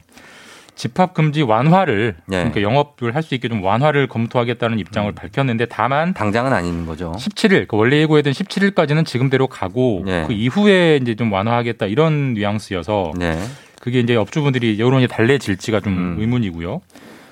집합 0.80 1.12
금지 1.12 1.42
완화를 1.42 2.16
네. 2.24 2.38
그러니까 2.38 2.62
영업을 2.62 3.14
할 3.14 3.20
수 3.20 3.34
있게 3.34 3.48
좀 3.48 3.62
완화를 3.62 4.06
검토하겠다는 4.08 4.78
음. 4.78 4.80
입장을 4.80 5.12
밝혔는데 5.12 5.66
다만 5.66 6.14
당장은 6.14 6.54
아닌 6.54 6.86
거죠. 6.86 7.12
17일 7.18 7.68
그 7.68 7.76
원래 7.76 7.98
예고했던 7.98 8.32
17일까지는 8.32 9.04
지금대로 9.04 9.46
가고 9.46 10.02
네. 10.06 10.24
그 10.26 10.32
이후에 10.32 10.98
이제 11.02 11.14
좀 11.14 11.30
완화하겠다 11.30 11.84
이런 11.84 12.32
뉘앙스여서 12.32 13.12
네. 13.18 13.38
그게 13.78 14.00
이제 14.00 14.16
업주분들이 14.16 14.78
여론이 14.78 15.06
달래질지가 15.08 15.80
좀 15.80 15.92
음. 15.92 16.16
의문이고요. 16.18 16.80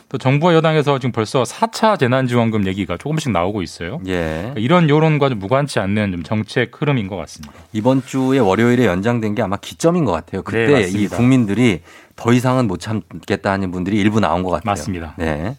또 0.08 0.16
정부와 0.16 0.54
여당에서 0.54 0.98
지금 0.98 1.12
벌써 1.12 1.42
4차 1.42 1.98
재난지원금 1.98 2.66
얘기가 2.66 2.96
조금씩 2.96 3.30
나오고 3.30 3.60
있어요. 3.60 4.00
예. 4.06 4.38
그러니까 4.38 4.60
이런 4.60 4.88
여론과 4.88 5.28
좀 5.28 5.38
무관치 5.38 5.80
않는 5.80 6.12
좀 6.12 6.22
정책 6.22 6.80
흐름인 6.80 7.08
것 7.08 7.16
같습니다. 7.16 7.52
이번 7.74 8.02
주에 8.04 8.38
월요일에 8.38 8.86
연장된 8.86 9.34
게 9.34 9.42
아마 9.42 9.56
기점인 9.56 10.06
것 10.06 10.12
같아요. 10.12 10.42
그때 10.42 10.66
네, 10.66 10.88
이. 10.88 11.08
국민들이 11.08 11.82
더 12.16 12.32
이상은 12.32 12.66
못 12.66 12.80
참겠다 12.80 13.52
하는 13.52 13.70
분들이 13.70 13.98
일부 13.98 14.18
나온 14.18 14.42
것 14.42 14.50
같아요. 14.50 14.70
맞습니다. 14.72 15.14
네. 15.18 15.56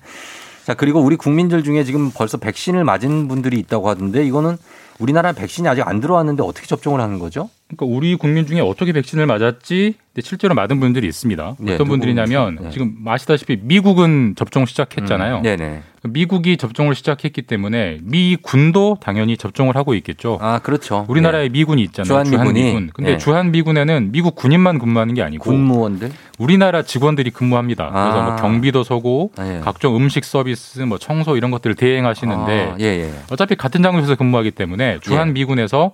자, 0.65 0.73
그리고 0.73 0.99
우리 0.99 1.15
국민들 1.15 1.63
중에 1.63 1.83
지금 1.83 2.11
벌써 2.11 2.37
백신을 2.37 2.83
맞은 2.83 3.27
분들이 3.27 3.59
있다고 3.59 3.87
하던데 3.87 4.25
이거는 4.25 4.57
우리나라 4.97 5.31
백신이 5.31 5.67
아직 5.67 5.87
안 5.87 5.99
들어왔는데 5.99 6.43
어떻게 6.43 6.65
접종을 6.65 7.01
하는 7.01 7.19
거죠? 7.19 7.49
그러니까 7.69 7.95
우리 7.95 8.15
국민 8.15 8.47
중에 8.47 8.61
어떻게 8.61 8.91
백신을 8.91 9.27
맞았지? 9.27 9.93
근데 10.13 10.27
실제로 10.27 10.55
맞은 10.55 10.79
분들이 10.79 11.07
있습니다. 11.07 11.55
네, 11.59 11.75
어떤 11.75 11.87
분들이냐면 11.87 12.57
네. 12.59 12.69
지금 12.71 12.95
아시다시피 13.05 13.59
미국은 13.61 14.33
접종 14.35 14.65
시작했잖아요. 14.65 15.37
음, 15.37 15.41
네네. 15.43 15.83
미국이 16.05 16.57
접종을 16.57 16.95
시작했기 16.95 17.43
때문에 17.43 17.99
미 18.01 18.37
군도 18.41 18.97
당연히 18.99 19.37
접종을 19.37 19.75
하고 19.75 19.93
있겠죠. 19.93 20.39
아, 20.41 20.57
그렇죠. 20.59 21.05
우리나라에 21.09 21.43
네. 21.43 21.49
미군이 21.49 21.83
있잖아요. 21.83 22.07
주한 22.07 22.23
미군이. 22.23 22.59
주한미군. 22.59 22.89
근데 22.91 23.11
네. 23.11 23.17
주한 23.19 23.51
미군에는 23.51 24.11
미국 24.11 24.33
군인만 24.33 24.79
근무하는 24.79 25.13
게 25.13 25.21
아니고 25.21 25.43
군무원들? 25.43 26.09
우리나라 26.39 26.81
직원들이 26.81 27.29
근무합니다. 27.29 27.89
그래서 27.89 28.21
아. 28.21 28.25
뭐 28.25 28.35
경비도 28.37 28.83
서고 28.83 29.31
예. 29.39 29.59
각종 29.63 29.95
음식 29.95 30.25
서비스, 30.25 30.79
뭐 30.79 30.97
청소 30.97 31.37
이런 31.37 31.51
것들을 31.51 31.75
대행하시는데 31.75 32.71
아, 32.71 32.77
예, 32.79 32.85
예. 32.85 33.13
어차피 33.29 33.55
같은 33.55 33.83
장소에서 33.83 34.15
근무하기 34.15 34.51
때문에 34.51 34.97
주한 35.01 35.33
미군에서 35.33 35.91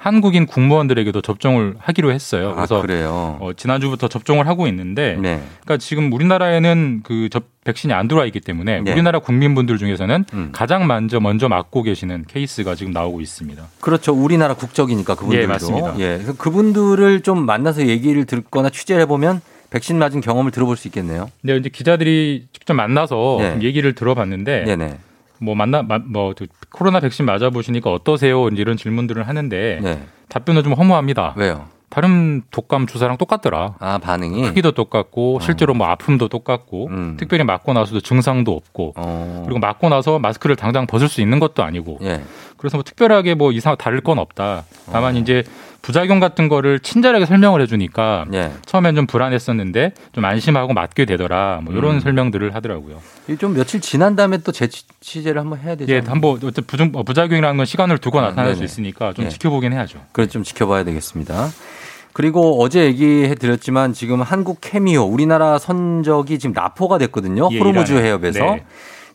한국인 0.00 0.46
국무원들에게도 0.46 1.20
접종을 1.20 1.74
하기로 1.78 2.12
했어요. 2.12 2.50
아, 2.50 2.54
그래서 2.54 2.80
그래요. 2.80 3.36
어, 3.40 3.52
지난주부터 3.56 4.08
접종을 4.08 4.46
하고 4.46 4.66
있는데 4.68 5.16
네. 5.20 5.40
그러니까 5.62 5.76
지금 5.78 6.12
우리나라에는 6.12 7.00
그 7.04 7.28
접, 7.30 7.44
백신이 7.64 7.92
안 7.92 8.08
들어와 8.08 8.24
있기 8.26 8.40
때문에 8.40 8.80
네. 8.80 8.92
우리나라 8.92 9.18
국민분들 9.18 9.76
중에서는 9.78 10.24
음. 10.32 10.48
가장 10.52 10.86
먼저 10.86 11.20
먼저 11.20 11.48
맞고 11.48 11.82
계시는 11.82 12.24
케이스가 12.28 12.74
지금 12.74 12.92
나오고 12.92 13.20
있습니다. 13.20 13.62
그렇죠. 13.80 14.12
우리나라 14.12 14.54
국적이니까 14.54 15.14
그분들도. 15.14 15.42
예, 15.42 15.46
맞습니다. 15.46 15.98
예. 15.98 16.20
그분들을 16.38 17.20
좀 17.22 17.44
만나서 17.44 17.86
얘기를 17.86 18.24
듣거나 18.24 18.70
취재를 18.70 19.02
해보면 19.02 19.40
백신 19.70 19.98
맞은 19.98 20.20
경험을 20.22 20.50
들어볼 20.50 20.76
수 20.76 20.88
있겠네요. 20.88 21.30
근데 21.42 21.56
이제 21.56 21.68
기자들이 21.68 22.46
직접 22.52 22.72
만나서 22.74 23.36
네. 23.40 23.50
좀 23.50 23.62
얘기를 23.62 23.92
들어봤는데 23.94 24.64
네네. 24.64 24.98
뭐 25.40 25.54
만나 25.54 25.82
마- 25.82 25.98
뭐저 25.98 26.46
코로나 26.70 27.00
백신 27.00 27.24
맞아 27.24 27.50
보시니까 27.50 27.90
어떠세요? 27.92 28.48
이런 28.48 28.76
질문들을 28.76 29.26
하는데 29.26 29.80
네. 29.82 30.02
답변은 30.28 30.62
좀 30.62 30.72
허무합니다. 30.74 31.34
왜요? 31.36 31.66
다른 31.90 32.42
독감 32.50 32.86
주사랑 32.86 33.16
똑같더라. 33.16 33.76
아, 33.78 33.96
반응이? 33.98 34.42
크기도 34.42 34.72
똑같고 34.72 35.40
실제로 35.40 35.72
뭐 35.72 35.86
아픔도 35.86 36.28
똑같고 36.28 36.88
음. 36.88 37.16
특별히 37.18 37.44
맞고 37.44 37.72
나서도 37.72 38.00
증상도 38.00 38.52
없고 38.52 38.92
어. 38.96 39.42
그리고 39.46 39.58
맞고 39.58 39.88
나서 39.88 40.18
마스크를 40.18 40.54
당장 40.54 40.86
벗을 40.86 41.08
수 41.08 41.22
있는 41.22 41.40
것도 41.40 41.62
아니고 41.62 41.98
예. 42.02 42.20
그래서 42.58 42.76
뭐 42.76 42.84
특별하게 42.84 43.34
뭐 43.34 43.52
이상 43.52 43.74
다를 43.78 44.02
건 44.02 44.18
없다. 44.18 44.64
다만 44.92 45.16
어. 45.16 45.18
이제 45.18 45.44
부작용 45.82 46.20
같은 46.20 46.48
거를 46.48 46.80
친절하게 46.80 47.24
설명을 47.24 47.62
해주니까 47.62 48.26
예. 48.34 48.52
처음엔 48.66 48.94
좀 48.94 49.06
불안했었는데 49.06 49.92
좀 50.12 50.24
안심하고 50.24 50.74
맞게 50.74 51.04
되더라. 51.06 51.60
뭐 51.62 51.72
이런 51.74 51.94
음. 51.96 52.00
설명들을 52.00 52.54
하더라고요. 52.54 53.00
이게 53.26 53.36
좀 53.38 53.54
며칠 53.54 53.80
지난 53.80 54.16
다음에 54.16 54.38
또 54.38 54.52
재취재를 54.52 55.40
한번 55.40 55.60
해야 55.60 55.76
되죠. 55.76 55.92
예, 55.92 56.02
한번 56.04 56.32
어쨌든 56.32 56.64
부정- 56.64 56.90
어, 56.94 57.02
부작용이라는 57.04 57.56
건 57.56 57.64
시간을 57.64 57.98
두고 57.98 58.20
나타날 58.20 58.50
수 58.54 58.56
네네. 58.56 58.64
있으니까 58.64 59.12
좀 59.14 59.26
예. 59.26 59.28
지켜보긴 59.30 59.72
해야죠. 59.72 60.00
그래 60.12 60.26
좀 60.26 60.42
지켜봐야 60.42 60.84
되겠습니다. 60.84 61.48
그리고 62.12 62.60
어제 62.60 62.84
얘기해 62.84 63.36
드렸지만 63.36 63.92
지금 63.92 64.20
한국 64.22 64.58
케미오 64.60 65.04
우리나라 65.04 65.58
선적이 65.58 66.38
지금 66.40 66.52
나포가 66.52 66.98
됐거든요. 66.98 67.48
예, 67.52 67.58
호르무즈. 67.58 67.92
해협에서. 67.92 68.40
네. 68.40 68.64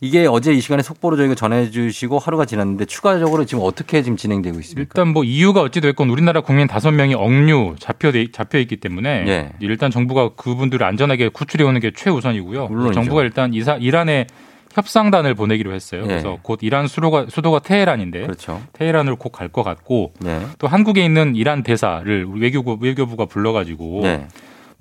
이게 0.03 0.27
어제 0.27 0.51
이 0.51 0.59
시간에 0.59 0.83
속보로 0.83 1.15
저희가 1.15 1.33
전해주시고 1.33 2.19
하루가 2.19 2.43
지났는데 2.43 2.83
추가적으로 2.83 3.45
지금 3.45 3.63
어떻게 3.63 4.01
지금 4.01 4.17
진행되고 4.17 4.59
있습니까? 4.59 4.81
일단 4.81 5.13
뭐 5.13 5.23
이유가 5.23 5.61
어찌 5.61 5.79
됐건 5.79 6.09
우리나라 6.09 6.41
국민 6.41 6.67
다섯 6.67 6.91
명이 6.91 7.13
억류 7.13 7.75
잡혀 7.79 8.11
잡혀 8.33 8.57
있기 8.59 8.77
때문에 8.77 9.23
예. 9.27 9.51
일단 9.61 9.91
정부가 9.91 10.31
그분들을 10.35 10.85
안전하게 10.85 11.29
구출해 11.29 11.63
오는 11.63 11.79
게 11.79 11.91
최우선이고요. 11.95 12.67
물론이죠. 12.67 12.93
정부가 12.95 13.21
일단 13.23 13.53
이사 13.53 13.75
이란에 13.77 14.27
협상단을 14.73 15.35
보내기로 15.35 15.73
했어요. 15.73 16.01
예. 16.03 16.07
그래서 16.07 16.37
곧 16.41 16.59
이란 16.63 16.87
수도가 16.87 17.27
수도가 17.29 17.59
테헤란인데 17.59 18.23
그렇죠. 18.23 18.61
테헤란으로 18.73 19.15
곧 19.15 19.31
갈 19.31 19.47
것 19.47 19.63
같고 19.63 20.11
네. 20.19 20.41
또 20.59 20.67
한국에 20.67 21.05
있는 21.05 21.35
이란 21.37 21.63
대사를 21.63 22.25
우리 22.25 22.41
외교부 22.41 22.77
외교부가 22.81 23.25
불러가지고 23.25 24.01
네. 24.03 24.27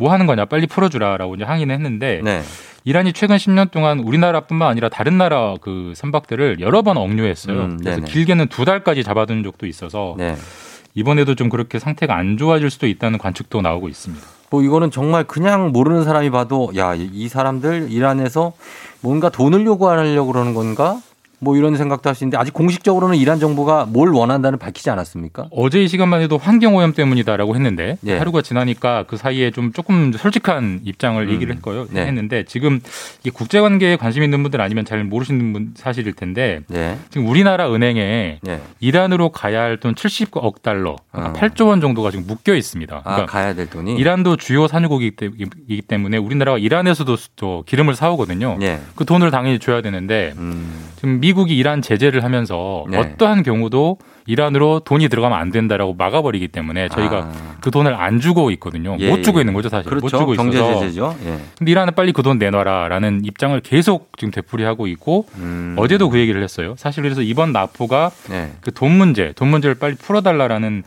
뭐 0.02 0.12
하는 0.12 0.26
거냐 0.26 0.46
빨리 0.46 0.66
풀어주라라고 0.66 1.36
이제 1.36 1.44
항의는 1.44 1.72
했는데 1.72 2.20
네. 2.24 2.42
이란이 2.84 3.12
최근 3.12 3.36
10년 3.36 3.70
동안 3.70 4.00
우리나라뿐만 4.00 4.68
아니라 4.68 4.88
다른 4.88 5.16
나라 5.16 5.54
그 5.60 5.92
선박들을 5.94 6.58
여러 6.58 6.82
번 6.82 6.96
억류했어요. 6.96 7.56
음, 7.56 7.78
그래서. 7.80 8.00
길게는 8.00 8.48
두 8.48 8.64
달까지 8.64 9.04
잡아둔 9.04 9.44
적도 9.44 9.66
있어서 9.68 10.16
네. 10.18 10.34
이번에도 10.96 11.36
좀 11.36 11.48
그렇게 11.48 11.78
상태가 11.78 12.16
안 12.16 12.36
좋아질 12.36 12.68
수도 12.68 12.88
있다는 12.88 13.18
관측도 13.20 13.62
나오고 13.62 13.88
있습니다. 13.88 14.26
뭐 14.50 14.62
이거는 14.62 14.90
정말 14.90 15.22
그냥 15.24 15.70
모르는 15.70 16.02
사람이 16.02 16.30
봐도 16.30 16.72
야 16.76 16.96
이 16.96 17.28
사람들 17.28 17.92
이란에서 17.92 18.52
뭔가 19.00 19.28
돈을 19.28 19.64
요구하려고 19.64 20.32
그러는 20.32 20.52
건가? 20.52 20.98
뭐 21.42 21.56
이런 21.56 21.76
생각도 21.76 22.08
할 22.08 22.14
수 22.14 22.22
있는데 22.24 22.36
아직 22.36 22.54
공식적으로는 22.54 23.16
이란 23.16 23.40
정부가 23.40 23.84
뭘 23.88 24.10
원한다는 24.10 24.58
밝히지 24.58 24.90
않았습니까? 24.90 25.48
어제 25.50 25.82
이 25.82 25.88
시간만 25.88 26.20
해도 26.20 26.38
환경 26.38 26.76
오염 26.76 26.92
때문이다라고 26.92 27.54
했는데 27.56 27.96
예. 28.06 28.16
하루가 28.18 28.42
지나니까 28.42 29.04
그 29.08 29.16
사이에 29.16 29.50
좀 29.50 29.72
조금 29.72 30.12
솔직한 30.12 30.80
입장을 30.84 31.20
음. 31.22 31.32
얘기를 31.32 31.54
했고요. 31.56 31.86
네. 31.90 32.06
했는데 32.06 32.44
지금 32.44 32.80
이 33.24 33.30
국제 33.30 33.60
관계에 33.60 33.96
관심 33.96 34.22
있는 34.22 34.42
분들 34.42 34.60
아니면 34.60 34.84
잘 34.84 35.02
모르시는 35.04 35.52
분 35.52 35.72
사실일 35.74 36.12
텐데 36.12 36.60
네. 36.68 36.96
지금 37.10 37.26
우리나라 37.26 37.72
은행에 37.74 38.38
네. 38.42 38.60
이란으로 38.80 39.30
가야 39.30 39.62
할 39.62 39.72
돈 39.82 39.94
70억 39.96 40.62
달러, 40.62 40.94
그러니까 41.10 41.32
어. 41.32 41.42
8조 41.42 41.66
원 41.68 41.80
정도가 41.80 42.10
지금 42.12 42.24
묶여 42.26 42.54
있습니다. 42.54 42.94
아 42.98 43.02
그러니까 43.02 43.26
가야 43.26 43.54
될 43.54 43.68
돈이 43.68 43.94
이란도 43.96 44.36
주요 44.36 44.68
산유국이기 44.68 45.82
때문에 45.88 46.18
우리나라가 46.18 46.58
이란에서도 46.58 47.16
또 47.36 47.64
기름을 47.66 47.94
사오거든요. 47.96 48.58
예. 48.62 48.78
그 48.94 49.04
돈을 49.04 49.30
당연히 49.32 49.58
줘야 49.58 49.80
되는데 49.80 50.34
음. 50.36 50.72
지금 50.96 51.18
미 51.20 51.31
국이 51.32 51.56
이란 51.56 51.82
제재를 51.82 52.24
하면서 52.24 52.84
네. 52.90 52.98
어떠한 52.98 53.42
경우도 53.42 53.98
이란으로 54.26 54.80
돈이 54.80 55.08
들어가면 55.08 55.38
안 55.38 55.50
된다라고 55.50 55.94
막아버리기 55.94 56.48
때문에 56.48 56.88
저희가 56.88 57.16
아. 57.18 57.56
그 57.60 57.70
돈을 57.70 57.94
안 57.94 58.20
주고 58.20 58.50
있거든요. 58.52 58.96
예, 59.00 59.10
못 59.10 59.22
주고 59.22 59.38
예. 59.38 59.42
있는 59.42 59.54
거죠, 59.54 59.68
사실. 59.68 59.88
그렇죠. 59.88 60.04
못 60.04 60.08
주고 60.10 60.34
있어서. 60.34 60.50
경제 60.50 60.80
제재죠. 60.80 61.16
예. 61.24 61.38
근데 61.58 61.70
이란은 61.72 61.94
빨리 61.94 62.12
그 62.12 62.22
돈 62.22 62.38
내놔라라는 62.38 63.22
입장을 63.24 63.58
계속 63.60 64.12
지금 64.16 64.30
되풀이하고 64.30 64.86
있고 64.86 65.26
음. 65.38 65.74
어제도 65.76 66.08
그 66.08 66.18
얘기를 66.20 66.40
했어요. 66.42 66.74
사실 66.78 67.02
그래서 67.02 67.20
이번 67.20 67.52
납포가 67.52 68.12
네. 68.30 68.52
그돈 68.60 68.92
문제, 68.92 69.32
돈 69.34 69.48
문제를 69.48 69.74
빨리 69.74 69.96
풀어달라라는 69.96 70.84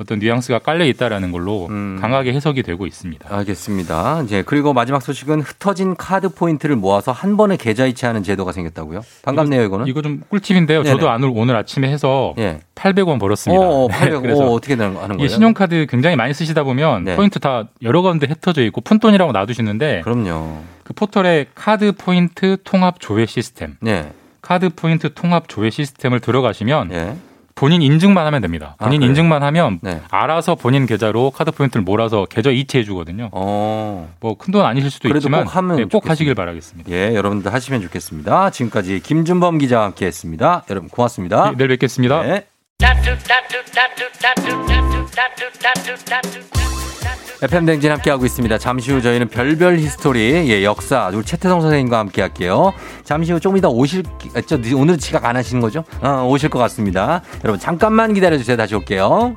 어떤 0.00 0.18
뉘앙스가 0.18 0.60
깔려 0.60 0.86
있다라는 0.86 1.30
걸로 1.32 1.66
음. 1.66 1.98
강하게 2.00 2.32
해석이 2.32 2.62
되고 2.62 2.86
있습니다. 2.86 3.28
알겠습니다. 3.34 4.22
이제 4.24 4.42
그리고 4.46 4.72
마지막 4.72 5.02
소식은 5.02 5.40
흩어진 5.42 5.94
카드 5.96 6.28
포인트를 6.30 6.76
모아서 6.76 7.12
한 7.12 7.36
번에 7.36 7.56
계좌 7.56 7.84
이체하는 7.86 8.22
제도가 8.22 8.52
생겼다고요. 8.52 9.02
반갑네요, 9.22 9.62
이거는. 9.64 9.86
이거 9.88 10.00
좀 10.00 10.22
꿀팁인데요. 10.30 10.84
네네. 10.84 10.94
저도 11.00 11.12
오늘, 11.12 11.30
오늘 11.34 11.56
아침에 11.56 11.88
해서 11.88 12.34
예. 12.38 12.60
800원 12.78 13.18
벌었습니다. 13.18 13.60
어, 13.60 13.84
어, 13.84 13.88
800. 13.88 14.22
그래서 14.22 14.44
어, 14.44 14.52
어떻게 14.52 14.76
되는 14.76 14.94
거 14.94 15.02
하는 15.02 15.16
거예요? 15.16 15.28
신용카드 15.28 15.86
굉장히 15.90 16.16
많이 16.16 16.32
쓰시다 16.32 16.62
보면 16.62 17.04
네. 17.04 17.16
포인트 17.16 17.40
다 17.40 17.64
여러 17.82 18.02
군데 18.02 18.26
흩어져 18.26 18.62
있고 18.64 18.80
푼돈이라고 18.80 19.32
놔두시는데 19.32 20.02
그럼요. 20.02 20.58
그 20.84 20.92
포털에 20.94 21.46
카드 21.54 21.92
포인트 21.92 22.56
통합 22.64 23.00
조회 23.00 23.26
시스템, 23.26 23.76
네. 23.80 24.12
카드 24.40 24.70
포인트 24.70 25.12
통합 25.12 25.48
조회 25.48 25.70
시스템을 25.70 26.20
들어가시면 26.20 26.92
예. 26.92 27.16
본인 27.54 27.82
인증만 27.82 28.24
하면 28.24 28.40
됩니다. 28.40 28.76
아, 28.78 28.84
본인 28.84 29.00
그래요? 29.00 29.10
인증만 29.10 29.42
하면 29.42 29.80
네. 29.82 30.00
알아서 30.10 30.54
본인 30.54 30.86
계좌로 30.86 31.32
카드 31.32 31.50
포인트를 31.50 31.82
몰아서 31.82 32.24
계좌 32.24 32.50
이체해 32.50 32.84
주거든요. 32.84 33.30
어. 33.32 34.14
뭐큰 34.20 34.52
돈 34.52 34.64
아니실 34.64 34.92
수도 34.92 35.08
그래도 35.08 35.18
있지만 35.18 35.44
꼭 35.44 35.56
하면 35.56 35.76
네, 35.76 35.84
꼭. 35.84 36.08
하시길 36.08 36.36
바라겠습니다. 36.36 36.88
예, 36.92 37.14
여러분들 37.16 37.52
하시면 37.52 37.82
좋겠습니다. 37.82 38.50
지금까지 38.50 39.00
김준범 39.00 39.58
기자와 39.58 39.86
함께 39.86 40.06
했습니다. 40.06 40.62
여러분 40.70 40.88
고맙습니다. 40.88 41.50
네, 41.50 41.56
내일 41.56 41.68
뵙겠습니다. 41.70 42.22
네. 47.40 47.46
FM 47.46 47.66
댕진 47.66 47.90
함께하고 47.90 48.24
있습니다. 48.24 48.58
잠시 48.58 48.92
후 48.92 49.02
저희는 49.02 49.28
별별 49.28 49.78
히스토리, 49.78 50.50
예, 50.50 50.62
역사, 50.64 51.08
우리 51.12 51.24
최태성 51.24 51.60
선생님과 51.60 51.98
함께 51.98 52.22
할게요. 52.22 52.72
잠시 53.04 53.32
후 53.32 53.40
조금 53.40 53.56
이따 53.56 53.68
오실, 53.68 54.04
아, 54.34 54.40
저, 54.40 54.58
오늘 54.76 54.96
지각 54.98 55.24
안 55.24 55.36
하시는 55.36 55.60
거죠? 55.60 55.84
어, 56.02 56.24
오실 56.28 56.50
것 56.50 56.58
같습니다. 56.60 57.22
여러분 57.44 57.58
잠깐만 57.60 58.14
기다려주세요. 58.14 58.56
다시 58.56 58.74
올게요. 58.74 59.34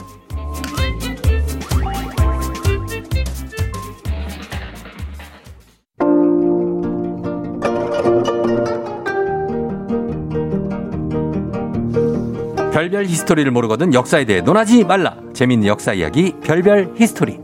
별별 12.82 13.06
히스토리를 13.06 13.52
모르거든 13.52 13.94
역사에 13.94 14.26
대해 14.26 14.42
논하지 14.42 14.86
말라. 14.86 15.16
재밌는 15.34 15.68
역사 15.68 15.94
이야기 15.94 16.34
별별 16.42 16.96
히스토리. 16.98 17.40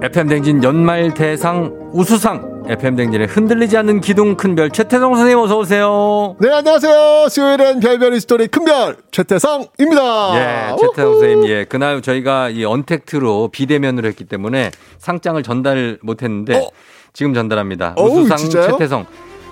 FM 0.00 0.28
댕진 0.28 0.62
연말 0.62 1.12
대상 1.12 1.90
우수상 1.92 2.58
FM 2.68 2.94
댕진의 2.94 3.26
흔들리지 3.26 3.76
않는 3.78 4.00
기둥 4.00 4.36
큰별 4.36 4.70
최태성 4.70 5.14
선생님 5.14 5.38
어서 5.38 5.58
오세요. 5.58 6.36
네, 6.38 6.50
안녕하세요. 6.50 7.28
수요일엔 7.30 7.80
별별 7.80 8.14
히스토리 8.14 8.46
큰별 8.46 8.96
최태성입니다. 9.10 10.36
예, 10.36 10.76
최태성 10.76 11.12
선생님, 11.14 11.48
예, 11.48 11.64
그날 11.64 12.00
저희가 12.00 12.50
이 12.50 12.64
언택트로 12.64 13.48
비대면으로 13.48 14.06
했기 14.06 14.24
때문에 14.24 14.70
상장을 14.98 15.42
전달 15.42 15.98
못했는데 16.02 16.68
지금 17.18 17.34
전달합니다. 17.34 17.94
어우, 17.96 18.20
우수상 18.20 18.36
진짜요? 18.36 18.70
최태성. 18.70 19.04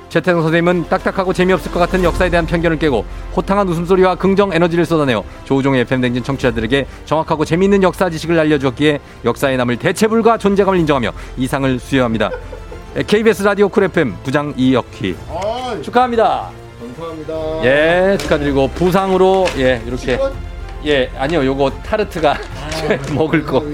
최태성 0.09 0.41
선생님은 0.41 0.89
딱딱하고 0.89 1.33
재미없을 1.33 1.73
것 1.73 1.81
같은 1.81 2.05
역사에 2.05 2.31
대한 2.31 2.47
편견을 2.47 2.79
깨고 2.79 3.05
호탕한 3.35 3.69
웃음소리와 3.69 4.15
긍정 4.15 4.53
에너지를 4.53 4.85
쏟아내어 4.85 5.25
조우종의 5.47 5.81
FM댕진 5.81 6.23
청취자들에게 6.23 6.87
정확하고 7.07 7.45
재미있는 7.45 7.83
역사 7.83 8.09
지식을 8.09 8.39
알려주었기에 8.39 9.01
역사에 9.25 9.57
남을 9.57 9.79
대체불가 9.79 10.39
존재감을 10.39 10.79
인정하며 10.79 11.11
이 11.39 11.49
상을 11.49 11.77
수여합니다. 11.81 12.31
KBS 13.05 13.43
라디오 13.43 13.69
쿨 13.69 13.83
FM 13.83 14.15
부장 14.23 14.55
이혁희 14.57 15.17
축하합니다. 15.83 16.51
감사합니다. 16.79 17.65
예, 17.65 18.17
축하드리고 18.21 18.69
부상으로 18.77 19.45
예 19.59 19.83
이렇게 19.85 20.21
예 20.87 21.11
아니요 21.19 21.45
요거 21.45 21.71
타르트가 21.85 22.37
먹을 23.15 23.45
거 23.45 23.65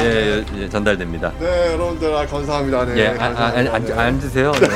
예, 0.00 0.44
예, 0.58 0.68
전달됩니다. 0.68 1.32
네, 1.38 1.72
여러분들 1.72 2.14
아, 2.14 2.26
감사합니다. 2.26 2.84
네, 2.86 2.98
예, 2.98 3.06
아, 3.08 3.12
아, 3.12 3.16
감사합니다. 3.52 3.74
앉, 3.74 3.98
앉으세요. 3.98 4.52
네. 4.60 4.68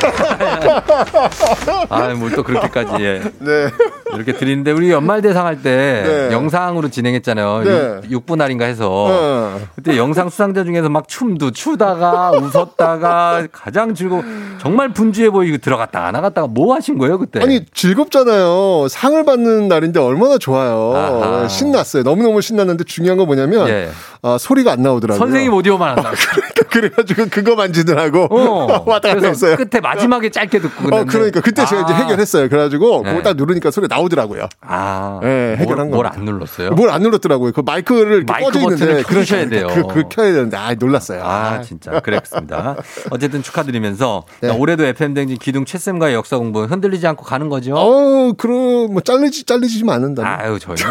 아, 1.88 2.08
뭘 2.14 2.30
또 2.36 2.42
그렇게까지, 2.42 3.02
예. 3.02 3.22
네. 3.38 3.68
이렇게 4.14 4.32
드리는데, 4.32 4.72
우리 4.72 4.90
연말 4.90 5.22
대상 5.22 5.46
할때 5.46 6.02
네. 6.06 6.32
영상으로 6.32 6.88
진행했잖아요. 6.90 7.62
네. 7.64 8.00
육 8.10 8.26
6분할인가 8.26 8.64
해서. 8.66 8.88
어. 8.90 9.60
그때 9.74 9.96
영상 9.96 10.28
수상자 10.28 10.64
중에서 10.64 10.88
막 10.88 11.08
춤도 11.08 11.50
추다가 11.52 12.30
웃었다가 12.32 13.46
가장 13.52 13.94
즐거워. 13.94 14.22
정말 14.58 14.92
분주해 14.92 15.30
보이고 15.30 15.56
들어갔다가 15.58 16.10
나갔다가 16.12 16.46
뭐 16.46 16.74
하신 16.74 16.98
거예요, 16.98 17.18
그때? 17.18 17.40
아니 17.40 17.64
즐겁잖아요. 17.72 18.88
상을 18.88 19.24
받는 19.24 19.68
날인데 19.68 20.00
얼마나 20.00 20.38
좋아요. 20.38 20.92
아하. 20.94 21.48
신났어요. 21.48 22.02
너무 22.02 22.22
너무 22.22 22.40
신났는데 22.40 22.84
중요한 22.84 23.18
건 23.18 23.26
뭐냐면 23.26 23.68
예. 23.68 23.90
아, 24.22 24.36
소리가 24.38 24.72
안 24.72 24.82
나오더라고요. 24.82 25.18
선생님 25.18 25.52
오디오만 25.52 25.90
안 25.90 25.96
나와. 25.96 26.14
그래가지고 26.70 27.26
그거 27.30 27.54
만지느라고 27.56 28.24
어. 28.30 28.84
왔다 28.90 29.14
갔다 29.14 29.28
했어요. 29.28 29.56
끝에 29.56 29.80
마지막에 29.80 30.30
짧게 30.30 30.58
듣고 30.60 30.94
어. 30.96 31.04
그러니까 31.04 31.40
그때 31.40 31.64
제가 31.64 31.82
이제 31.82 31.92
아. 31.92 31.96
해결했어요. 31.96 32.48
그래가지고 32.48 33.02
네. 33.04 33.10
그거 33.10 33.22
딱 33.22 33.36
누르니까 33.36 33.70
소리 33.70 33.86
나오더라고요. 33.88 34.48
아. 34.60 35.20
네, 35.22 35.56
해결한 35.56 35.90
거. 35.90 35.96
뭘 35.96 36.06
안 36.06 36.24
눌렀어요? 36.24 36.70
뭘 36.70 36.90
안 36.90 37.02
눌렀더라고요. 37.02 37.52
그 37.52 37.60
마이크를 37.64 38.24
마이크 38.26 38.46
꺼져 38.52 38.60
있는데 38.60 39.02
켜주셔야 39.02 39.48
돼요. 39.48 39.66
그, 39.74 39.82
그 39.86 40.02
켜야 40.08 40.32
되는데 40.32 40.56
아 40.56 40.74
놀랐어요. 40.74 41.22
아, 41.24 41.60
진짜. 41.62 42.00
그랬습니다. 42.00 42.76
어쨌든 43.10 43.42
축하드리면서 43.42 44.24
네. 44.40 44.50
올해도 44.50 44.84
FM댕진 44.84 45.38
기둥 45.38 45.64
최쌤과의 45.64 46.14
역사 46.14 46.38
공부 46.38 46.62
흔들리지 46.64 47.06
않고 47.06 47.24
가는 47.24 47.48
거죠? 47.48 47.74
어, 47.76 48.32
그럼 48.38 48.92
뭐 48.92 49.00
잘리지 49.00 49.44
잘리지만 49.44 49.96
않는다. 49.96 50.22
아유, 50.42 50.58
저희는 50.58 50.84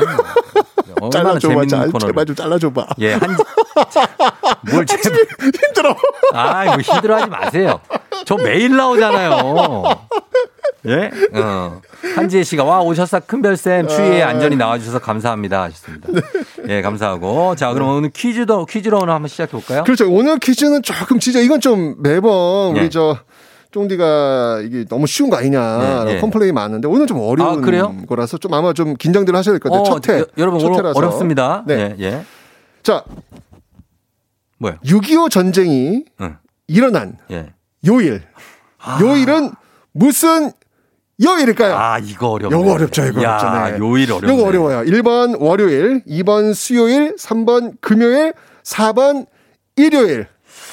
얼마나 1.14 1.40
잘라줘봐, 1.40 1.40
재밌는 1.54 1.68
잘, 1.68 1.92
코너를. 1.92 2.08
제발 2.14 2.26
좀 2.26 2.36
잘라줘봐. 2.36 2.88
예, 3.00 3.14
한, 3.14 3.38
뭘 4.72 4.86
재, 4.88 4.98
힘들어. 4.98 5.96
아, 6.34 6.66
뭐 6.66 6.78
힘들어하지 6.78 7.30
마세요. 7.30 7.80
저 8.26 8.36
매일 8.38 8.76
나오잖아요. 8.76 9.84
예? 10.88 11.10
어. 11.34 11.82
한지혜 12.16 12.44
씨가 12.44 12.64
와 12.64 12.80
오셨어 12.82 13.22
큰별 13.22 13.58
쌤 13.58 13.88
추위에 13.88 14.22
아. 14.22 14.30
안전히 14.30 14.56
나와주셔서 14.56 15.00
감사합니다 15.00 15.64
하셨습니다. 15.64 16.08
예, 16.70 16.82
감사하고 16.84 17.56
자 17.56 17.74
그럼 17.74 17.90
오늘 17.90 18.10
퀴즈도 18.12 18.66
퀴즈로 18.66 19.00
오늘 19.00 19.14
한번 19.14 19.28
시작해 19.28 19.52
볼까요? 19.52 19.84
그렇죠. 19.84 20.12
오늘 20.12 20.38
퀴즈는 20.38 20.84
조금 20.84 21.20
진짜 21.20 21.40
이건 21.40 21.60
좀 21.60 21.96
매번 22.04 22.78
예. 22.78 22.82
우리 22.82 22.90
저 22.92 23.18
쫑디가 23.86 24.62
이게 24.64 24.86
너무 24.86 25.06
쉬운 25.06 25.30
거 25.30 25.36
아니냐 25.36 26.06
예, 26.08 26.16
예. 26.16 26.20
컴플레인 26.22 26.54
많은데 26.54 26.88
오늘 26.88 27.08
좀 27.08 27.20
어려운 27.20 27.62
아? 27.62 28.06
거라서 28.08 28.38
좀 28.38 28.54
아마 28.54 28.72
좀 28.72 28.94
긴장들 28.96 29.36
하셔야 29.36 29.52
될 29.54 29.60
것 29.60 29.70
같아요. 29.70 29.96
어, 29.96 30.00
첫 30.00 30.10
회. 30.14 30.20
여- 30.22 30.26
여러분 30.38 30.62
첫 30.62 30.74
회라서. 30.78 30.98
어렵습니다. 30.98 31.64
네. 31.68 31.96
예, 32.00 32.04
예. 32.06 32.26
자, 32.84 33.04
뭐요? 34.60 34.76
6.25 34.86 35.30
전쟁이 35.30 36.06
응. 36.22 36.38
일어난 36.68 37.18
예. 37.32 37.48
요일. 37.86 38.22
요일은 39.02 39.52
무슨 39.92 40.52
요일일까요? 41.24 41.76
아, 41.76 41.98
이거 42.00 42.30
어렵네. 42.30 42.56
요거 42.58 42.74
어렵죠, 42.74 43.04
이거 43.06 43.24
야, 43.24 43.38
어렵죠. 43.38 43.78
네. 43.78 43.86
요일 43.86 44.12
어렵네. 44.12 44.34
요거 44.38 44.48
어려워요. 44.48 44.80
1번 44.84 45.36
월요일, 45.42 46.02
2번 46.06 46.54
수요일, 46.54 47.16
3번 47.16 47.76
금요일, 47.82 48.34
4번 48.64 49.26
일요일. 49.76 50.28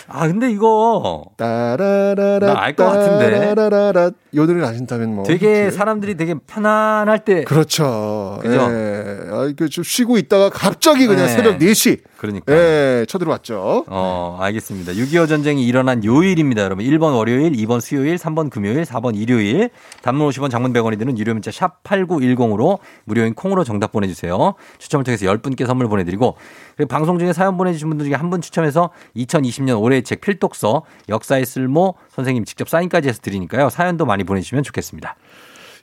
아, 0.08 0.26
근데 0.26 0.50
이거 0.50 1.24
따라라라 1.36 2.46
나 2.54 2.60
알 2.62 2.74
것 2.76 2.84
같은데. 2.84 3.54
따라라라 3.54 4.10
요 4.34 4.46
노래를 4.46 4.64
아신다면 4.64 5.14
뭐 5.14 5.24
되게 5.24 5.70
사람들이 5.70 6.16
되게 6.16 6.34
편안할 6.46 7.24
때 7.24 7.44
그렇죠. 7.44 8.38
그죠? 8.40 8.54
예. 8.70 9.16
아, 9.30 9.52
좀 9.70 9.84
쉬고 9.84 10.16
있다가 10.16 10.48
갑자기 10.48 11.06
그냥 11.06 11.26
네. 11.26 11.32
새벽 11.32 11.58
4시 11.58 12.00
그러니까 12.16 12.52
예, 12.54 13.04
쳐들어왔죠. 13.08 13.84
어, 13.88 14.38
알겠습니다. 14.40 14.92
6.25 14.92 15.28
전쟁이 15.28 15.66
일어난 15.66 16.04
요일입니다, 16.04 16.62
여러분. 16.62 16.84
1번 16.84 17.16
월요일, 17.16 17.50
2번 17.52 17.80
수요일, 17.80 18.14
3번 18.14 18.48
금요일, 18.48 18.82
4번 18.84 19.16
일요일. 19.16 19.70
단문 20.02 20.28
50원, 20.28 20.48
장문 20.48 20.72
100원이 20.72 20.98
드는 21.00 21.18
유료 21.18 21.32
문자 21.32 21.50
샵 21.50 21.82
8910으로 21.82 22.78
무료인 23.04 23.34
콩으로 23.34 23.64
정답 23.64 23.90
보내 23.90 24.06
주세요. 24.06 24.54
추첨을 24.78 25.02
통해서 25.04 25.26
10분께 25.26 25.66
선물 25.66 25.88
보내 25.88 26.04
드리고 26.04 26.36
그리고 26.76 26.88
방송 26.88 27.18
중에 27.18 27.32
사연 27.32 27.56
보내 27.56 27.72
주신 27.72 27.88
분들 27.88 28.06
중에 28.06 28.14
한 28.14 28.32
분 28.32 28.40
추첨해서 28.40 28.88
2020년 29.16 29.78
올해의 29.82 30.04
책 30.04 30.22
필독서 30.22 30.84
역사의 31.10 31.44
쓸모 31.44 31.96
선생님 32.14 32.46
직접 32.46 32.66
사인까지 32.68 33.08
해서 33.08 33.20
드리니까요. 33.20 33.68
사연도 33.68 34.06
많이 34.06 34.21
보내주시면 34.24 34.64
좋겠습니다. 34.64 35.16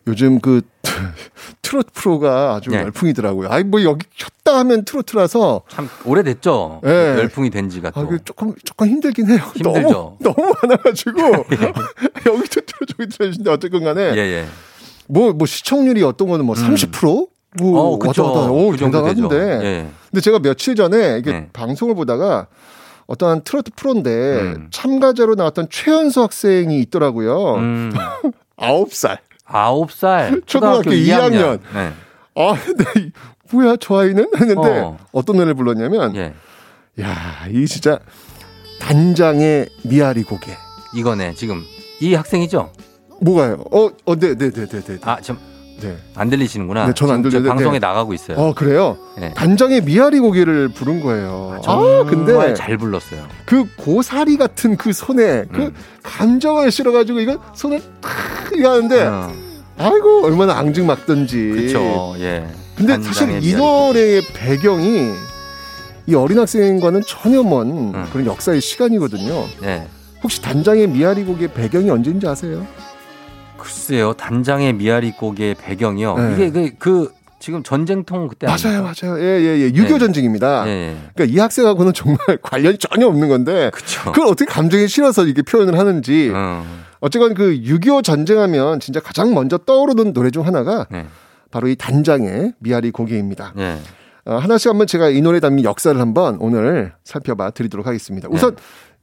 요즘 0.07 0.39
그 0.39 0.61
트로트 1.61 1.91
프로가 1.93 2.55
아주 2.55 2.69
네. 2.71 2.77
열풍이더라고요. 2.77 3.49
아이 3.51 3.63
뭐 3.63 3.83
여기 3.83 4.05
켰다 4.17 4.57
하면 4.59 4.85
트로트라서 4.85 5.63
참 5.69 5.89
오래됐죠. 6.05 6.81
예. 6.85 6.89
열풍이 6.89 7.49
된 7.49 7.69
지가 7.69 7.91
또. 7.91 7.99
아, 7.99 8.05
그 8.05 8.23
조금 8.23 8.53
조금 8.63 8.87
힘들긴 8.87 9.29
해요. 9.29 9.39
힘들죠. 9.55 10.17
너무 10.19 10.35
너무 10.35 10.53
많아가지고 10.63 11.21
여기도 12.25 12.61
틀어 12.61 12.85
저기 12.87 13.09
틀어주는데 13.09 13.51
어쨌건 13.51 13.83
간에 13.83 14.01
예, 14.15 14.17
예. 14.17 14.45
뭐, 15.07 15.33
뭐 15.33 15.45
시청률이 15.47 16.03
어떤 16.03 16.27
거는 16.29 16.45
뭐 16.45 16.55
30%? 16.55 17.29
뭐 17.59 17.79
어. 17.79 17.91
왔다 17.91 18.23
갔다. 18.23 18.51
오, 18.51 18.69
그 18.69 18.77
정도. 18.77 19.03
되죠. 19.03 19.27
예. 19.33 19.87
근데 20.11 20.21
제가 20.21 20.39
며칠 20.39 20.75
전에 20.75 21.17
이게 21.17 21.31
네. 21.31 21.49
방송을 21.51 21.95
보다가 21.95 22.47
어떠한 23.09 23.41
트로트 23.43 23.71
프로인데 23.75 24.09
음. 24.39 24.67
참가자로 24.69 25.33
나왔던 25.33 25.67
최연수 25.71 26.21
학생이 26.21 26.79
있더라고요. 26.81 27.55
음. 27.55 27.91
아홉 28.55 28.93
살 28.93 29.17
아홉 29.45 29.91
살 29.91 30.41
초등학교 30.45 30.91
2학년. 30.91 31.59
네. 31.73 31.91
아, 32.35 32.53
근데 32.63 32.85
이- 32.97 33.11
뭐야 33.51 33.77
저 33.79 33.97
아이는 33.97 34.27
했는데 34.39 34.79
어. 34.79 34.97
어. 35.11 35.21
떤 35.23 35.37
노래를 35.37 35.55
불렀냐면 35.55 36.15
예. 36.15 36.33
야, 37.01 37.47
이 37.49 37.65
진짜 37.65 37.97
단장의 38.79 39.69
미아리 39.85 40.21
고개. 40.21 40.51
이거네 40.93 41.33
지금 41.33 41.63
이 41.99 42.13
학생이죠? 42.13 42.71
뭐가요? 43.21 43.63
어, 43.71 43.89
어, 44.05 44.15
네, 44.15 44.35
네, 44.35 44.51
네, 44.51 44.67
네, 44.67 44.81
네. 44.83 44.97
아 45.01 45.19
지금 45.19 45.39
네. 45.79 45.97
안 46.15 46.29
들리시는구나. 46.29 46.87
네, 46.87 46.93
전안 46.93 47.21
들리는데, 47.21 47.49
방송에 47.49 47.79
네. 47.79 47.79
나가고 47.79 48.13
있어요. 48.13 48.37
어, 48.37 48.53
그래요? 48.53 48.97
네. 49.17 49.33
단장의 49.33 49.81
미아리 49.83 50.19
고개를 50.19 50.69
부른 50.69 51.01
거예요. 51.01 51.55
아, 51.57 51.61
정말 51.61 52.05
근데 52.05 52.53
잘 52.53 52.77
불렀어요. 52.77 53.25
그 53.45 53.65
고사리 53.77 54.37
같은 54.37 54.77
그 54.77 54.93
손에 54.93 55.45
그 55.51 55.63
음. 55.63 55.73
감정을 56.03 56.71
실어가지고 56.71 57.19
이거 57.19 57.39
손을 57.53 57.81
탁 58.01 58.11
이거 58.55 58.71
하는데 58.71 59.01
어, 59.03 59.31
아이고 59.77 60.25
얼마나 60.25 60.57
앙증맞던지. 60.57 61.49
그렇죠. 61.55 62.15
예. 62.19 62.45
근데 62.75 63.01
사실 63.01 63.43
이 63.43 63.53
노래의 63.55 64.21
배경이 64.33 65.11
이 66.07 66.15
어린 66.15 66.39
학생과는 66.39 67.03
전혀 67.05 67.43
먼 67.43 67.93
음. 67.93 68.05
그런 68.11 68.25
역사의 68.25 68.61
시간이거든요. 68.61 69.45
네. 69.61 69.87
혹시 70.23 70.41
단장의 70.41 70.87
미아리 70.87 71.23
곡의 71.23 71.53
배경이 71.53 71.89
언제인지 71.89 72.27
아세요? 72.27 72.65
글쎄요, 73.59 74.13
단장의 74.13 74.73
미아리 74.73 75.11
곡의 75.11 75.55
배경이요. 75.55 76.15
네. 76.17 76.33
이게 76.33 76.51
그, 76.51 76.75
그 76.77 77.13
지금 77.39 77.63
전쟁통 77.63 78.27
그때 78.27 78.47
맞아요, 78.47 78.79
아닙니까? 78.79 78.93
맞아요. 79.07 79.19
예, 79.19 79.41
예, 79.41 79.59
예. 79.61 79.71
6.25 79.71 79.93
네. 79.93 79.99
전쟁입니다. 79.99 80.67
예, 80.67 80.71
예. 80.71 80.97
그러니까 81.15 81.35
이 81.35 81.39
학생하고는 81.39 81.93
정말 81.93 82.19
관련이 82.41 82.77
전혀 82.77 83.07
없는 83.07 83.29
건데 83.29 83.71
그쵸. 83.73 84.11
그걸 84.11 84.27
어떻게 84.27 84.45
감정에 84.45 84.87
실어서 84.87 85.25
이렇게 85.25 85.41
표현을 85.41 85.79
하는지 85.79 86.31
어, 86.33 86.65
어쨌건 86.99 87.33
그 87.33 87.55
6.25 87.61 88.03
전쟁하면 88.03 88.79
진짜 88.79 88.99
가장 88.99 89.33
먼저 89.33 89.57
떠오르는 89.57 90.13
노래 90.13 90.31
중 90.31 90.45
하나가 90.45 90.85
네. 90.91 91.07
바로 91.49 91.67
이 91.69 91.75
단장의 91.75 92.53
미아리 92.59 92.91
고개입니다. 92.91 93.53
예. 93.57 93.77
어, 94.25 94.35
하나씩 94.35 94.69
한번 94.69 94.85
제가 94.85 95.09
이 95.09 95.21
노래 95.21 95.39
담긴 95.39 95.63
역사를 95.65 95.99
한번 95.99 96.37
오늘 96.39 96.93
살펴봐 97.03 97.51
드리도록 97.51 97.87
하겠습니다. 97.87 98.27
우선 98.29 98.57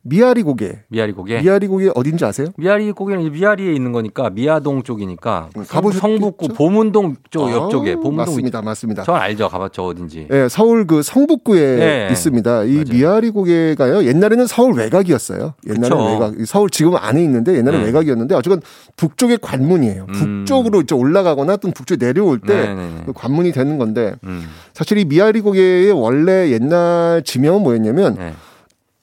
미아리 0.08 0.42
고개. 0.42 0.78
미아리 0.88 1.12
곡에 1.12 1.40
미아리 1.42 1.66
고개 1.66 1.90
어딘지 1.94 2.24
아세요? 2.24 2.48
미아리 2.56 2.88
이제 2.88 3.30
미아리에 3.30 3.72
있는 3.72 3.92
거니까 3.92 4.30
미아동 4.30 4.82
쪽이니까 4.82 5.48
음, 5.56 5.64
성- 5.64 5.76
가보셨겠죠? 5.76 6.00
성북구 6.00 6.48
보문동 6.48 7.16
쪽 7.30 7.48
아, 7.48 7.52
옆쪽에 7.52 7.94
보문동 7.96 8.16
맞습니다, 8.16 8.62
맞습니다. 8.62 9.02
전 9.02 9.16
알죠, 9.16 9.48
가봤죠 9.48 9.84
어딘지. 9.86 10.28
예, 10.30 10.46
서울 10.48 10.86
그 10.86 11.02
성북구에 11.02 11.76
네. 11.76 12.08
있습니다. 12.12 12.64
이 12.64 12.72
맞아요. 12.74 12.84
미아리 12.90 13.30
고개가요. 13.30 14.04
옛날에는 14.04 14.46
서울 14.46 14.74
외곽이었어요. 14.78 15.54
옛날에. 15.68 16.12
외곽. 16.12 16.34
서울 16.46 16.70
지금 16.70 16.94
안에 16.96 17.22
있는데 17.24 17.56
옛날에 17.56 17.78
네. 17.78 17.84
외곽이었는데 17.86 18.34
어쨌건 18.34 18.60
북쪽의 18.96 19.38
관문이에요. 19.42 20.06
음. 20.08 20.12
북쪽으로 20.46 20.82
이제 20.82 20.94
올라가거나 20.94 21.56
또는 21.56 21.74
북쪽에 21.74 21.98
내려올 21.98 22.38
때 22.40 22.54
네네네. 22.54 23.02
그 23.06 23.12
관문이 23.12 23.52
되는 23.52 23.78
건데 23.78 24.14
음. 24.24 24.46
사실 24.72 24.98
이 24.98 25.04
미아리 25.04 25.40
고개의 25.40 25.92
원래 25.92 26.50
옛날 26.50 27.22
지명은 27.24 27.62
뭐였냐면 27.62 28.14
네. 28.16 28.32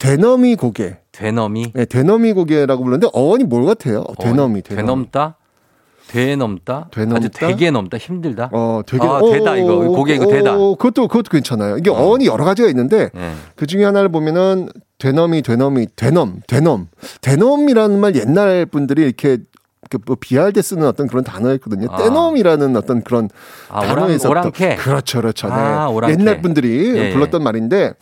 되너미 0.07 0.55
고개. 0.57 0.97
되넘이. 1.13 1.71
네, 1.73 1.85
되너미 1.85 2.33
고개라고 2.33 2.83
불렀는데 2.83 3.07
어원이 3.13 3.45
뭘 3.45 3.65
같아요? 3.65 4.01
어, 4.01 4.13
되너미. 4.21 4.61
되넘다. 4.61 5.37
되넘다. 6.09 6.89
되넘다? 6.91 7.15
아주 7.15 7.29
되게 7.29 7.71
넘다. 7.71 7.97
힘들다. 7.97 8.49
어, 8.51 8.81
되게 8.85 9.07
아, 9.07 9.21
되다 9.31 9.55
이거 9.55 9.77
고개 9.87 10.15
이거 10.15 10.27
되다. 10.27 10.55
어, 10.57 10.75
그것도 10.75 11.07
그것도 11.07 11.29
괜찮아요. 11.31 11.77
이게 11.77 11.89
어. 11.89 11.93
원이 11.93 12.25
여러 12.25 12.43
가지가 12.43 12.67
있는데 12.67 13.09
네. 13.13 13.31
그 13.55 13.65
중에 13.65 13.85
하나를 13.85 14.09
보면은 14.09 14.67
되넘이 14.97 15.41
되넘이 15.41 15.87
되넘 15.95 16.41
되넘 16.47 16.87
되넘이라는 17.21 17.97
말 17.99 18.15
옛날 18.17 18.65
분들이 18.65 19.03
이렇게 19.03 19.37
뭐 20.05 20.17
비할 20.19 20.51
때 20.51 20.61
쓰는 20.61 20.85
어떤 20.85 21.07
그런 21.07 21.23
단어였거든요. 21.23 21.87
아. 21.91 21.97
떼넘이라는 21.97 22.75
어떤 22.75 23.01
그런 23.03 23.29
아, 23.69 23.81
단어에서 23.85 24.27
오랑- 24.29 24.41
오랑캐? 24.41 24.75
그렇죠, 24.75 25.21
그렇죠. 25.21 25.47
네. 25.47 25.53
아, 25.53 25.87
오랑캐. 25.87 26.19
옛날 26.19 26.41
분들이 26.41 26.93
예, 26.97 27.05
예. 27.09 27.13
불렀던 27.13 27.41
말인데, 27.43 27.93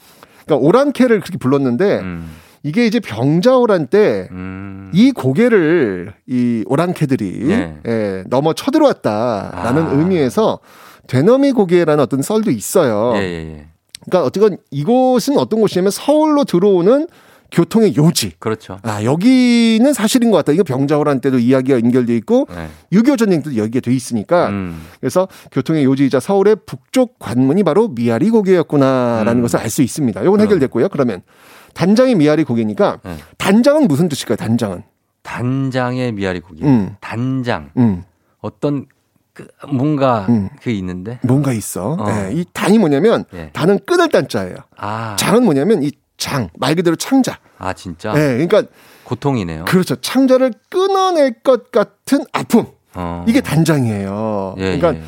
그러니까 0.46 0.66
오랑캐를 0.68 1.20
그렇게 1.20 1.38
불렀는데 1.38 2.00
음. 2.00 2.32
이게 2.64 2.86
이제 2.86 3.00
병자호란 3.00 3.88
때 3.88 4.28
음. 4.32 4.92
이 4.94 5.12
고개를 5.12 6.14
이 6.28 6.64
오랑캐들이 6.68 7.46
네. 7.46 7.78
예, 7.88 8.24
넘어 8.28 8.54
쳐들어왔다라는 8.54 9.84
아. 9.84 9.92
의미에서 9.92 10.60
되너미 11.08 11.54
고개라는 11.54 12.04
어떤 12.04 12.22
썰도 12.22 12.52
있어요. 12.52 13.14
예, 13.16 13.22
예, 13.22 13.58
예. 13.58 13.68
그러니까 14.06 14.26
어쨌건 14.28 14.58
이곳은 14.70 15.38
어떤 15.38 15.62
곳이냐면 15.62 15.92
서울로 15.92 16.44
들어오는 16.44 17.08
교통의 17.52 17.96
요지. 17.98 18.34
그렇죠. 18.40 18.80
아, 18.84 19.04
여기는 19.04 19.92
사실인 19.94 20.32
것 20.32 20.38
같다. 20.38 20.54
이거 20.54 20.64
병자호란 20.64 21.20
때도 21.20 21.38
이야기가 21.40 21.80
연결돼 21.82 22.16
있고 22.18 22.48
네. 22.50 22.70
6.25 22.94 23.18
전쟁도 23.18 23.58
여기에 23.58 23.82
돼 23.82 23.94
있으니까 23.94 24.48
음. 24.50 24.82
그래서 25.00 25.28
교통의 25.52 25.84
요지이자 25.84 26.20
서울의 26.22 26.58
북쪽 26.66 27.20
관문이 27.20 27.64
바로 27.64 27.90
미아리 27.90 28.30
고개였구나라는 28.30 29.38
음. 29.38 29.42
것을 29.42 29.60
알 29.60 29.70
수 29.70 29.82
있습니다. 29.82 30.22
이건 30.22 30.42
해결됐고요. 30.42 30.90
그러면 30.90 31.22
단장이 31.74 32.16
미아리 32.16 32.44
고개니까 32.44 33.00
네. 33.04 33.16
단장은 33.38 33.88
무슨 33.88 34.10
뜻일까요? 34.10 34.36
단장은. 34.36 34.84
단장의 35.24 36.12
미아리 36.14 36.40
곡이. 36.42 36.64
음. 36.64 36.96
단장. 37.00 37.70
음. 37.78 38.04
어떤 38.40 38.86
그 39.34 39.48
뭔가 39.72 40.26
음. 40.28 40.50
그게 40.58 40.74
있는데. 40.74 41.20
뭔가 41.24 41.54
있어. 41.54 41.94
어. 41.94 42.06
예, 42.10 42.34
이 42.34 42.44
단이 42.52 42.80
뭐냐면 42.80 43.24
예. 43.34 43.50
단은 43.54 43.80
끊을 43.86 44.10
단 44.10 44.28
자예요. 44.28 44.56
아. 44.76 45.16
장은 45.18 45.46
뭐냐면 45.46 45.84
이 45.84 45.92
장, 46.22 46.50
말 46.60 46.76
그대로 46.76 46.96
창자. 46.96 47.40
아 47.58 47.74
진짜. 47.74 48.14
예, 48.16 48.38
그러니까 48.38 48.64
고통이네요. 49.06 49.66
그렇죠. 49.66 49.96
창자를 49.96 50.54
끊어낼 50.70 51.34
것 51.42 51.72
같은 51.72 52.24
아픔. 52.32 52.68
어. 52.94 53.26
이게 53.28 53.42
단장이에요. 53.42 54.54
예, 54.60 54.78
그러니까 54.78 54.96
예. 54.96 55.04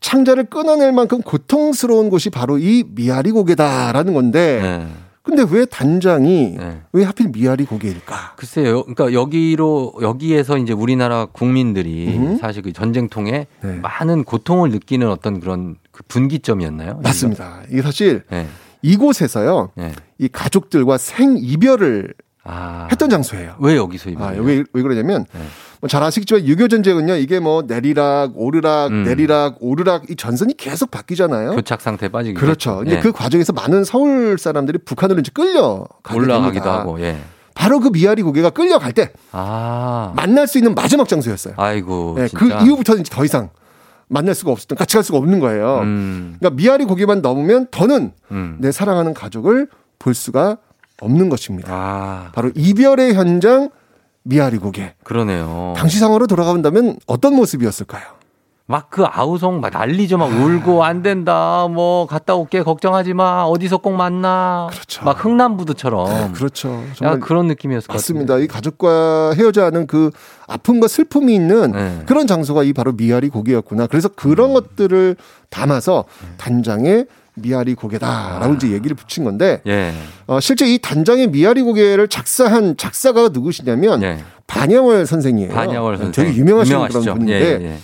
창자를 0.00 0.44
끊어낼 0.44 0.90
만큼 0.92 1.22
고통스러운 1.22 2.10
곳이 2.10 2.30
바로 2.30 2.58
이 2.58 2.82
미아리 2.88 3.30
고개다라는 3.30 4.14
건데 4.14 4.60
네. 4.60 4.88
근데 5.22 5.44
왜 5.48 5.64
단장이 5.64 6.56
네. 6.58 6.80
왜 6.92 7.04
하필 7.04 7.28
미아리 7.28 7.64
고개일까? 7.64 8.34
글쎄요. 8.36 8.82
그러니까 8.82 9.12
여기로 9.12 9.94
여기에서 10.02 10.58
이제 10.58 10.72
우리나라 10.72 11.26
국민들이 11.26 12.16
음. 12.16 12.36
사실 12.38 12.62
그 12.62 12.72
전쟁통에 12.72 13.46
네. 13.60 13.80
많은 13.80 14.24
고통을 14.24 14.70
느끼는 14.70 15.08
어떤 15.08 15.38
그런 15.38 15.76
그 15.92 16.02
분기점이었나요? 16.08 17.00
맞습니다. 17.04 17.60
이게 17.70 17.82
사실 17.82 18.24
네. 18.30 18.48
이곳에서요. 18.82 19.70
네. 19.74 19.92
이 20.18 20.28
가족들과 20.28 20.98
생 20.98 21.36
이별을 21.38 22.14
아. 22.44 22.88
했던 22.90 23.10
장소예요. 23.10 23.56
왜 23.60 23.76
여기서 23.76 24.10
이별? 24.10 24.22
아, 24.22 24.30
왜, 24.40 24.64
왜 24.72 24.82
그러냐면, 24.82 25.26
네. 25.34 25.40
뭐잘 25.80 26.02
아시겠지만 26.02 26.44
6.25 26.44 26.70
전쟁은요, 26.70 27.16
이게 27.16 27.40
뭐 27.40 27.62
내리락, 27.62 28.32
오르락, 28.34 28.90
음. 28.90 29.04
내리락, 29.04 29.56
오르락, 29.60 30.10
이 30.10 30.16
전선이 30.16 30.56
계속 30.56 30.90
바뀌잖아요. 30.90 31.52
교착 31.52 31.82
상태 31.82 32.08
빠지기. 32.08 32.34
그렇죠. 32.34 32.82
이제 32.86 33.00
그 33.00 33.12
과정에서 33.12 33.52
많은 33.52 33.84
서울 33.84 34.38
사람들이 34.38 34.78
북한으로 34.78 35.20
이제 35.20 35.30
끌려가게 35.34 36.14
올라가기도 36.16 36.64
됩니다. 36.64 36.78
하고. 36.80 37.00
예. 37.00 37.18
바로 37.54 37.80
그 37.80 37.90
미아리 37.92 38.22
고개가 38.22 38.50
끌려갈 38.50 38.92
때 38.92 39.12
아. 39.32 40.12
만날 40.16 40.46
수 40.46 40.58
있는 40.58 40.74
마지막 40.74 41.08
장소였어요. 41.08 41.54
아이고. 41.56 42.14
네, 42.16 42.28
그. 42.32 42.46
이후부터는 42.46 43.00
이제 43.02 43.12
더 43.12 43.24
이상 43.24 43.50
만날 44.08 44.34
수가 44.34 44.52
없었던, 44.52 44.76
같이 44.76 44.94
갈 44.96 45.04
수가 45.04 45.18
없는 45.18 45.38
거예요. 45.40 45.80
음. 45.80 46.36
그러니까 46.38 46.56
미아리 46.56 46.84
고개만 46.84 47.22
넘으면 47.22 47.68
더는 47.70 48.12
음. 48.30 48.56
내 48.60 48.72
사랑하는 48.72 49.14
가족을 49.14 49.68
볼 49.98 50.14
수가 50.14 50.58
없는 51.00 51.28
것입니다. 51.28 51.72
아. 51.72 52.32
바로 52.34 52.50
이별의 52.54 53.14
현장 53.14 53.70
미아리 54.22 54.58
고개. 54.58 54.94
그러네요. 55.04 55.74
당시 55.76 55.98
상황으로 55.98 56.26
돌아간다면 56.26 56.98
어떤 57.06 57.34
모습이었을까요? 57.34 58.17
막 58.70 58.90
그 58.90 59.04
아우성 59.06 59.60
막 59.60 59.70
난리죠. 59.72 60.18
막 60.18 60.26
울고 60.26 60.84
안 60.84 61.02
된다. 61.02 61.66
뭐 61.70 62.06
갔다 62.06 62.34
올게 62.34 62.62
걱정하지 62.62 63.14
마. 63.14 63.44
어디서 63.44 63.78
꼭 63.78 63.92
만나. 63.94 64.68
그렇죠. 64.70 65.04
막 65.06 65.24
흥남부두처럼. 65.24 66.32
그렇죠. 66.34 66.68
약간 66.68 66.94
정말 66.94 67.20
그런 67.20 67.46
느낌이었을 67.46 67.88
것 67.88 67.94
맞습니다. 67.94 68.36
이 68.38 68.46
가족과 68.46 69.32
헤어져 69.34 69.64
하는 69.64 69.86
그 69.86 70.10
아픔과 70.46 70.86
슬픔이 70.86 71.34
있는 71.34 71.72
네. 71.72 72.02
그런 72.04 72.26
장소가 72.26 72.62
이 72.62 72.74
바로 72.74 72.92
미아리 72.92 73.30
고개였구나. 73.30 73.86
그래서 73.86 74.08
그런 74.08 74.52
것들을 74.52 75.16
담아서 75.48 76.04
단장의 76.36 77.06
미아리 77.36 77.74
고개다라고 77.74 78.54
이제 78.54 78.70
얘기를 78.72 78.94
붙인 78.96 79.24
건데 79.24 79.62
예. 79.66 79.94
어, 80.26 80.40
실제 80.40 80.66
이 80.66 80.78
단장의 80.78 81.28
미아리 81.28 81.62
고개를 81.62 82.08
작사한 82.08 82.76
작사가가 82.76 83.28
누구시냐면 83.30 84.02
예. 84.02 84.18
반야월 84.46 85.06
선생이에요. 85.06 85.54
반야월 85.54 85.96
선생. 85.96 86.24
되게 86.26 86.36
유명하신 86.36 86.72
유명하시죠. 86.72 87.00
그런 87.00 87.18
분인데 87.18 87.60
예, 87.62 87.64
예. 87.64 87.78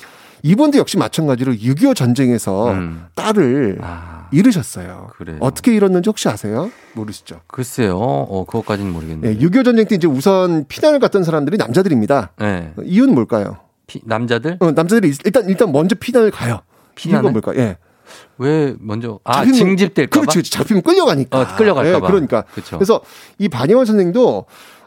이분도 0.44 0.76
역시 0.76 0.98
마찬가지로 0.98 1.54
6.25 1.54 1.96
전쟁에서 1.96 2.70
음. 2.72 3.06
딸을 3.14 3.78
아, 3.80 4.28
잃으셨어요. 4.30 5.08
그래요. 5.16 5.38
어떻게 5.40 5.74
잃었는지 5.74 6.10
혹시 6.10 6.28
아세요? 6.28 6.70
모르시죠? 6.92 7.40
글쎄요. 7.46 7.96
어, 7.98 8.44
그것까지는 8.44 8.92
모르겠네요. 8.92 9.32
네, 9.32 9.38
6.25 9.38 9.64
전쟁 9.64 9.86
때 9.88 9.94
이제 9.94 10.06
우선 10.06 10.66
피난을 10.68 10.98
갔던 11.00 11.24
사람들이 11.24 11.56
남자들입니다. 11.56 12.32
네. 12.38 12.74
이유는 12.84 13.14
뭘까요? 13.14 13.56
피- 13.86 14.02
남자들? 14.04 14.58
어, 14.60 14.70
남자들이 14.72 15.08
있- 15.08 15.18
일단 15.24 15.48
일단 15.48 15.72
먼저 15.72 15.96
피난을 15.98 16.30
가요. 16.30 16.60
피난을? 16.94 17.20
이유가 17.24 17.32
뭘까? 17.32 17.56
예. 17.56 17.78
왜 18.36 18.74
먼저 18.80 19.20
아 19.24 19.46
징집될까 19.46 20.10
봐. 20.10 20.20
그렇지, 20.20 20.36
그렇지. 20.36 20.50
잡히면 20.50 20.82
끌려가니까. 20.82 21.40
어, 21.40 21.56
끌려갈까 21.56 22.00
봐. 22.00 22.06
그러니까. 22.06 22.42
그쵸. 22.54 22.76
그래서 22.76 23.00
이 23.38 23.48
반영원 23.48 23.86
선생도 23.86 24.44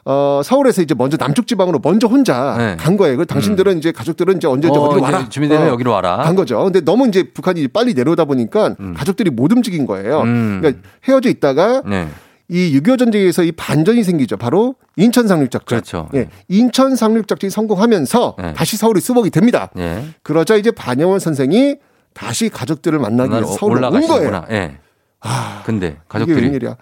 어, 0.10 0.42
서울에서 0.42 0.82
이제 0.82 0.96
먼저 0.96 1.18
남쪽 1.18 1.48
지방으로 1.48 1.82
먼저 1.84 2.08
혼자 2.08 2.56
네. 2.58 2.78
간 2.78 2.96
거예요. 2.96 3.18
그 3.18 3.26
당신들은 3.26 3.74
음. 3.74 3.78
이제 3.78 3.92
가족들은 3.92 4.38
이제 4.38 4.48
언제 4.48 4.70
어, 4.70 4.72
어디로 4.72 5.02
와라. 5.02 5.28
주민들은 5.28 5.64
어, 5.64 5.68
여기로 5.68 5.92
와라. 5.92 6.18
간 6.24 6.34
거죠. 6.34 6.64
근데 6.64 6.80
너무 6.80 7.10
이제 7.10 7.24
북한이 7.34 7.68
빨리 7.68 7.94
내려오다 7.94 8.24
보니까 8.24 8.74
음. 8.80 8.94
가족들이 8.96 9.30
못 9.30 9.52
움직인 9.52 9.86
거예요. 9.86 10.22
음. 10.22 10.60
그러니까 10.62 10.82
헤어져 11.04 11.30
있다가 11.30 11.82
네. 11.86 12.08
이6.25 12.50 12.98
전쟁에서 13.00 13.44
이 13.44 13.52
반전이 13.52 14.06
생기죠. 14.06 14.38
바로 14.38 14.76
인천 14.96 15.28
상륙작전. 15.28 15.66
그렇죠. 15.66 16.08
예. 16.16 16.30
인천 16.48 16.96
상륙작전이 16.96 17.52
성공하면서 17.52 18.36
네. 18.40 18.54
다시 18.54 18.78
서울이 18.78 19.02
수복이 19.02 19.30
됩니다. 19.30 19.70
네. 19.76 20.06
그러자 20.24 20.56
이제 20.56 20.72
반영원 20.72 21.20
선생이 21.20 21.76
다시 22.14 22.48
가족들을 22.48 22.98
만나기 22.98 23.32
위해서 23.32 23.48
서울로 23.48 23.90
온 23.90 24.08
거예요. 24.08 24.46
예. 24.52 24.78
아, 25.20 25.64
근데 25.66 25.98
가족들이 26.08 26.44
웬일이야. 26.44 26.78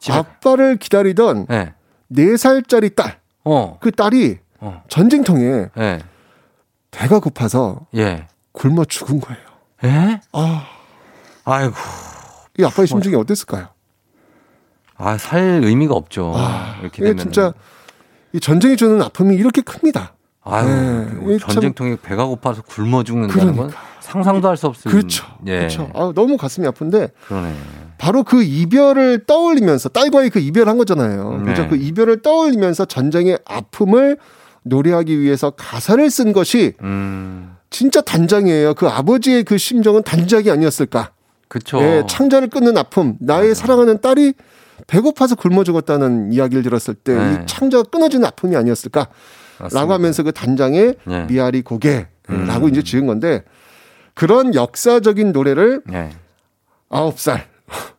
집에... 0.00 0.16
아빠를 0.16 0.76
기다리던 0.76 1.46
네. 1.48 1.72
4살짜리 2.12 2.94
딸. 2.94 3.20
어. 3.44 3.78
그 3.80 3.90
딸이 3.90 4.38
어. 4.60 4.82
전쟁통에 4.88 5.68
예. 5.78 6.00
배가 6.90 7.20
고파서 7.20 7.86
예. 7.94 8.26
굶어 8.52 8.84
죽은 8.84 9.20
거예요. 9.20 9.40
예? 9.84 10.20
아. 10.32 10.66
아이고. 11.44 11.74
이 12.58 12.64
아빠의 12.64 12.86
심정이 12.86 13.14
어땠을까요? 13.14 13.68
아, 14.96 15.16
살 15.16 15.60
의미가 15.62 15.94
없죠. 15.94 16.32
아, 16.36 16.76
이렇게 16.80 17.02
되면 17.02 17.18
진짜 17.18 17.52
이 18.32 18.40
전쟁이 18.40 18.76
주는 18.76 19.00
아픔이 19.00 19.36
이렇게 19.36 19.60
큽니다. 19.62 20.14
아유, 20.42 21.06
예, 21.28 21.38
전쟁통에 21.38 21.90
참... 21.90 21.98
배가 22.02 22.24
고파서 22.26 22.62
굶어 22.62 23.04
죽는다는 23.04 23.52
그러니까. 23.54 23.62
건 23.62 23.72
상상도 24.00 24.48
할 24.48 24.56
수 24.56 24.66
없을 24.66 24.90
그렇죠. 24.90 25.26
예. 25.46 25.58
그렇죠. 25.58 25.90
아, 25.94 26.10
너무 26.14 26.36
가슴이 26.36 26.66
아픈데. 26.66 27.08
그러네. 27.26 27.54
바로 27.98 28.22
그 28.22 28.42
이별을 28.42 29.24
떠올리면서 29.26 29.88
딸과의 29.90 30.30
그 30.30 30.38
이별한 30.38 30.78
거잖아요. 30.78 31.38
네. 31.38 31.44
그래서 31.44 31.68
그 31.68 31.76
이별을 31.76 32.22
떠올리면서 32.22 32.84
전쟁의 32.84 33.40
아픔을 33.44 34.16
노래하기 34.62 35.20
위해서 35.20 35.50
가사를 35.50 36.08
쓴 36.10 36.32
것이 36.32 36.74
음. 36.82 37.56
진짜 37.70 38.00
단장이에요. 38.00 38.74
그 38.74 38.86
아버지의 38.86 39.44
그 39.44 39.58
심정은 39.58 40.02
단작이 40.02 40.50
아니었을까? 40.50 41.10
그쵸. 41.48 41.78
예, 41.80 42.04
창자를 42.08 42.48
끊는 42.48 42.76
아픔, 42.76 43.16
나의 43.20 43.54
사랑하는 43.54 44.00
딸이 44.00 44.34
배고파서 44.86 45.34
굶어 45.34 45.64
죽었다는 45.64 46.32
이야기를 46.32 46.62
들었을 46.62 46.94
때이 46.94 47.16
네. 47.16 47.46
창자가 47.46 47.84
끊어지는 47.84 48.26
아픔이 48.26 48.56
아니었을까? 48.56 49.08
맞습니다. 49.58 49.80
라고 49.80 49.92
하면서 49.92 50.22
그 50.22 50.32
단장의 50.32 50.94
네. 51.04 51.26
미아리 51.26 51.62
고개라고 51.62 52.06
음. 52.30 52.68
이제 52.68 52.82
지은 52.82 53.06
건데 53.06 53.42
그런 54.14 54.54
역사적인 54.54 55.32
노래를 55.32 55.82
네. 55.86 56.10
아홉 56.90 57.18
살 57.18 57.46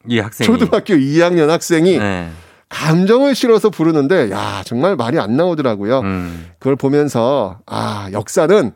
이 0.08 0.20
학생이. 0.20 0.46
초등학교 0.48 0.94
2학년 0.96 1.48
학생이 1.48 1.98
네. 1.98 2.30
감정을 2.70 3.36
실어서 3.36 3.70
부르는데 3.70 4.30
야 4.32 4.62
정말 4.66 4.96
말이 4.96 5.20
안 5.20 5.36
나오더라고요. 5.36 6.00
음. 6.02 6.48
그걸 6.60 6.76
보면서 6.76 7.60
아 7.66 8.10
역사는 8.12 8.72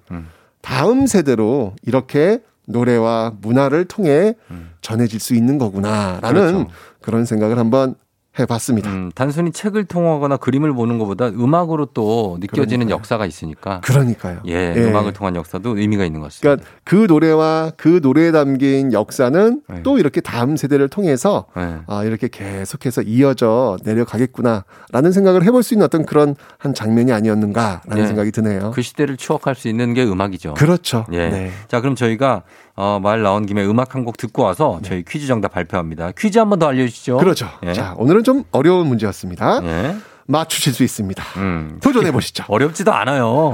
다음 0.61 1.05
세대로 1.05 1.75
이렇게 1.85 2.39
노래와 2.65 3.33
문화를 3.41 3.85
통해 3.85 4.33
전해질 4.81 5.19
수 5.19 5.35
있는 5.35 5.57
거구나라는 5.57 6.41
음. 6.41 6.53
그렇죠. 6.53 6.69
그런 7.01 7.25
생각을 7.25 7.59
한번 7.59 7.95
해봤습니다. 8.39 8.89
음, 8.89 9.11
단순히 9.13 9.51
책을 9.51 9.85
통하거나 9.85 10.37
그림을 10.37 10.73
보는 10.73 10.97
것보다 10.97 11.27
음악으로 11.27 11.87
또 11.87 12.37
느껴지는 12.39 12.87
그러니까요. 12.87 12.95
역사가 12.97 13.25
있으니까. 13.27 13.81
그러니까요. 13.81 14.39
예, 14.47 14.73
예. 14.75 14.81
음악을 14.81 15.13
통한 15.13 15.35
역사도 15.35 15.77
의미가 15.77 16.03
있는 16.03 16.19
것 16.19 16.27
같습니다. 16.27 16.63
그러니까 16.63 16.69
그 16.83 17.05
노래와 17.07 17.71
그 17.77 17.99
노래에 18.01 18.31
담긴 18.31 18.91
역사는 18.91 19.61
네. 19.69 19.83
또 19.83 19.99
이렇게 19.99 20.19
다음 20.19 20.57
세대를 20.57 20.89
통해서 20.89 21.45
네. 21.55 21.77
아, 21.87 22.03
이렇게 22.03 22.27
계속해서 22.27 23.03
이어져 23.03 23.77
내려가겠구나라는 23.83 25.11
생각을 25.11 25.43
해볼 25.43 25.61
수 25.61 25.75
있는 25.75 25.85
어떤 25.85 26.05
그런 26.05 26.35
한 26.57 26.73
장면이 26.73 27.11
아니었는가라는 27.11 28.01
네. 28.01 28.07
생각이 28.07 28.31
드네요. 28.31 28.71
그 28.73 28.81
시대를 28.81 29.17
추억할 29.17 29.53
수 29.55 29.67
있는 29.67 29.93
게 29.93 30.03
음악이죠. 30.03 30.55
그렇죠. 30.55 31.05
예. 31.11 31.29
네. 31.29 31.51
자, 31.67 31.81
그럼 31.81 31.95
저희가 31.95 32.43
어, 32.75 32.99
말 33.01 33.21
나온 33.21 33.45
김에 33.45 33.63
음악 33.65 33.95
한 33.95 34.03
곡 34.03 34.17
듣고 34.17 34.43
와서 34.43 34.79
저희 34.83 35.03
퀴즈 35.03 35.27
정답 35.27 35.49
발표합니다. 35.53 36.11
퀴즈 36.17 36.37
한 36.39 36.49
번 36.49 36.59
더 36.59 36.67
알려주시죠. 36.67 37.17
그렇죠. 37.17 37.47
예. 37.63 37.73
자, 37.73 37.93
오늘은 37.97 38.23
좀 38.23 38.43
어려운 38.51 38.87
문제였습니다. 38.87 39.61
예. 39.63 39.95
맞추실 40.27 40.73
수 40.73 40.83
있습니다. 40.83 41.23
음. 41.37 41.79
도전해 41.83 42.11
보시죠. 42.11 42.43
어렵지도 42.49 42.91
않아요. 42.93 43.53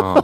어. 0.00 0.14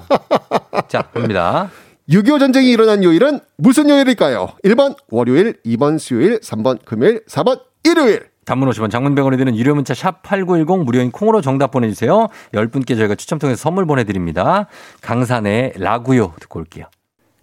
자, 0.89 1.03
갑니다. 1.03 1.71
6.25 2.09 2.41
전쟁이 2.41 2.71
일어난 2.71 3.05
요일은 3.05 3.39
무슨 3.57 3.89
요일일까요? 3.89 4.49
1번 4.65 4.97
월요일, 5.11 5.55
2번 5.65 5.99
수요일, 5.99 6.41
3번 6.41 6.85
금요일, 6.85 7.23
4번 7.27 7.61
일요일. 7.85 8.29
단문 8.47 8.69
50원, 8.71 8.91
장문 8.91 9.15
100원이 9.15 9.39
드는 9.39 9.55
유료 9.57 9.75
문자 9.77 9.95
샵 9.95 10.23
8910 10.23 10.83
무료인 10.85 11.13
콩으로 11.13 11.41
정답 11.41 11.71
보내주세요. 11.71 12.27
10분께 12.53 12.97
저희가 12.97 13.15
추첨 13.15 13.39
통해서 13.39 13.61
선물 13.63 13.87
보내드립니다. 13.87 14.67
강산의 15.03 15.75
라구요 15.77 16.33
듣고 16.41 16.59
올게요. 16.59 16.87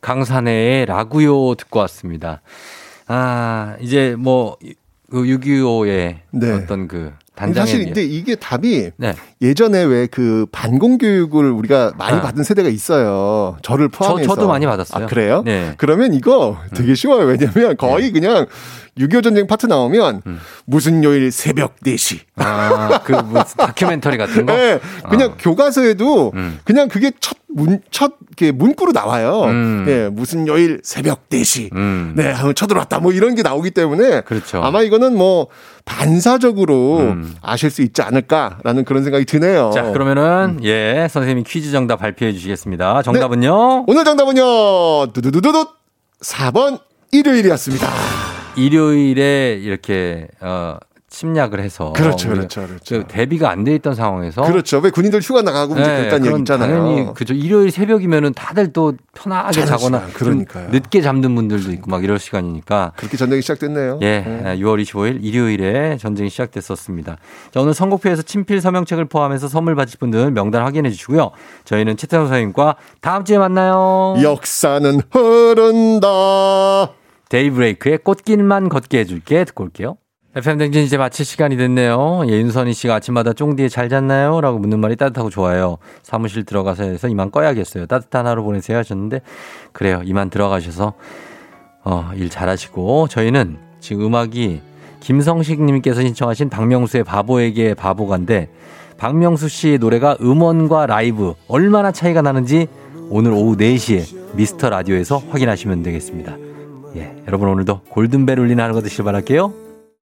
강산의 0.01 0.85
라구요 0.85 1.55
듣고 1.55 1.79
왔습니다. 1.79 2.41
아, 3.07 3.75
이제 3.79 4.15
뭐, 4.17 4.57
그 5.09 5.23
6.25의 5.23 6.17
네. 6.31 6.51
어떤 6.51 6.87
그 6.89 7.13
단장의 7.35 7.67
사실 7.67 7.85
근데 7.85 8.03
이게 8.03 8.35
답이 8.35 8.91
네. 8.97 9.13
예전에 9.41 9.83
왜 9.83 10.07
그 10.07 10.47
반공 10.51 10.97
교육을 10.97 11.49
우리가 11.51 11.93
많이 11.97 12.17
아. 12.17 12.21
받은 12.21 12.43
세대가 12.43 12.67
있어요. 12.67 13.57
저를 13.61 13.87
포함해서. 13.89 14.27
저 14.27 14.41
도 14.41 14.47
많이 14.47 14.65
받았어요. 14.65 15.05
아, 15.05 15.07
그래요? 15.07 15.43
네. 15.45 15.73
그러면 15.77 16.13
이거 16.13 16.57
되게 16.75 16.93
쉬워요. 16.95 17.25
왜냐면 17.25 17.77
거의 17.77 18.11
그냥 18.11 18.47
6.25 18.97 19.23
전쟁 19.23 19.47
파트 19.47 19.65
나오면 19.65 20.21
무슨 20.65 21.03
요일 21.03 21.31
새벽 21.31 21.79
4시. 21.81 22.19
아, 22.37 22.99
그 23.03 23.13
무슨 23.13 23.57
다큐멘터리 23.57 24.17
같은 24.17 24.45
거? 24.45 24.53
네, 24.57 24.79
그냥 25.09 25.35
교과서에도 25.39 26.31
음. 26.35 26.59
그냥 26.63 26.87
그게 26.87 27.11
첫 27.19 27.37
문, 27.49 27.81
첫, 27.89 28.13
문구로 28.53 28.91
나와요. 28.91 29.43
음. 29.45 29.83
네, 29.85 30.09
무슨 30.09 30.47
요일 30.47 30.79
새벽 30.83 31.29
4시. 31.29 31.73
음. 31.73 32.13
네, 32.15 32.31
하면 32.31 32.53
쳐들어왔다. 32.53 32.99
뭐 32.99 33.11
이런 33.11 33.35
게 33.35 33.41
나오기 33.41 33.71
때문에. 33.71 34.21
그렇죠. 34.21 34.61
아마 34.61 34.81
이거는 34.81 35.17
뭐 35.17 35.47
반사적으로 35.85 36.99
음. 36.99 37.35
아실 37.41 37.71
수 37.71 37.81
있지 37.81 38.01
않을까라는 38.01 38.83
그런 38.83 39.03
생각이 39.03 39.25
드네요. 39.25 39.71
자, 39.73 39.91
그러면은, 39.91 40.59
예, 40.63 41.07
선생님이 41.09 41.43
퀴즈 41.43 41.71
정답 41.71 41.97
발표해 41.97 42.33
주시겠습니다. 42.33 43.01
정답은요? 43.03 43.85
오늘 43.87 44.03
정답은요, 44.03 45.13
두두두두두 45.13 45.67
4번 46.21 46.79
일요일이었습니다. 47.11 47.87
일요일에 48.57 49.59
이렇게, 49.61 50.27
어, 50.41 50.77
침략을 51.09 51.61
해서. 51.61 51.93
그렇죠, 51.93 52.27
우리가 52.27 52.47
그렇죠, 52.47 52.67
그렇죠. 52.67 52.97
그 52.99 53.05
대비가 53.07 53.49
안 53.49 53.63
돼 53.63 53.73
있던 53.75 53.95
상황에서. 53.95 54.41
그렇죠. 54.41 54.79
왜 54.79 54.89
군인들 54.89 55.21
휴가 55.21 55.41
나가고 55.41 55.73
이제 55.75 55.81
네, 55.87 55.97
그랬다는 55.99 56.25
얘기 56.27 56.37
있잖아요. 56.39 56.77
당연히 56.83 57.13
그죠. 57.13 57.33
일요일 57.33 57.71
새벽이면은 57.71 58.33
다들 58.33 58.73
또 58.73 58.93
편하게 59.15 59.65
자거나 59.65 60.05
그러니까요. 60.13 60.65
좀 60.65 60.71
늦게 60.73 61.01
잠든 61.01 61.33
분들도 61.33 61.71
있고 61.71 61.89
막 61.89 62.03
이럴 62.03 62.19
시간이니까. 62.19 62.91
그렇게 62.97 63.15
전쟁이 63.15 63.41
시작됐네요. 63.41 63.99
예, 64.01 64.19
네. 64.19 64.57
6월 64.57 64.83
25일 64.83 65.23
일요일에 65.23 65.95
전쟁이 65.97 66.29
시작됐었습니다. 66.29 67.15
자, 67.53 67.61
오늘 67.61 67.73
선곡표에서 67.73 68.21
친필 68.23 68.59
서명책을 68.59 69.05
포함해서 69.05 69.47
선물 69.47 69.75
받으실 69.75 69.99
분들 69.99 70.31
명단 70.31 70.63
확인해 70.63 70.89
주시고요. 70.91 71.31
저희는 71.63 71.95
최태성 71.95 72.25
선생님과 72.27 72.75
다음 72.99 73.23
주에 73.23 73.37
만나요. 73.37 74.17
역사는 74.21 75.01
흐른다. 75.09 76.91
데이브레이크의 77.29 77.99
꽃길만 77.99 78.69
걷게 78.69 78.99
해줄게 78.99 79.43
듣고 79.45 79.65
올게요. 79.65 79.97
FM 80.35 80.59
댕진 80.59 80.83
이제 80.83 80.97
마칠 80.97 81.25
시간이 81.25 81.57
됐네요. 81.57 82.21
예, 82.27 82.33
윤선희 82.33 82.73
씨가 82.73 82.95
아침마다 82.95 83.33
쫑디에 83.33 83.69
잘 83.69 83.89
잤나요? 83.89 84.39
라고 84.39 84.59
묻는 84.59 84.79
말이 84.79 84.95
따뜻하고 84.95 85.31
좋아요. 85.31 85.77
사무실 86.03 86.43
들어가서 86.43 86.83
해서 86.83 87.07
이만 87.07 87.31
꺼야겠어요. 87.31 87.87
따뜻한 87.87 88.27
하루 88.27 88.43
보내세요 88.43 88.77
하셨는데 88.77 89.21
그래요. 89.71 90.01
이만 90.03 90.29
들어가셔서 90.29 90.93
어, 91.83 92.11
일 92.15 92.29
잘하시고 92.29 93.07
저희는 93.07 93.57
지금 93.79 94.05
음악이 94.05 94.61
김성식 94.99 95.63
님께서 95.63 96.01
신청하신 96.01 96.49
박명수의 96.49 97.03
바보에게 97.03 97.73
바보가인데 97.73 98.49
박명수 98.97 99.47
씨의 99.47 99.77
노래가 99.79 100.17
음원과 100.21 100.85
라이브 100.85 101.33
얼마나 101.47 101.91
차이가 101.91 102.21
나는지 102.21 102.67
오늘 103.09 103.31
오후 103.31 103.55
4시에 103.55 104.35
미스터 104.35 104.69
라디오에서 104.69 105.17
확인하시면 105.29 105.81
되겠습니다. 105.81 106.35
예, 107.27 107.31
여러분 107.31 107.49
오늘도 107.49 107.81
골든벨 107.89 108.39
울리는 108.39 108.63
하루 108.63 108.81
되시길 108.81 109.05
바랄게요. 109.05 109.66